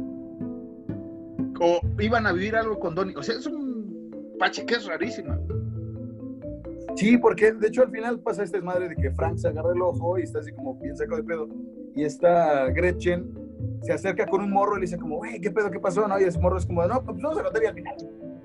[1.59, 3.15] O iban a vivir algo con Donnie.
[3.15, 5.39] O sea, es un pache que es rarísima.
[6.95, 9.81] Sí, porque de hecho al final pasa este desmadre de que Frank se agarra el
[9.81, 11.47] ojo y está así como bien saco de pedo.
[11.95, 13.33] Y esta Gretchen
[13.83, 15.69] se acerca con un morro y le dice como, güey, ¿qué pedo?
[15.69, 16.07] ¿Qué pasó?
[16.07, 16.19] ¿No?
[16.19, 17.95] Y ese morro es como, no, pues vamos a contar y al final.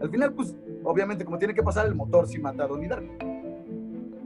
[0.03, 0.55] Al final, pues,
[0.85, 3.13] obviamente, como tiene que pasar, el motor sí mata a Donnie Darko.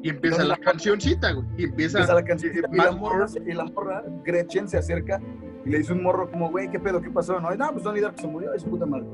[0.02, 1.46] Y empieza la cancioncita, güey.
[1.58, 2.56] Y empieza, Empieza la canción.
[2.56, 5.20] eh, Y la, morra, y la morra, Gretchen, se acerca
[5.64, 7.00] y le dice un morro como, güey, ¿qué pedo?
[7.02, 7.40] ¿Qué pasó?
[7.40, 9.06] No, y no, pues Donnie Darko se murió, es su puta madre.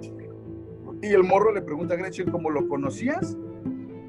[1.01, 3.37] Y el morro le pregunta a Gretchen como, ¿lo conocías?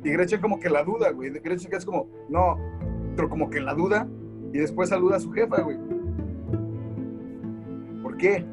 [0.04, 1.30] Y Gretchen como que la duda, güey.
[1.32, 2.58] Gretchen que es como, no,
[3.16, 4.08] pero como que la duda.
[4.52, 5.78] Y después saluda a su jefa, güey.
[8.04, 8.46] ¿Por qué?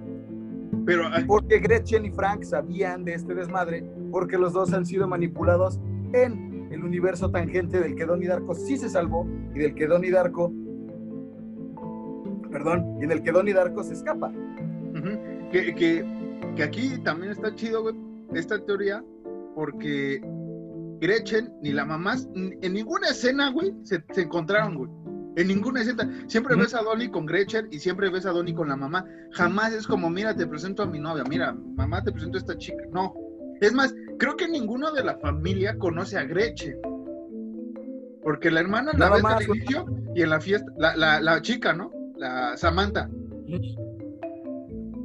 [0.86, 5.06] Pero ay, Porque Gretchen y Frank sabían de este desmadre porque los dos han sido
[5.06, 5.80] manipulados
[6.12, 10.10] en el universo tangente del que Donnie Darko sí se salvó y del que Donnie
[10.10, 10.52] Darko
[12.50, 14.32] perdón, y en el que Donnie Darko se escapa.
[15.50, 16.04] Que, que,
[16.56, 17.94] que aquí también está chido, güey,
[18.34, 19.02] esta teoría,
[19.54, 20.20] porque
[21.00, 24.90] Gretchen ni la mamá, en ninguna escena, güey, se, se encontraron, güey.
[25.36, 26.24] En ninguna escena.
[26.26, 29.06] Siempre ves a Donnie con Gretchen y siempre ves a Donnie con la mamá.
[29.32, 32.58] Jamás es como, mira, te presento a mi novia, mira, mamá, te presento a esta
[32.58, 32.82] chica.
[32.92, 33.14] No.
[33.60, 36.78] Es más, creo que ninguno de la familia conoce a Gretchen.
[38.22, 41.72] Porque la hermana la ves al inicio y en la fiesta, la, la, la chica,
[41.72, 41.90] ¿no?
[42.16, 43.08] La Samantha.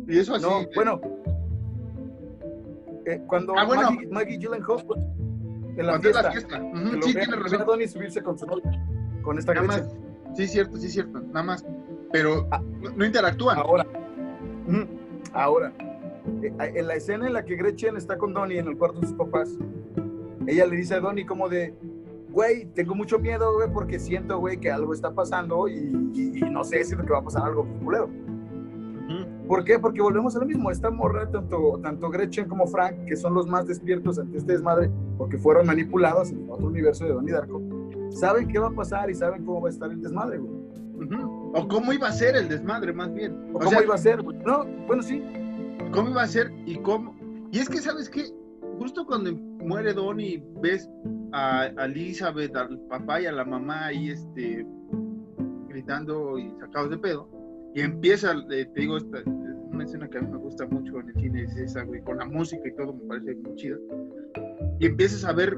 [0.07, 0.45] Y eso así.
[0.45, 1.01] No, eh, bueno.
[3.05, 3.91] eh, cuando Ah, bueno.
[3.91, 4.83] Maggie, Maggie Gyllenhaal
[5.77, 6.61] en la cuando es fiesta, la fiesta.
[7.01, 7.65] Sí, tienes ve a razón.
[7.65, 8.85] Donnie subirse con su novia,
[9.23, 9.67] con esta Gretchen.
[9.67, 9.95] más.
[10.35, 11.19] Sí, cierto, sí, cierto.
[11.21, 11.65] Nada más.
[12.11, 12.61] Pero Ah.
[12.95, 13.57] no, interactúan.
[13.57, 13.85] Ahora,
[15.33, 15.73] ahora,
[16.41, 19.07] eh, en la escena en la que Gretchen está con Donnie en el cuarto de
[19.07, 19.57] sus papás,
[20.47, 21.73] ella le dice a Donnie como de,
[22.31, 25.73] güey, tengo mucho miedo, güey, porque siento, güey, que algo está pasando y,
[26.13, 28.09] y- y no sé, siento que va a pasar algo culero.
[29.47, 29.77] ¿Por qué?
[29.77, 30.71] Porque volvemos a lo mismo.
[30.71, 34.89] Esta morra, tanto, tanto Gretchen como Frank, que son los más despiertos ante este desmadre,
[35.19, 37.61] porque fueron manipulados en otro universo de Donnie Darko,
[38.11, 40.65] saben qué va a pasar y saben cómo va a estar el desmadre, güey.
[41.53, 43.33] O cómo iba a ser el desmadre, más bien.
[43.53, 44.37] O O cómo sea, iba a ser, güey.
[44.45, 45.21] No, bueno, sí.
[45.93, 47.15] cómo iba a ser y cómo.
[47.51, 48.25] Y es que, ¿sabes qué?
[48.79, 50.89] Justo cuando muere Donnie, ves
[51.31, 54.65] a, a Elizabeth, al papá y a la mamá ahí este,
[55.69, 57.29] gritando y sacados de pedo.
[57.73, 61.09] Y empieza, eh, te digo, esta, una escena que a mí me gusta mucho en
[61.09, 63.77] el cine es esa, güey, con la música y todo, me parece muy chida.
[64.79, 65.57] Y empiezas a ver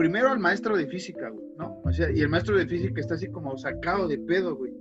[0.00, 1.78] primero al maestro de física, ¿no?
[1.84, 4.72] O sea, y el maestro de física está así como sacado de pedo, güey.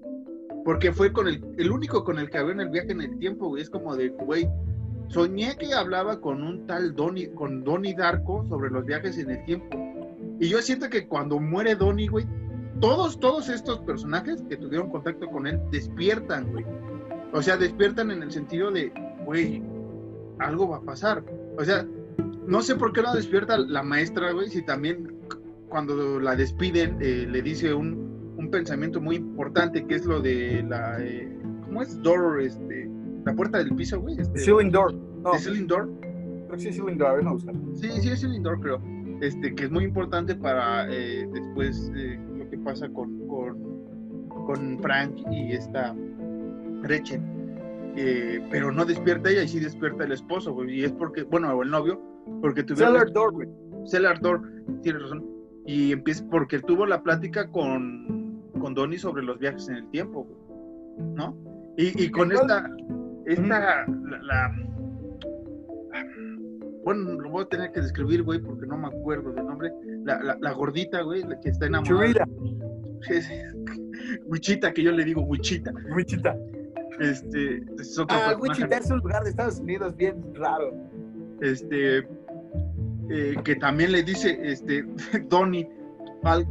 [0.64, 3.50] Porque fue con el, único con el que habló en el viaje en el tiempo,
[3.50, 3.62] güey.
[3.62, 4.48] Es como de, güey,
[5.10, 9.44] soñé que hablaba con un tal Donnie, con Donnie Darko sobre los viajes en el
[9.44, 9.68] tiempo.
[10.40, 12.26] Y yo siento que cuando muere Donnie, güey,
[12.80, 16.64] todos, todos estos personajes que tuvieron contacto con él despiertan, güey.
[17.34, 18.90] O sea, despiertan en el sentido de,
[19.26, 19.62] güey,
[20.40, 21.22] algo va a pasar.
[21.58, 21.86] O sea,
[22.50, 25.16] no sé por qué no despierta la maestra, güey, si también
[25.70, 30.64] cuando la despiden eh, le dice un, un pensamiento muy importante que es lo de
[30.68, 31.32] la, eh,
[31.66, 32.02] ¿cómo es?
[32.02, 32.90] Door, este,
[33.26, 34.20] la puerta del piso, güey.
[34.20, 34.94] Este, Ceiling Door.
[35.24, 35.90] No, ceiling door.
[36.02, 37.40] creo que sí es Ceiling Door, no.
[37.76, 38.82] Sí, sí, es el indoor, creo.
[39.22, 43.86] Este, que es muy importante para eh, después eh, lo que pasa con, con,
[44.46, 45.94] con Frank y esta
[46.84, 47.40] Gretchen.
[47.96, 50.80] Eh, pero no despierta ella y sí despierta el esposo, güey.
[50.80, 52.02] Y es porque, bueno, o el novio,
[52.42, 52.94] porque tuvieron.
[52.94, 53.48] Cellar Door, güey.
[53.86, 54.42] Cellar Door,
[54.82, 55.26] tienes razón.
[55.66, 60.24] Y empieza porque tuvo la plática con, con Donnie sobre los viajes en el tiempo,
[60.26, 61.38] güey, ¿no?
[61.78, 62.70] Y, y con esta,
[63.26, 64.56] esta, la, la-
[66.84, 69.72] bueno, lo voy a tener que describir, güey, porque no me acuerdo del nombre.
[70.06, 72.26] La, la, la gordita, güey, la que está enamorada.
[74.26, 75.72] Wichita, que yo le digo Wichita.
[75.96, 76.36] Wichita.
[77.00, 78.36] Este, es otro Ah.
[78.40, 80.74] Wichita es un lugar de Estados Unidos bien raro.
[81.42, 82.08] este
[83.10, 84.86] eh, que también le dice este
[85.30, 85.68] Donnie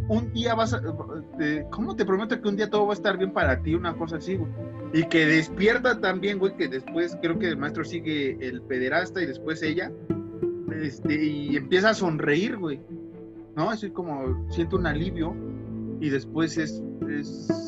[0.09, 0.83] un día vas a
[1.41, 3.75] eh, ¿cómo te prometo que un día todo va a estar bien para ti?
[3.75, 4.51] una cosa así güey.
[4.93, 9.27] Y que despierta también güey que después creo que el maestro sigue el pederasta y
[9.27, 9.93] después ella
[10.75, 12.81] este y empieza a sonreír güey
[13.57, 15.35] no así como siento un alivio.
[16.01, 16.81] Y después es,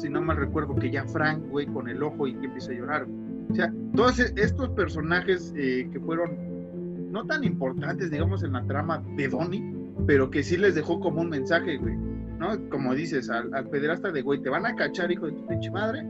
[0.00, 2.74] si no mal recuerdo que ya Frank güey con el ojo y que empieza a
[2.74, 3.06] llorar
[3.50, 6.49] o sea todos estos personajes eh, que fueron
[7.10, 9.74] no tan importantes, digamos, en la trama de Donnie,
[10.06, 11.96] pero que sí les dejó como un mensaje, güey,
[12.38, 12.68] ¿no?
[12.70, 15.70] Como dices, al, al pederasta de, güey, te van a cachar, hijo de tu pinche
[15.70, 16.06] madre,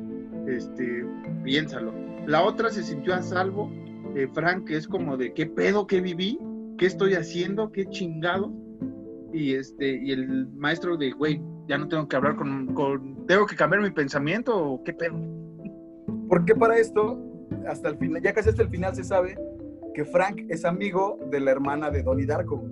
[0.47, 1.05] este,
[1.43, 1.93] piénsalo.
[2.27, 3.70] La otra se sintió a salvo,
[4.14, 6.39] eh, Frank, que es como de, ¿qué pedo que viví?
[6.77, 7.72] ¿Qué estoy haciendo?
[7.72, 8.52] ¿Qué chingado?
[9.32, 13.47] Y este, y el maestro de, güey, ya no tengo que hablar con, con, ¿tengo
[13.47, 15.18] que cambiar mi pensamiento o qué pedo?
[16.28, 17.18] Porque para esto,
[17.66, 19.36] hasta el final, ya casi hasta el final se sabe
[19.95, 22.65] que Frank es amigo de la hermana de Donnie Darko.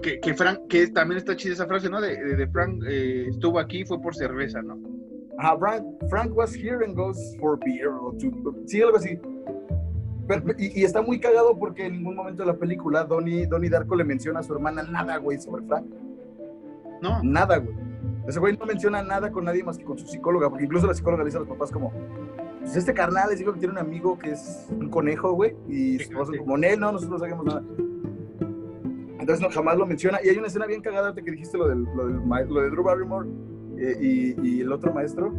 [0.00, 2.00] Que, que Frank, que también está chida esa frase, ¿no?
[2.00, 4.78] De, de, de Frank eh, estuvo aquí fue por cerveza, ¿no?
[5.38, 9.18] Ajá, Frank, Frank was here and goes for beer o to, sí, algo así.
[10.28, 13.70] Pero- y, y está muy cagado porque en ningún momento de la película Donnie, Donnie
[13.70, 15.86] Darko le menciona a su hermana nada, güey, sobre Frank.
[17.02, 17.74] No, Nada, güey.
[18.28, 20.94] Ese güey no menciona nada con nadie más que con su psicóloga, porque incluso la
[20.94, 21.92] psicóloga le dice a los papás como,
[22.62, 25.98] pues este carnal les digo que tiene un amigo que es un conejo, güey, y
[26.12, 27.62] papás son como, Nel, no, nosotros no sabemos nada.
[29.20, 30.18] Entonces no, jamás lo menciona.
[30.24, 32.82] Y hay una escena bien cagada que dijiste lo, del, lo, del lo de Drew
[32.82, 33.28] Barrymore
[33.78, 35.32] eh, y, y el otro maestro,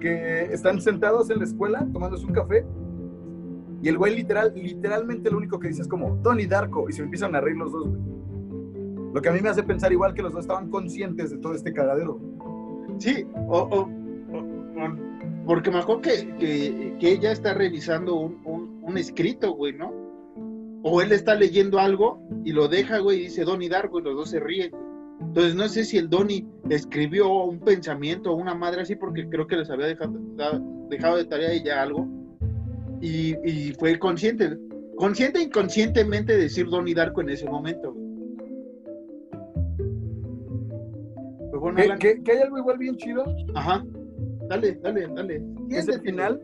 [0.00, 2.64] que están sentados en la escuela tomándose un café,
[3.82, 7.02] y el güey literal, literalmente lo único que dice es como, Donnie Darko, y se
[7.02, 8.00] empiezan a reír los dos, güey.
[9.14, 11.54] Lo que a mí me hace pensar igual que los dos estaban conscientes de todo
[11.54, 12.18] este cagadero.
[12.98, 15.03] sí, o- o- o-
[15.46, 19.92] porque me acuerdo que, que, que ella está revisando un, un, un escrito, güey, ¿no?
[20.82, 24.14] O él está leyendo algo y lo deja, güey, y dice Donnie Darko y los
[24.16, 24.70] dos se ríen.
[25.20, 29.46] Entonces no sé si el Donnie escribió un pensamiento o una madre así porque creo
[29.46, 30.12] que les había dejado,
[30.90, 32.06] dejado de tarea ella algo
[33.00, 34.58] y, y fue consciente,
[34.96, 37.92] consciente e inconscientemente decir Donnie Darko en ese momento.
[37.94, 38.04] güey.
[41.60, 43.82] Bueno, Que, que- que hay algo igual bien chido, Ajá.
[44.54, 45.42] Dale, dale, dale.
[45.70, 46.40] es el final.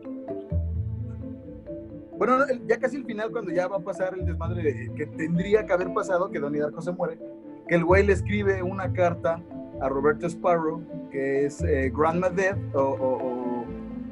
[2.17, 5.65] Bueno, ya casi el final, cuando ya va a pasar el desmadre de, que tendría
[5.65, 7.17] que haber pasado, que Donnie Darko se muere,
[7.69, 9.41] que el güey le escribe una carta
[9.79, 13.63] a Roberto Sparrow, que es eh, Grandma Death, o,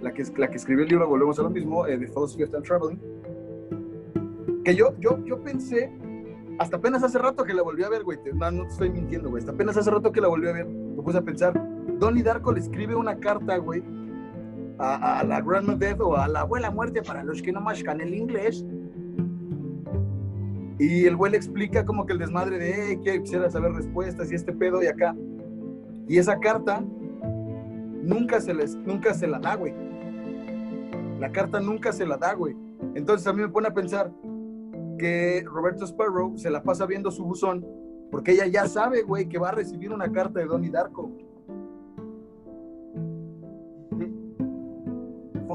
[0.01, 2.51] la, que, la que escribió el libro, volvemos a lo mismo, eh, The Philosophy of
[2.51, 2.99] Time Traveling,
[4.63, 5.91] que yo, yo, yo pensé,
[6.57, 9.29] hasta apenas hace rato que la volví a ver, güey, no, no te estoy mintiendo,
[9.29, 10.67] güey, hasta apenas hace rato que la volví a ver,
[11.09, 11.53] puse a pensar,
[11.97, 13.81] Donnie Darko le escribe una carta, güey,
[14.77, 18.13] a, la Grandma Death o a la abuela muerte para los que no mascan el
[18.13, 18.63] inglés.
[20.77, 24.31] Y el güey le explica como que el desmadre de, eh, que quisiera saber respuestas
[24.31, 25.15] y este pedo y acá.
[26.07, 26.79] Y esa carta
[28.03, 29.73] nunca se, les, nunca se la da, güey.
[31.19, 32.55] La carta nunca se la da, güey.
[32.93, 34.11] Entonces a mí me pone a pensar
[34.99, 37.65] que Roberto Sparrow se la pasa viendo su buzón
[38.11, 41.11] porque ella ya sabe, güey, que va a recibir una carta de Donnie Darko.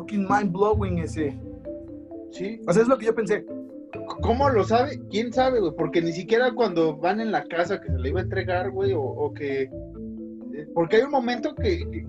[0.04, 1.36] fucking mind blowing ese.
[2.30, 2.60] Sí.
[2.66, 3.46] O sea, es lo que yo pensé.
[4.22, 5.00] ¿Cómo lo sabe?
[5.10, 5.72] ¿Quién sabe, güey?
[5.76, 8.92] Porque ni siquiera cuando van en la casa que se le iba a entregar, güey,
[8.94, 9.62] o, que...
[9.62, 12.04] Eh, porque hay un momento que,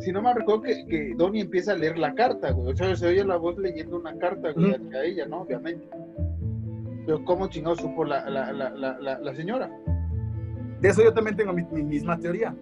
[0.00, 2.72] si no me recuerdo, que, que Donnie empieza a leer la carta, güey.
[2.72, 5.40] O sea, se oye la voz leyendo una carta, güey, a ella, ¿no?
[5.40, 5.88] Obviamente.
[7.06, 9.70] Pero ¿cómo chingado supo la, la, la, la, señora?
[10.80, 12.54] De eso yo también tengo mi, mi misma teoría.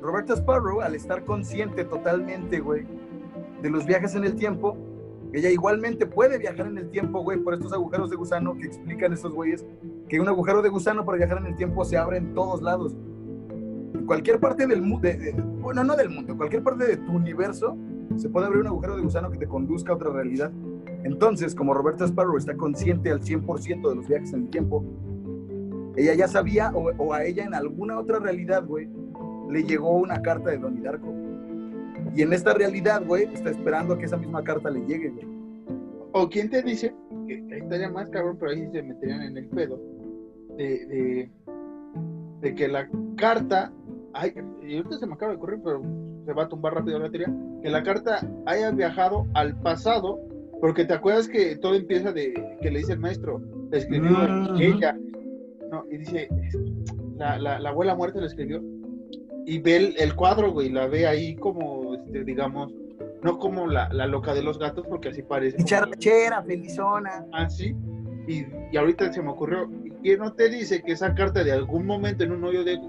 [0.00, 2.86] Roberta Sparrow, al estar consciente totalmente, güey,
[3.62, 4.76] de los viajes en el tiempo,
[5.34, 9.12] ella igualmente puede viajar en el tiempo, güey, por estos agujeros de gusano que explican
[9.12, 9.66] estos güeyes,
[10.08, 12.94] que un agujero de gusano para viajar en el tiempo se abre en todos lados.
[13.94, 15.08] En cualquier parte del mundo,
[15.60, 17.76] bueno, no del mundo, en cualquier parte de tu universo,
[18.16, 20.52] se puede abrir un agujero de gusano que te conduzca a otra realidad.
[21.04, 24.84] Entonces, como Roberta Sparrow está consciente al 100% de los viajes en el tiempo,
[25.96, 28.88] ella ya sabía, o, a ella en alguna otra realidad, güey,
[29.50, 31.14] le llegó una carta de Donnie Darko.
[32.16, 35.26] Y en esta realidad, güey, está esperando a que esa misma carta le llegue, güey.
[36.12, 36.94] O quién te dice,
[37.28, 39.80] que estaría más cabrón, pero ahí se meterían en el pedo,
[40.56, 41.30] de,
[42.56, 43.72] que la carta,
[44.12, 44.32] ay,
[44.62, 45.82] y ahorita se me acaba de ocurrir, pero
[46.24, 50.20] se va a tumbar rápido la teoría, que la carta haya viajado al pasado,
[50.64, 52.32] porque te acuerdas que todo empieza de
[52.62, 54.56] que le dice el maestro, escribió mm.
[54.58, 54.96] ella,
[55.70, 56.26] no, y dice,
[57.18, 58.62] la, la, la abuela muerta le escribió,
[59.44, 62.72] y ve el, cuadro, güey, la ve ahí como, este, digamos,
[63.22, 65.62] no como la, loca de los gatos, porque así parece.
[65.64, 67.26] Charachera, felizona.
[67.34, 67.76] Ah, sí.
[68.26, 69.70] Y, y, ahorita se me ocurrió,
[70.02, 72.80] ¿quién no te dice que esa carta de algún momento en un hoyo de,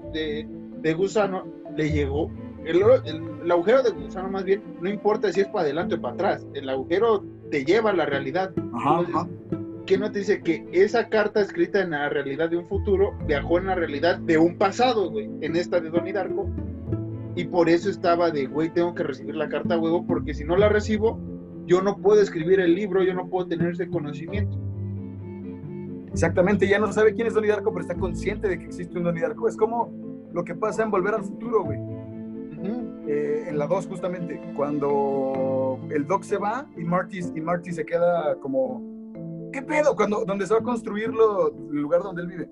[0.80, 1.44] de, gusano
[1.76, 2.30] le llegó?
[2.64, 6.14] El, el, agujero de gusano, más bien, no importa si es para adelante o para
[6.14, 8.52] atrás, el agujero te lleva a la realidad.
[8.74, 9.28] Ajá,
[9.86, 13.58] ¿Quién no te dice que esa carta escrita en la realidad de un futuro viajó
[13.58, 15.30] en la realidad de un pasado, güey?
[15.42, 16.50] En esta de Donnie Darko.
[17.36, 20.56] Y por eso estaba de, güey, tengo que recibir la carta, huevo, porque si no
[20.56, 21.20] la recibo,
[21.66, 24.58] yo no puedo escribir el libro, yo no puedo tener ese conocimiento.
[26.10, 29.04] Exactamente, ya no sabe quién es Donnie Darko, pero está consciente de que existe un
[29.04, 29.46] Donnie Darko.
[29.46, 29.92] Es como
[30.32, 31.78] lo que pasa en Volver al Futuro, güey.
[33.08, 37.84] Eh, en la 2, justamente, cuando el Doc se va y Marty, y Marty se
[37.84, 38.96] queda como
[39.52, 39.96] ¿qué pedo?
[39.96, 42.50] Cuando, donde se va a construir el lugar donde él vive.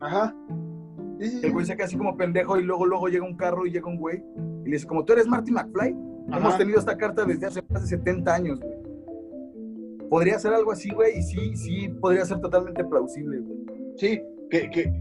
[0.00, 0.34] Ajá.
[1.20, 3.86] El güey se queda así como pendejo y luego, luego llega un carro y llega
[3.86, 4.22] un güey
[4.64, 5.96] y le dice, como tú eres Marty McFly,
[6.32, 8.76] hemos tenido esta carta desde hace más de 70 años, güey.
[10.08, 13.58] Podría ser algo así, güey, y sí, sí, podría ser totalmente plausible, güey.
[13.96, 14.20] Sí,
[14.50, 14.92] que, que,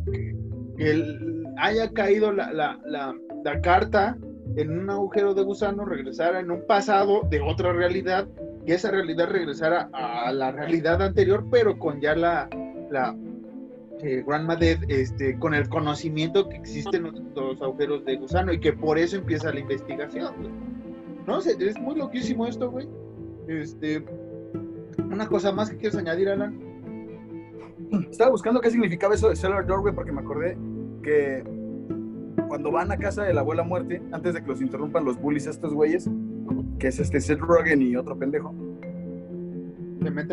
[0.78, 1.16] que,
[1.58, 4.18] haya caído la, la, la, la carta
[4.57, 8.27] en un agujero de gusano, regresara en un pasado de otra realidad
[8.65, 12.49] que esa realidad regresara a la realidad anterior, pero con ya la,
[12.90, 13.15] la
[14.02, 17.03] eh, Grandma Dead, este, con el conocimiento que existen
[17.36, 20.34] los, agujeros de gusano y que por eso empieza la investigación.
[21.27, 22.88] No sé, es muy loquísimo esto, güey.
[23.48, 24.03] Este,
[24.98, 26.60] una cosa más que quieres añadir, Alan.
[28.10, 30.57] Estaba buscando qué significaba eso de Cellar Doorway porque me acordé
[31.03, 31.44] que
[32.56, 35.45] cuando van a casa de la abuela muerte, antes de que los interrumpan los bullies
[35.45, 36.10] estos güeyes,
[36.80, 38.56] que es este Seth Rogen y otro pendejo.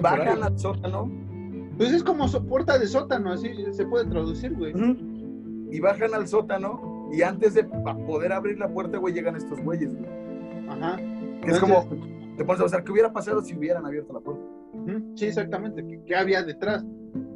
[0.01, 1.11] Bajan al sótano.
[1.77, 4.73] Pues es como puerta de sótano, así se puede traducir, güey.
[5.73, 9.93] Y bajan al sótano y antes de poder abrir la puerta, güey, llegan estos güeyes,
[9.93, 10.09] güey.
[10.69, 11.01] Ajá.
[11.45, 11.89] es como,
[12.37, 14.45] te pones a pensar, ¿qué hubiera pasado si hubieran abierto la puerta?
[15.17, 15.85] Sí, exactamente.
[16.07, 16.85] ¿Qué, había detrás?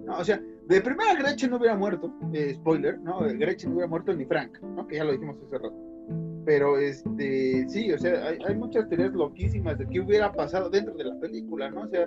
[0.07, 3.21] o sea, de primera Gretchen no hubiera muerto, eh, spoiler, ¿no?
[3.21, 4.87] Gretchen no hubiera muerto ni Frank, ¿no?
[4.87, 5.75] Que ya lo dijimos hace rato.
[6.45, 11.05] Pero este, sí, o sea, hay, muchas teorías loquísimas de qué hubiera pasado dentro de
[11.05, 11.83] la película, ¿no?
[11.83, 12.07] O sea,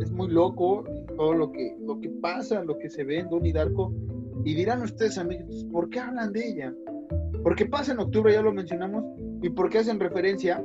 [0.00, 0.84] es muy loco
[1.16, 3.92] todo lo que, lo que pasa, lo que se ve en Donnie Darko.
[4.44, 6.74] Y dirán ustedes, amigos, ¿por qué hablan de ella?
[7.42, 9.04] Porque pasa en octubre, ya lo mencionamos,
[9.42, 10.62] y porque hacen referencia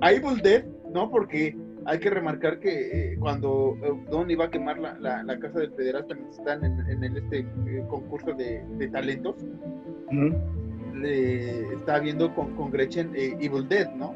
[0.00, 1.10] a Evil Dead, ¿no?
[1.10, 1.56] Porque
[1.86, 5.72] hay que remarcar que eh, cuando eh, Don iba a quemar la, la, casa del
[5.72, 9.36] pederasta están en, en el, este eh, concurso de, de talentos,
[10.94, 14.14] le estaba viendo con, con Gretchen Evil Dead, ¿no?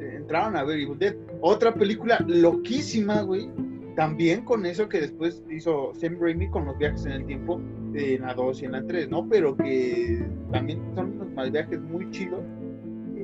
[0.00, 1.14] Entraron a ver Evil Dead.
[1.40, 3.50] Otra película loquísima, güey.
[3.96, 7.60] También con eso que después hizo Sam Raimi con los viajes en el tiempo
[7.94, 9.28] en la 2 y en la 3, ¿no?
[9.28, 12.40] Pero que también son unos mal viajes muy chidos.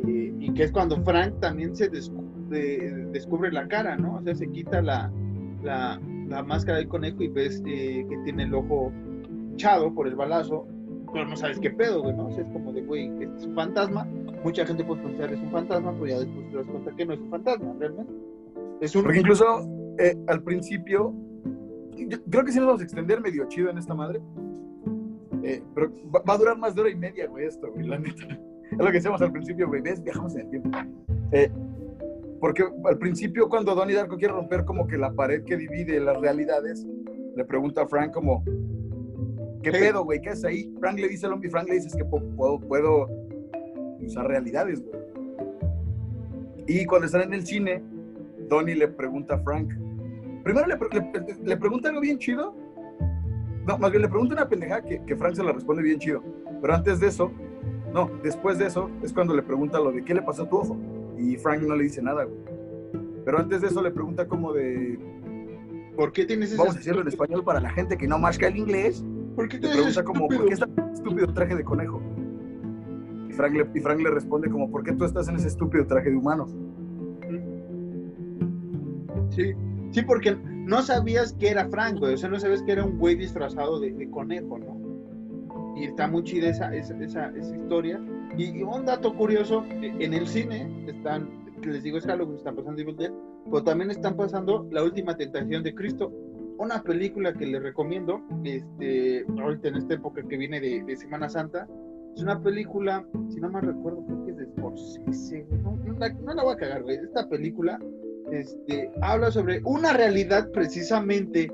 [0.05, 4.17] y que es cuando Frank también se descubre descubre la cara, ¿no?
[4.17, 5.11] O sea, se quita la,
[5.63, 5.99] la,
[6.45, 8.93] máscara del conejo y ves eh, que tiene el ojo
[9.29, 10.67] hinchado por el balazo,
[11.13, 12.27] pero no sabes qué pedo, güey, ¿no?
[12.27, 14.07] O sea, es como de, güey, es un fantasma.
[14.45, 17.15] Mucha gente puede pensar es un fantasma, pero ya después te das cuenta que no
[17.15, 18.13] es un fantasma, realmente.
[18.81, 19.03] Es un...
[19.03, 19.45] Porque incluso
[19.99, 21.15] eh, al principio,
[22.31, 24.21] creo que sí nos vamos a extender medio chido en esta madre.
[25.43, 28.27] Eh, pero va, a durar más de hora y media, güey, esto, güey, la neta.
[28.71, 30.79] Es lo que decíamos al principio, güey, ves, viajamos en el tiempo.
[31.33, 31.51] Eh,
[32.41, 36.19] porque al principio cuando Donnie Darko quiere romper como que la pared que divide las
[36.19, 36.87] realidades,
[37.37, 38.43] le pregunta a Frank como,
[39.63, 40.21] ¿qué pedo, güey?
[40.21, 40.73] ¿Qué es ahí?
[40.81, 43.09] Frank le dice y Frank le dice que puedo, puedo
[44.01, 45.01] usar realidades, güey.
[46.67, 47.83] Y cuando están en el cine,
[48.49, 49.73] Donnie le pregunta a Frank.
[50.43, 52.55] Primero le, pregunta algo bien chido.
[53.67, 56.23] No, más bien le pregunta una pendeja que, que Frank se la responde bien chido.
[56.63, 57.31] Pero antes de eso,
[57.93, 60.57] no, después de eso es cuando le pregunta lo de qué le pasó a tu
[60.57, 60.77] ojo.
[61.21, 62.39] Y Frank no le dice nada, güey.
[63.25, 64.99] Pero antes de eso le pregunta como de...
[65.97, 68.47] ¿Por qué tienes ese Vamos a decirlo en español para la gente que no que
[68.47, 69.05] el inglés.
[69.37, 72.01] ¿Por qué te le pregunta como, ¿por qué está estúpido traje de conejo?
[73.29, 75.87] Y Frank, le, y Frank le responde como, ¿por qué tú estás en ese estúpido
[75.87, 76.47] traje de humano?
[79.31, 79.53] Sí,
[79.91, 80.37] sí, porque
[80.67, 82.15] no sabías que era Frank, güey.
[82.15, 85.77] O sea, no sabías que era un güey disfrazado de, conejo, ¿no?
[85.77, 88.01] Y está muy chida esa, esa, esa, esa historia.
[88.41, 91.29] Y, un dato curioso, en el cine están,
[91.63, 93.13] les digo es Halloween, están pasando Evil Dead,
[93.45, 96.11] pero también están pasando La Última Tentación de Cristo,
[96.57, 101.69] una película que les recomiendo, este, ahorita en esta época que viene de, Semana Santa,
[102.17, 106.09] es una película, si no me recuerdo, creo que es de Scorsese, no, no, la,
[106.09, 107.79] no la voy a cagar, güey, esta película
[108.33, 111.53] este, habla sobre una realidad precisamente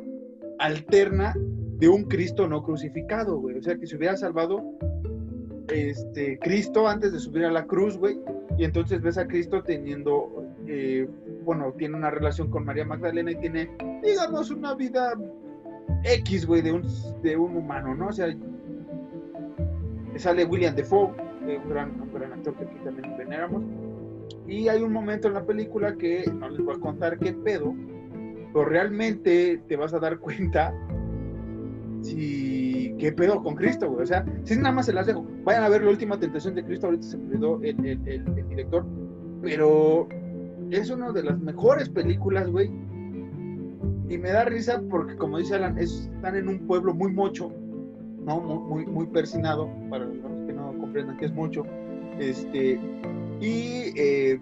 [0.60, 1.34] alterna
[1.78, 4.62] de un Cristo no crucificado, güey, o sea, que se hubiera salvado
[5.68, 8.18] este, Cristo antes de subir a la cruz, güey.
[8.58, 11.08] Y entonces ves a Cristo teniendo, eh,
[11.44, 13.70] bueno, tiene una relación con María Magdalena y tiene,
[14.02, 15.12] digamos, una vida
[16.04, 18.08] X, güey, de un, humano, ¿no?
[18.08, 18.34] O sea,
[20.16, 21.12] sale William Defoe,
[21.42, 23.62] un, gran, un gran actor que aquí también veneramos.
[24.46, 27.74] Y hay un momento en la película que no les voy a contar qué pedo,
[28.52, 30.72] pero realmente te vas a dar cuenta
[32.06, 34.02] si qué pedo con Cristo, güey.
[34.02, 35.26] O sea, si nada más se las dejo.
[35.44, 38.84] Vayan a ver la última tentación de Cristo, ahorita se me olvidó el, el, director,
[39.42, 40.08] pero
[40.70, 42.70] es una de las mejores películas, güey.
[44.08, 47.52] Y me da risa porque, como dice Alan, están en un pueblo muy mocho,
[48.24, 48.40] ¿no?
[48.40, 51.64] Muy, muy, persinado, para los que no comprendan que es mucho.
[52.18, 52.80] Este,
[53.40, 54.40] y eh,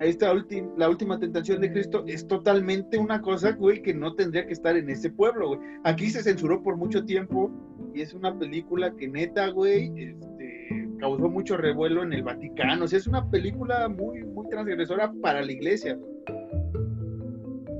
[0.00, 0.32] esta
[0.76, 4.76] la última tentación de Cristo es totalmente una cosa, güey, que no tendría que estar
[4.76, 5.60] en ese pueblo, güey.
[5.84, 7.50] Aquí se censuró por mucho tiempo
[7.94, 12.84] y es una película que neta, güey, este, causó mucho revuelo en el Vaticano.
[12.84, 15.98] O sea, es una película muy, muy transgresora para la iglesia.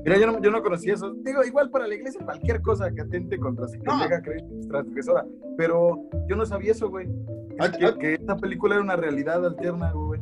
[0.05, 1.13] Mira, yo no, yo no conocía eso.
[1.23, 4.03] Digo, igual para la iglesia cualquier cosa que atente contra su no.
[4.03, 5.25] es transgresora.
[5.57, 7.07] Pero yo no sabía eso, güey.
[7.77, 7.95] Que, ah.
[7.99, 10.21] que esta película era una realidad alterna, güey.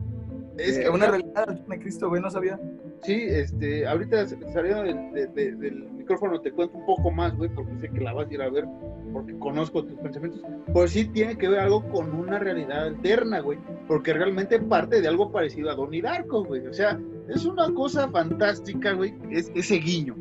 [0.57, 2.59] Es eh, una realidad de Cristo, güey, no sabía.
[3.03, 8.01] Sí, este, ahorita saliendo del, micrófono te cuento un poco más, güey, porque sé que
[8.01, 8.65] la vas a ir a ver,
[9.11, 10.41] porque conozco tus pensamientos.
[10.71, 13.57] Pues sí tiene que ver algo con una realidad alterna, güey,
[13.87, 16.65] porque realmente parte de algo parecido a Donnie Darko, güey.
[16.67, 20.15] O sea, es una cosa fantástica, güey, es ese guiño,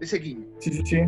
[0.00, 0.46] ese guiño.
[0.58, 0.98] Sí, sí, sí.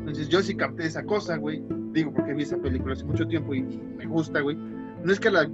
[0.00, 1.62] Entonces yo sí capté esa cosa, güey.
[1.92, 4.56] Digo, porque vi esa película hace mucho tiempo y me gusta, güey.
[4.56, 5.50] No es que la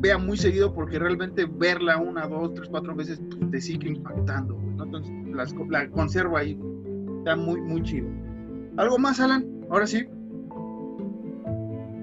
[0.00, 4.58] vea muy seguido porque realmente verla una, dos, tres, cuatro veces pues, te sigue impactando,
[4.76, 4.84] ¿no?
[4.84, 5.12] Entonces
[5.68, 6.58] la conservo ahí,
[7.18, 8.08] está muy, muy chido.
[8.76, 9.44] ¿Algo más, Alan?
[9.70, 10.06] Ahora sí.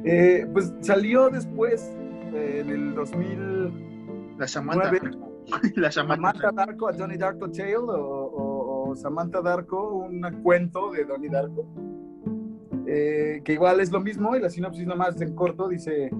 [0.05, 1.95] Eh, pues salió después,
[2.33, 4.37] en el 2000.
[4.37, 4.91] La Samantha.
[5.75, 11.65] la Samantha Darko, a Johnny Darko Tale, o, Samantha Darko, un cuento de Donnie Darko.
[12.85, 16.11] Eh, que igual es lo mismo, y la sinopsis nomás en corto dice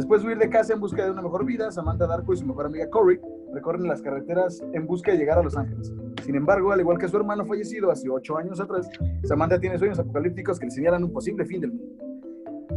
[0.00, 2.46] Después de huir de casa en busca de una mejor vida, Samantha Darko y su
[2.46, 3.20] mejor amiga Corey
[3.52, 5.92] recorren las carreteras en busca de llegar a Los Ángeles.
[6.24, 8.88] Sin embargo, al igual que su hermano fallecido hace ocho años atrás,
[9.24, 11.94] Samantha tiene sueños apocalípticos que le señalan un posible fin del mundo.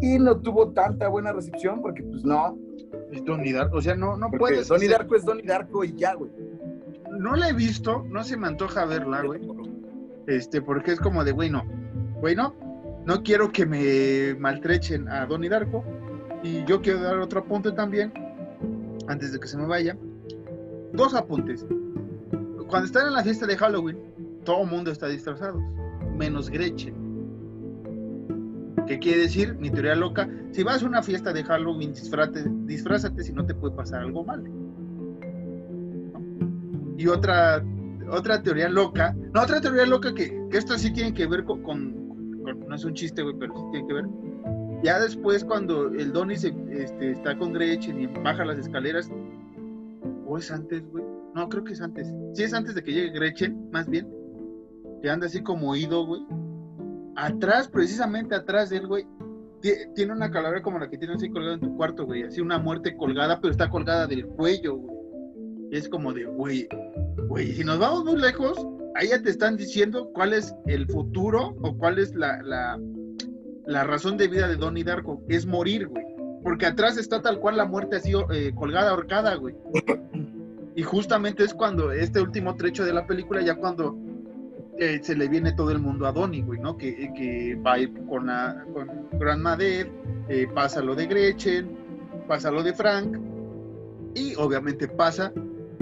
[0.01, 2.57] Y no tuvo tanta buena recepción porque, pues no.
[3.13, 4.67] Es Donnie Darko, o sea, no, no puedes.
[4.67, 6.29] Donnie Darko es Donnie Darko y ya, güey.
[7.19, 9.39] no la he visto, no se me antoja verla, güey.
[10.27, 11.63] Este, porque es como de, güey, no.
[12.19, 12.53] Güey, no.
[13.05, 15.85] No quiero que me maltrechen a Donnie Darko.
[16.43, 18.11] Y yo quiero dar otro apunte también,
[19.07, 19.97] antes de que se me vaya.
[20.91, 21.65] Dos apuntes.
[22.67, 23.97] Cuando están en la fiesta de Halloween,
[24.43, 25.59] todo el mundo está disfrazado,
[26.17, 26.93] menos Gretchen.
[28.85, 29.55] ¿Qué quiere decir?
[29.55, 30.29] Mi teoría loca.
[30.51, 34.25] Si vas a una fiesta de Halloween, disfrate, disfrázate si no te puede pasar algo
[34.25, 34.43] mal.
[36.97, 37.63] Y otra,
[38.11, 39.15] otra teoría loca.
[39.33, 42.83] No, otra teoría loca que, que esto sí tiene que ver con, con, No es
[42.83, 44.05] un chiste, güey, pero sí tiene que ver.
[44.83, 49.09] Ya después, cuando el Donnie se, este, está con Gretchen y baja las escaleras.
[50.27, 51.03] ¿O es antes, güey?
[51.33, 52.13] No, creo que es antes.
[52.33, 54.07] Sí, es antes de que llegue Gretchen, más bien.
[55.01, 56.21] Que anda así como oído, güey
[57.15, 59.05] atrás, precisamente atrás de él, güey,
[59.95, 62.23] tiene una calavera como la que tienes así colgada en tu cuarto, güey.
[62.23, 64.93] Así una muerte colgada, pero está colgada del cuello, güey.
[65.71, 66.67] Es como de, güey,
[67.27, 68.57] güey, si nos vamos muy lejos,
[68.95, 72.79] ahí ya te están diciendo cuál es el futuro o cuál es la,
[73.65, 75.21] la razón de vida de Donnie Darko.
[75.27, 76.05] Es morir, güey.
[76.43, 79.55] Porque atrás está tal cual la muerte así eh, colgada, ahorcada, güey.
[80.75, 83.95] Y justamente es cuando este último trecho de la película, ya cuando
[84.79, 86.77] eh, se le viene todo el mundo a Donnie, güey, ¿no?
[86.77, 88.89] Que, que va a ir con, la, con
[89.59, 91.69] eh, pasa lo de Gretchen,
[92.27, 93.17] pasa lo de Frank,
[94.15, 95.31] y obviamente pasa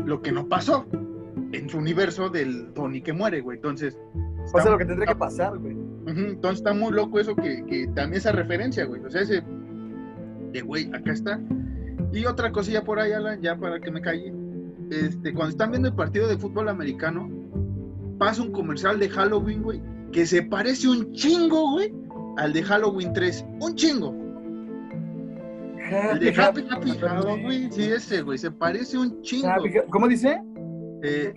[0.05, 0.85] lo que no pasó
[1.53, 3.57] en su universo del Donnie que muere, güey.
[3.57, 3.97] Entonces.
[4.51, 5.77] Pasa lo que tendría que pasar, güey.
[6.07, 9.03] Entonces está muy loco eso que, que también esa referencia, güey.
[9.03, 9.43] O sea, ese
[10.51, 11.39] de, güey, acá está.
[12.11, 14.33] Y otra cosilla por ahí, Alan, ya para que me calle.
[14.89, 17.29] Este, cuando están viendo el partido de fútbol americano,
[18.17, 21.93] pasa un comercial de Halloween, güey, que se parece un chingo, güey,
[22.37, 23.45] al de Halloween 3.
[23.61, 24.13] Un chingo.
[26.11, 29.49] el de Happy Happy, Halloween, sí, ese, güey, se parece un chingo.
[29.89, 30.41] ¿Cómo dice?
[31.03, 31.33] Eh,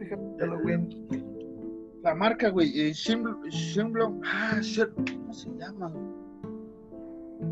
[2.05, 4.60] la marca, güey, eh, Shimblon, ah,
[5.06, 5.90] ¿cómo se llama?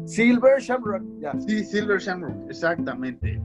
[0.05, 1.33] Silver Shamrock, ya.
[1.41, 3.41] Sí, Silver Shamrock, exactamente.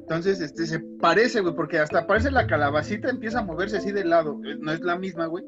[0.00, 4.04] Entonces, este, se parece, güey, porque hasta parece la calabacita empieza a moverse así de
[4.04, 4.40] lado.
[4.44, 5.44] Eh, no es la misma, güey.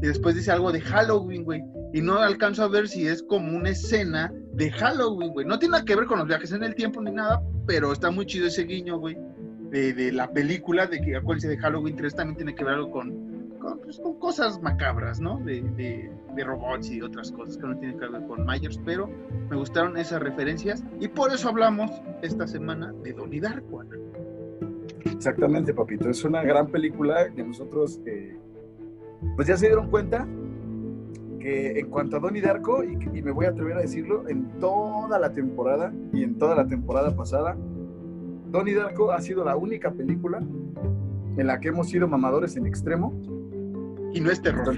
[0.00, 1.62] Y después dice algo de Halloween, güey.
[1.92, 5.46] Y no alcanzo a ver si es como una escena de Halloween, güey.
[5.46, 8.10] No tiene nada que ver con los viajes en el tiempo ni nada, pero está
[8.10, 9.16] muy chido ese guiño, güey.
[9.70, 12.90] De, de, la película, de que acuérdense de Halloween 3 también tiene que ver algo
[12.92, 13.25] con,
[13.82, 15.38] pues, con cosas macabras, ¿no?
[15.38, 19.08] De, robots y otras cosas que no tienen que ver con Myers, pero
[19.48, 21.90] me gustaron esas referencias y por eso hablamos
[22.22, 23.82] esta semana de Donnie Darko.
[25.04, 26.10] Exactamente, papito.
[26.10, 28.36] Es una gran película que nosotros, eh,
[29.34, 30.28] pues ya se dieron cuenta
[31.40, 34.58] que en cuanto a Donnie Darko, y, y, me voy a atrever a decirlo, en
[34.60, 37.56] toda la temporada y en toda la temporada pasada,
[38.50, 40.42] Donnie Darko ha sido la única película
[41.36, 43.14] en la que hemos sido mamadores en extremo.
[44.16, 44.74] Y no es terror.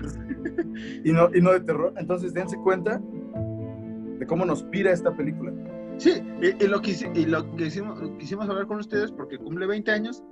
[1.05, 1.95] y, no, y no de terror.
[1.97, 3.01] Entonces dense cuenta
[4.19, 5.53] de cómo nos pira esta película.
[5.97, 9.91] Sí, y, lo, que, y lo que hicimos, quisimos hablar con ustedes porque cumple 20
[9.93, 10.23] años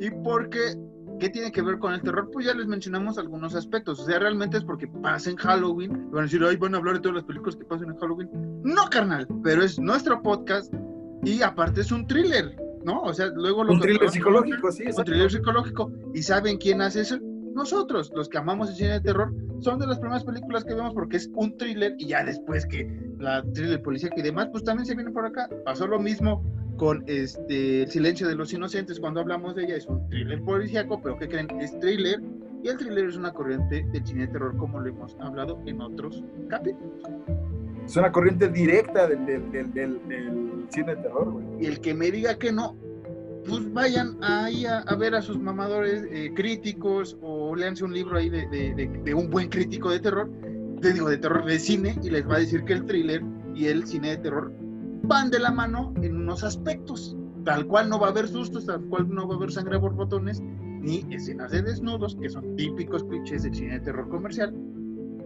[0.00, 0.76] y porque,
[1.20, 2.30] ¿qué tiene que ver con el terror?
[2.32, 4.00] Pues ya les mencionamos algunos aspectos.
[4.00, 6.10] O sea, realmente es porque pasa en Halloween.
[6.10, 8.30] Van a decir, ay, van a hablar de todas las películas que pasan en Halloween.
[8.64, 10.72] No, carnal, pero es nuestro podcast
[11.22, 13.02] y aparte es un thriller, ¿no?
[13.02, 14.84] O sea, luego lo Un thriller psicológico, sí.
[14.86, 15.92] Un thriller psicológico.
[16.14, 17.18] ¿Y saben quién hace eso?
[17.54, 20.92] Nosotros, los que amamos el cine de terror, son de las primeras películas que vemos
[20.92, 22.86] porque es un thriller y ya después que
[23.18, 25.48] la thriller policía y demás, pues también se viene por acá.
[25.64, 26.42] Pasó lo mismo
[26.76, 31.00] con este El silencio de los inocentes cuando hablamos de ella, es un thriller policíaco,
[31.00, 31.48] pero ¿qué creen?
[31.60, 32.20] Es thriller
[32.62, 35.80] y el thriller es una corriente del cine de terror como lo hemos hablado en
[35.80, 37.02] otros capítulos.
[37.84, 41.44] Es una corriente directa del, del, del, del cine de terror, güey.
[41.60, 42.76] Y el que me diga que no,
[43.48, 48.30] pues vayan ahí a, ver a sus mamadores eh, críticos o leanse un libro ahí
[48.30, 50.30] de, un buen crítico de terror,
[50.80, 53.22] te digo, de terror de cine, y les va a decir que el thriller
[53.54, 54.52] y el cine de terror
[55.02, 57.16] van de la mano en unos aspectos.
[57.44, 59.94] Tal cual no va a haber sustos, tal cual no va a haber sangre por
[59.94, 64.54] botones, ni escenas de desnudos, que son típicos clichés del cine de terror comercial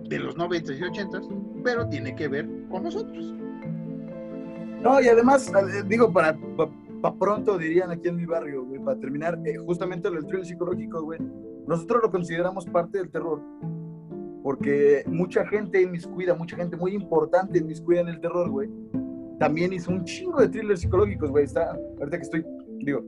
[0.09, 1.21] de los 90 y 80,
[1.63, 3.35] pero tiene que ver con nosotros.
[4.83, 6.37] No, y además, eh, digo, para
[7.01, 11.03] pa pronto dirían aquí en mi barrio, güey, para terminar, eh, justamente el thriller psicológico,
[11.03, 11.21] güey,
[11.67, 13.41] nosotros lo consideramos parte del terror,
[14.43, 18.69] porque mucha gente inmiscuida, mucha gente muy importante inmiscuida en el terror, güey,
[19.39, 22.45] también hizo un chingo de thrillers psicológicos, güey, está, ahorita que estoy,
[22.81, 23.05] digo,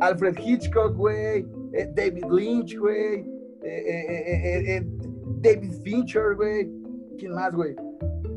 [0.00, 3.24] Alfred Hitchcock, güey, eh, David Lynch, güey,
[3.62, 4.84] eh,
[5.40, 6.70] David Fincher, güey,
[7.18, 7.74] ¿quién más, güey?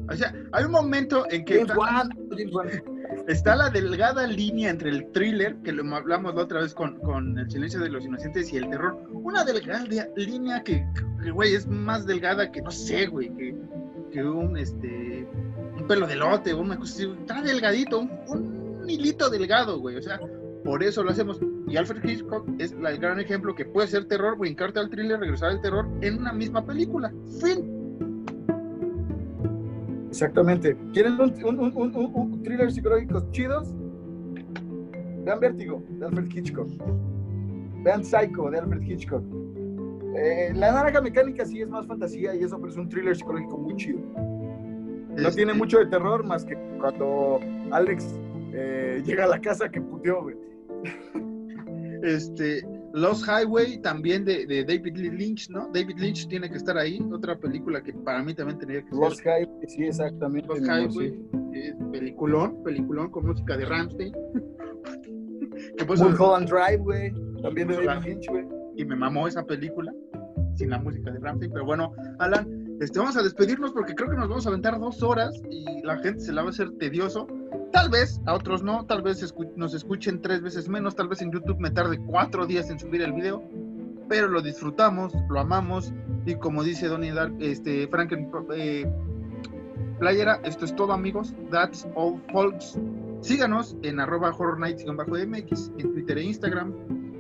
[0.09, 1.55] O sea, hay un momento en que...
[1.55, 2.67] James Wan, James Wan
[3.27, 7.37] está la delgada línea entre el thriller, que lo hablamos la otra vez con, con
[7.37, 8.97] El silencio de los inocentes y el terror.
[9.11, 9.85] Una delgada
[10.15, 10.85] línea que,
[11.33, 13.31] güey, es más delgada que, no sé, güey,
[14.11, 15.27] que, un, este,
[15.77, 20.19] un pelo de lote, una cosa está delgadito, un, un hilito delgado, güey, o sea,
[20.63, 21.39] por eso lo hacemos.
[21.67, 25.49] Y Alfred Hitchcock es el gran ejemplo que puede ser terror, brincarte al thriller, regresar
[25.49, 27.13] al terror en una misma película.
[27.41, 27.74] Fin.
[30.15, 30.77] Exactamente.
[30.93, 33.75] ¿Quieren un, thriller psicológico chidos?
[35.25, 36.69] Vean Vértigo, de Alfred Hitchcock.
[37.83, 39.21] Vean Psycho, de Alfred Hitchcock.
[40.15, 43.57] Eh, la naranja mecánica sí es más fantasía y eso, pero es un thriller psicológico
[43.57, 43.99] muy chido.
[45.17, 48.17] No tiene mucho de terror más que cuando Alex
[48.53, 50.37] eh, llega a la casa que puteó, güey.
[52.03, 52.61] Este,
[52.95, 55.69] Lost Highway también de, David Lynch, ¿no?
[55.73, 59.19] David Lynch tiene que estar ahí, otra película que para mí también tenía que Lost
[59.19, 60.47] Highway, sí, exactamente.
[60.47, 61.19] Lost Highway,
[61.91, 64.13] peliculón, peliculón con música de Ramstein.
[65.87, 68.45] Mulholland Drive, güey, también de David Lynch, güey.
[68.77, 69.93] Y me mamó esa película,
[70.55, 74.15] sin la música de Ramstein, pero bueno, Alan, este, vamos a despedirnos porque creo que
[74.15, 77.27] nos vamos a aventar dos horas y la gente se la va a hacer tedioso.
[77.75, 81.29] Tal vez, a otros no, tal vez nos escuchen tres veces menos, tal vez en
[81.29, 83.43] YouTube me tarde cuatro días en subir el video,
[84.07, 85.93] pero lo disfrutamos, lo amamos
[86.25, 88.89] y como dice Donnie Dark, este, Franken eh,
[89.99, 92.79] Playera, esto es todo amigos, that's all folks.
[93.19, 96.73] Síganos en arroba horror nights-mx, en Twitter e Instagram,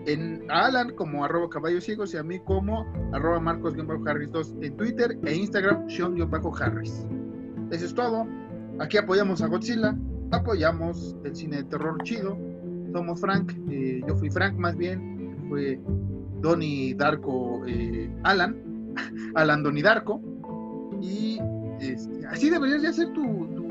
[0.05, 5.19] en Alan como arroba caballos ciegos y a mí como arroba marcos-harris 2 en Twitter
[5.25, 7.05] e Instagram, sean-harris.
[7.71, 8.25] Eso es todo.
[8.79, 9.95] Aquí apoyamos a Godzilla,
[10.31, 12.37] apoyamos el cine de terror chido.
[12.91, 15.79] Somos Frank, eh, yo fui Frank más bien, fue
[16.41, 18.55] Donnie Darko eh, Alan,
[19.35, 20.21] Alan Donnie Darko.
[21.01, 21.39] Y
[21.79, 23.65] este, así deberías de hacer tu, tu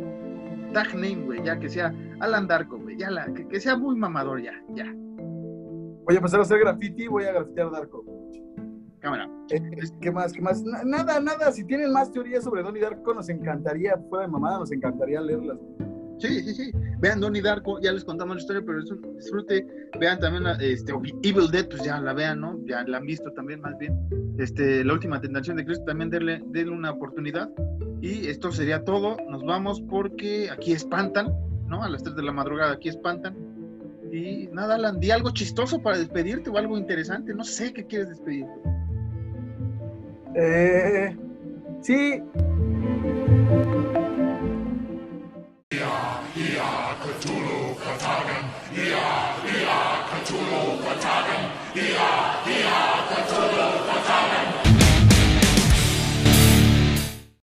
[0.72, 4.42] tag name, güey, ya que sea Alan Darko, güey, ya la, que, sea muy mamador,
[4.42, 4.92] ya, ya.
[6.04, 8.04] Voy a pasar a hacer graffiti, voy a grafitear Darko.
[9.00, 9.28] Cámara.
[9.50, 9.60] Eh,
[10.00, 10.32] ¿Qué más?
[10.32, 10.62] ¿Qué más?
[10.62, 11.52] Nada, nada.
[11.52, 15.58] Si tienen más teorías sobre Donnie Darko, nos encantaría, fuera de mamada, nos encantaría leerlas.
[16.18, 16.72] Sí, sí, sí.
[17.00, 18.80] Vean Donnie Darko, ya les contamos la historia, pero
[19.16, 19.66] disfrute.
[19.98, 20.92] Vean también este,
[21.22, 22.58] Evil Dead, pues ya la vean, ¿no?
[22.66, 23.98] Ya la han visto también, más bien.
[24.38, 27.50] Este, la última tentación de Cristo, también denle, denle una oportunidad.
[28.00, 29.16] Y esto sería todo.
[29.28, 31.34] Nos vamos porque aquí espantan,
[31.68, 31.82] ¿no?
[31.82, 33.36] A las 3 de la madrugada aquí espantan.
[34.12, 37.34] Y nada, Alan, di algo chistoso para despedirte o algo interesante.
[37.34, 38.46] No sé qué quieres despedir.
[40.36, 41.16] Eh,
[41.80, 42.22] sí.
[45.74, 48.44] Ea, Ea, Cthulhu, Katagan.
[48.78, 49.80] Ea, Ea,
[50.10, 51.42] Cthulhu, Katagan.
[51.74, 52.10] Ea,
[52.46, 52.78] Ea,
[53.10, 53.66] Cthulhu,